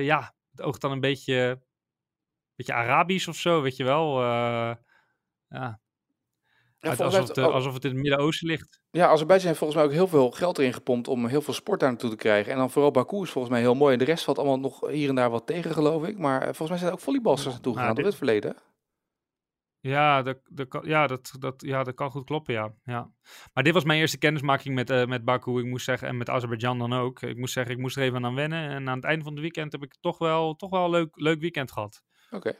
ja, 0.00 0.34
het 0.50 0.62
oogt 0.62 0.80
dan 0.80 0.92
een 0.92 1.00
beetje, 1.00 1.62
beetje 2.54 2.72
Arabisch 2.74 3.28
of 3.28 3.36
zo, 3.36 3.62
weet 3.62 3.76
je 3.76 3.84
wel. 3.84 4.22
Ja, 5.48 5.80
uit- 6.88 7.00
alsof, 7.00 7.28
het, 7.28 7.38
eh, 7.38 7.44
alsof 7.44 7.74
het 7.74 7.84
in 7.84 7.90
het 7.90 7.98
Midden-Oosten 8.00 8.46
ligt. 8.48 8.80
ja, 8.90 9.06
Azerbeidzjan 9.08 9.48
heeft 9.48 9.58
volgens 9.58 9.78
mij 9.80 9.88
ook 9.88 9.94
heel 9.94 10.08
veel 10.08 10.30
geld 10.30 10.58
erin 10.58 10.72
gepompt 10.72 11.08
om 11.08 11.26
heel 11.26 11.42
veel 11.42 11.54
sport 11.54 11.80
daar 11.80 11.90
naartoe 11.90 12.10
te 12.10 12.16
krijgen. 12.16 12.52
En 12.52 12.58
dan 12.58 12.70
vooral 12.70 12.90
Baku 12.90 13.22
is 13.22 13.30
volgens 13.30 13.52
mij 13.52 13.62
heel 13.62 13.74
mooi. 13.74 13.92
En 13.92 13.98
de 13.98 14.04
rest 14.04 14.24
valt 14.24 14.38
allemaal 14.38 14.58
nog 14.60 14.88
hier 14.90 15.08
en 15.08 15.14
daar 15.14 15.30
wat 15.30 15.46
tegen, 15.46 15.70
geloof 15.72 16.06
ik. 16.06 16.18
Maar 16.18 16.38
eh, 16.40 16.44
volgens 16.44 16.68
mij 16.68 16.78
zijn 16.78 16.90
er 16.90 16.96
ook 16.96 17.02
volleybalsters 17.04 17.52
naartoe 17.54 17.74
Nou, 17.74 17.86
gegaan, 17.86 17.94
dit- 18.02 18.04
door 18.04 18.12
het 18.12 18.22
verleden. 18.24 18.56
Ja, 19.80 20.22
dat, 20.22 20.38
dat, 20.50 20.68
kan, 20.68 20.82
ja, 20.86 21.06
dat, 21.06 21.32
dat, 21.38 21.54
ja, 21.62 21.82
dat 21.82 21.94
kan 21.94 22.10
goed 22.10 22.24
kloppen, 22.24 22.54
ja. 22.54 22.72
ja. 22.84 23.10
Maar 23.54 23.64
dit 23.64 23.72
was 23.72 23.84
mijn 23.84 24.00
eerste 24.00 24.18
kennismaking 24.18 24.74
met, 24.74 24.90
eh, 24.90 25.06
met 25.06 25.24
Baku, 25.24 25.58
ik 25.58 25.64
moest 25.64 25.84
zeggen, 25.84 26.08
en 26.08 26.16
met 26.16 26.28
Azerbeidzjan 26.30 26.78
dan 26.78 26.92
ook. 26.92 27.22
Ik 27.22 27.36
moest 27.36 27.52
zeggen, 27.52 27.74
ik 27.74 27.80
moest 27.80 27.96
er 27.96 28.02
even 28.02 28.24
aan 28.24 28.34
wennen. 28.34 28.68
En 28.68 28.88
aan 28.88 28.96
het 28.96 29.04
einde 29.04 29.24
van 29.24 29.32
het 29.32 29.42
weekend 29.42 29.72
heb 29.72 29.82
ik 29.82 29.96
toch 30.00 30.18
wel, 30.18 30.54
toch 30.54 30.70
wel 30.70 30.84
een 30.84 30.90
leuk, 30.90 31.08
leuk 31.12 31.40
weekend 31.40 31.72
gehad. 31.72 32.02
Oké. 32.30 32.56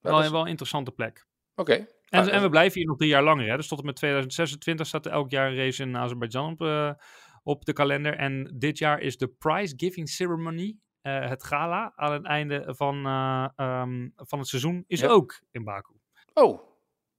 Wel, 0.00 0.14
dat 0.14 0.24
is- 0.24 0.30
wel 0.30 0.40
een 0.40 0.46
interessante 0.46 0.90
plek. 0.90 1.26
Oké. 1.54 1.86
En, 2.10 2.20
Nou, 2.20 2.30
en 2.30 2.42
we 2.42 2.48
blijven 2.48 2.78
hier 2.78 2.86
nog 2.88 2.96
drie 2.96 3.08
jaar 3.10 3.22
langer. 3.22 3.48
Hè? 3.48 3.56
Dus 3.56 3.68
tot 3.68 3.78
en 3.78 3.84
met 3.86 3.96
2026 3.96 4.86
staat 4.86 5.06
er 5.06 5.12
elk 5.12 5.30
jaar 5.30 5.48
een 5.50 5.56
race 5.56 5.82
in 5.82 5.96
Azerbeidzjan 5.96 6.52
op, 6.52 6.60
eh, 6.62 6.90
op 7.42 7.64
de 7.64 7.72
kalender. 7.72 8.16
En 8.16 8.54
dit 8.58 8.78
jaar 8.78 9.00
is 9.00 9.16
de 9.16 9.28
prize 9.28 9.74
giving 9.76 10.08
ceremony, 10.08 10.76
eh, 11.00 11.28
het 11.28 11.44
gala, 11.44 11.92
aan 11.96 12.12
het 12.12 12.24
einde 12.24 12.62
van, 12.66 13.06
eh, 13.06 13.46
ehm, 13.56 14.08
van 14.16 14.38
het 14.38 14.48
seizoen, 14.48 14.84
is 14.86 15.00
Ja. 15.00 15.08
ook 15.08 15.40
in 15.50 15.64
Baku. 15.64 15.92
Oh, 16.34 16.60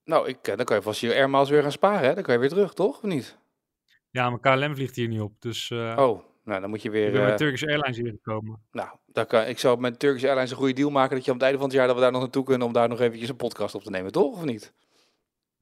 nou, 0.04 0.28
ik, 0.28 0.44
dan 0.56 0.64
kan 0.64 0.76
je 0.76 0.82
vast 0.82 1.00
je 1.00 1.14
airmiles 1.14 1.48
weer 1.50 1.62
gaan 1.62 1.72
sparen, 1.72 2.08
hè? 2.08 2.14
Dan 2.14 2.22
kan 2.22 2.34
je 2.34 2.40
weer 2.40 2.48
terug, 2.48 2.74
toch? 2.74 2.96
Of 2.96 3.02
niet? 3.02 3.38
Ja, 4.10 4.30
maar 4.30 4.40
KLM 4.40 4.74
vliegt 4.74 4.96
hier 4.96 5.08
niet 5.08 5.20
op. 5.20 5.32
Dus 5.40 5.70
Oh, 5.70 6.22
nou, 6.44 6.60
dan 6.60 6.70
moet 6.70 6.82
je 6.82 6.90
weer... 6.90 7.12
met 7.12 7.36
Turkish 7.36 7.62
Airlines 7.62 7.96
hier 7.96 8.10
gekomen. 8.10 8.62
nou, 8.70 8.88
dan 9.06 9.26
kan, 9.26 9.44
ik 9.46 9.58
zou 9.58 9.80
met 9.80 9.98
Turkish 9.98 10.24
Airlines 10.24 10.50
een 10.50 10.56
goede 10.56 10.72
deal 10.72 10.90
maken 10.90 11.16
dat 11.16 11.24
je 11.24 11.30
aan 11.30 11.36
het 11.36 11.44
einde 11.46 11.58
van 11.58 11.68
het 11.68 11.76
jaar 11.76 11.86
dat 11.86 11.96
we 11.96 12.02
daar 12.02 12.12
nog 12.12 12.20
naartoe 12.20 12.44
kunnen 12.44 12.66
om 12.66 12.72
daar 12.72 12.88
nog 12.88 13.00
eventjes 13.00 13.28
een 13.28 13.36
podcast 13.36 13.74
op 13.74 13.82
te 13.82 13.90
nemen, 13.90 14.12
toch? 14.12 14.36
Of 14.36 14.44
niet? 14.44 14.72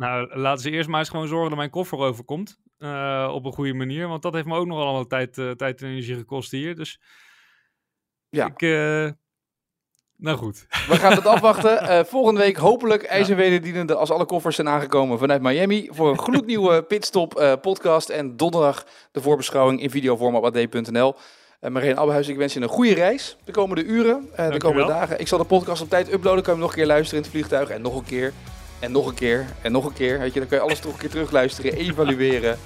Nou, 0.01 0.39
laten 0.39 0.63
ze 0.63 0.71
eerst 0.71 0.89
maar 0.89 0.99
eens 0.99 1.09
gewoon 1.09 1.29
zorgen 1.29 1.49
dat 1.49 1.59
mijn 1.59 1.71
koffer 1.71 1.99
overkomt. 1.99 2.59
eh, 2.79 3.31
op 3.35 3.45
een 3.45 3.53
goede 3.53 3.75
manier. 3.75 4.09
Want 4.09 4.23
dat 4.23 4.35
heeft 4.35 4.47
me 4.47 4.57
ook 4.57 4.67
nog 4.67 4.79
allemaal 4.79 5.07
tijd, 5.07 5.39
eh, 5.39 5.51
tijd 5.51 5.83
en 5.83 5.89
energie 5.89 6.15
gekost 6.17 6.51
hier. 6.51 6.75
Dus 6.77 7.01
Ja. 8.29 8.47
ik... 8.47 8.63
eh, 8.63 9.11
nou 10.17 10.37
goed. 10.37 10.67
We 10.89 10.97
gaan 10.97 11.13
het 11.13 11.27
afwachten. 11.27 12.07
Volgende 12.15 12.41
week 12.41 12.57
hopelijk 12.57 13.03
ijzerwederdienende 13.03 13.95
als 13.95 14.11
alle 14.11 14.25
koffers 14.25 14.57
zijn 14.57 14.69
aangekomen 14.69 15.19
vanuit 15.19 15.43
Miami 15.43 15.89
voor 15.91 16.11
een 16.11 16.19
gloednieuwe 16.19 16.83
Pitstop 16.91 17.59
podcast. 17.63 18.09
En 18.09 18.37
donderdag 18.37 18.87
de 19.13 19.21
voorbeschouwing 19.21 19.81
in 19.83 19.91
videovorm 19.91 20.35
op 20.35 20.45
ad.nl. 20.45 21.15
Uh, 21.61 21.71
Marijn 21.71 21.99
Abbehuis, 21.99 22.29
ik 22.29 22.37
wens 22.37 22.53
je 22.55 22.61
een 22.61 22.69
goede 22.69 22.95
reis 22.95 23.37
de 23.45 23.53
komende 23.53 23.85
uren, 23.85 24.29
eh, 24.35 24.51
de 24.51 24.59
komende 24.59 24.87
dagen. 24.93 25.21
Ik 25.21 25.29
zal 25.29 25.39
de 25.39 25.45
podcast 25.45 25.83
op 25.83 25.89
tijd 25.89 26.13
uploaden, 26.13 26.43
kan 26.43 26.55
je 26.55 26.59
hem 26.59 26.61
nog 26.61 26.69
een 26.71 26.77
keer 26.77 26.87
luisteren 26.87 27.17
in 27.17 27.23
het 27.23 27.31
vliegtuig. 27.31 27.69
En 27.71 27.83
nog 27.83 27.97
een 27.97 28.05
keer, 28.05 28.33
en 28.81 28.93
nog 28.93 29.07
een 29.07 29.15
keer, 29.15 29.47
en 29.63 29.73
nog 29.73 29.85
een 29.85 29.93
keer. 29.93 30.19
Weet 30.19 30.35
je, 30.35 30.41
dan 30.41 30.49
kan 30.49 30.59
je 30.59 30.65
alles 30.65 30.79
toch 30.79 30.93
een 30.93 30.99
keer 30.99 31.11
terugluisteren, 31.11 31.73
evalueren. 31.73 32.59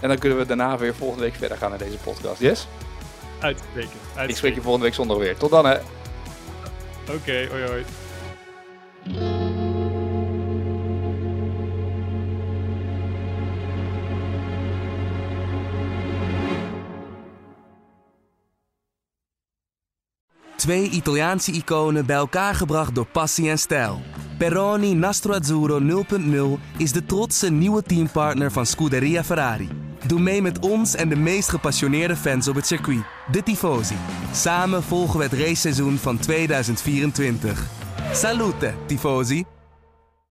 En 0.00 0.08
dan 0.08 0.18
kunnen 0.18 0.38
we 0.38 0.46
daarna 0.46 0.78
weer 0.78 0.94
volgende 0.94 1.24
week 1.24 1.34
verder 1.34 1.56
gaan 1.56 1.72
in 1.72 1.78
deze 1.78 1.96
podcast. 1.96 2.40
Yes? 2.40 2.68
Uitstekend. 3.38 3.92
Ik 4.26 4.36
spreek 4.36 4.54
je 4.54 4.60
volgende 4.60 4.86
week 4.86 4.94
zondag 4.94 5.16
weer. 5.16 5.36
Tot 5.36 5.50
dan 5.50 5.66
hè. 5.66 5.76
Oké, 7.10 7.46
hoi 7.50 7.64
hoi. 7.66 7.84
Twee 20.56 20.90
Italiaanse 20.90 21.52
iconen 21.52 22.06
bij 22.06 22.16
elkaar 22.16 22.54
gebracht 22.54 22.94
door 22.94 23.06
passie 23.06 23.50
en 23.50 23.58
stijl. 23.58 24.00
Peroni 24.38 24.94
Nastro 24.94 25.32
Azzurro 25.32 25.80
0.0 25.80 26.60
is 26.76 26.92
de 26.92 27.06
trotse 27.06 27.50
nieuwe 27.50 27.82
teampartner 27.82 28.52
van 28.52 28.66
Scuderia 28.66 29.24
Ferrari. 29.24 29.68
Doe 30.06 30.20
mee 30.20 30.42
met 30.42 30.58
ons 30.58 30.94
en 30.94 31.08
de 31.08 31.16
meest 31.16 31.48
gepassioneerde 31.48 32.16
fans 32.16 32.48
op 32.48 32.54
het 32.54 32.66
circuit, 32.66 33.02
de 33.30 33.42
Tifosi. 33.42 33.96
Samen 34.32 34.82
volgen 34.82 35.18
we 35.18 35.24
het 35.24 35.32
raceseizoen 35.32 35.96
van 35.96 36.18
2024. 36.18 37.66
Salute, 38.12 38.74
Tifosi! 38.86 39.53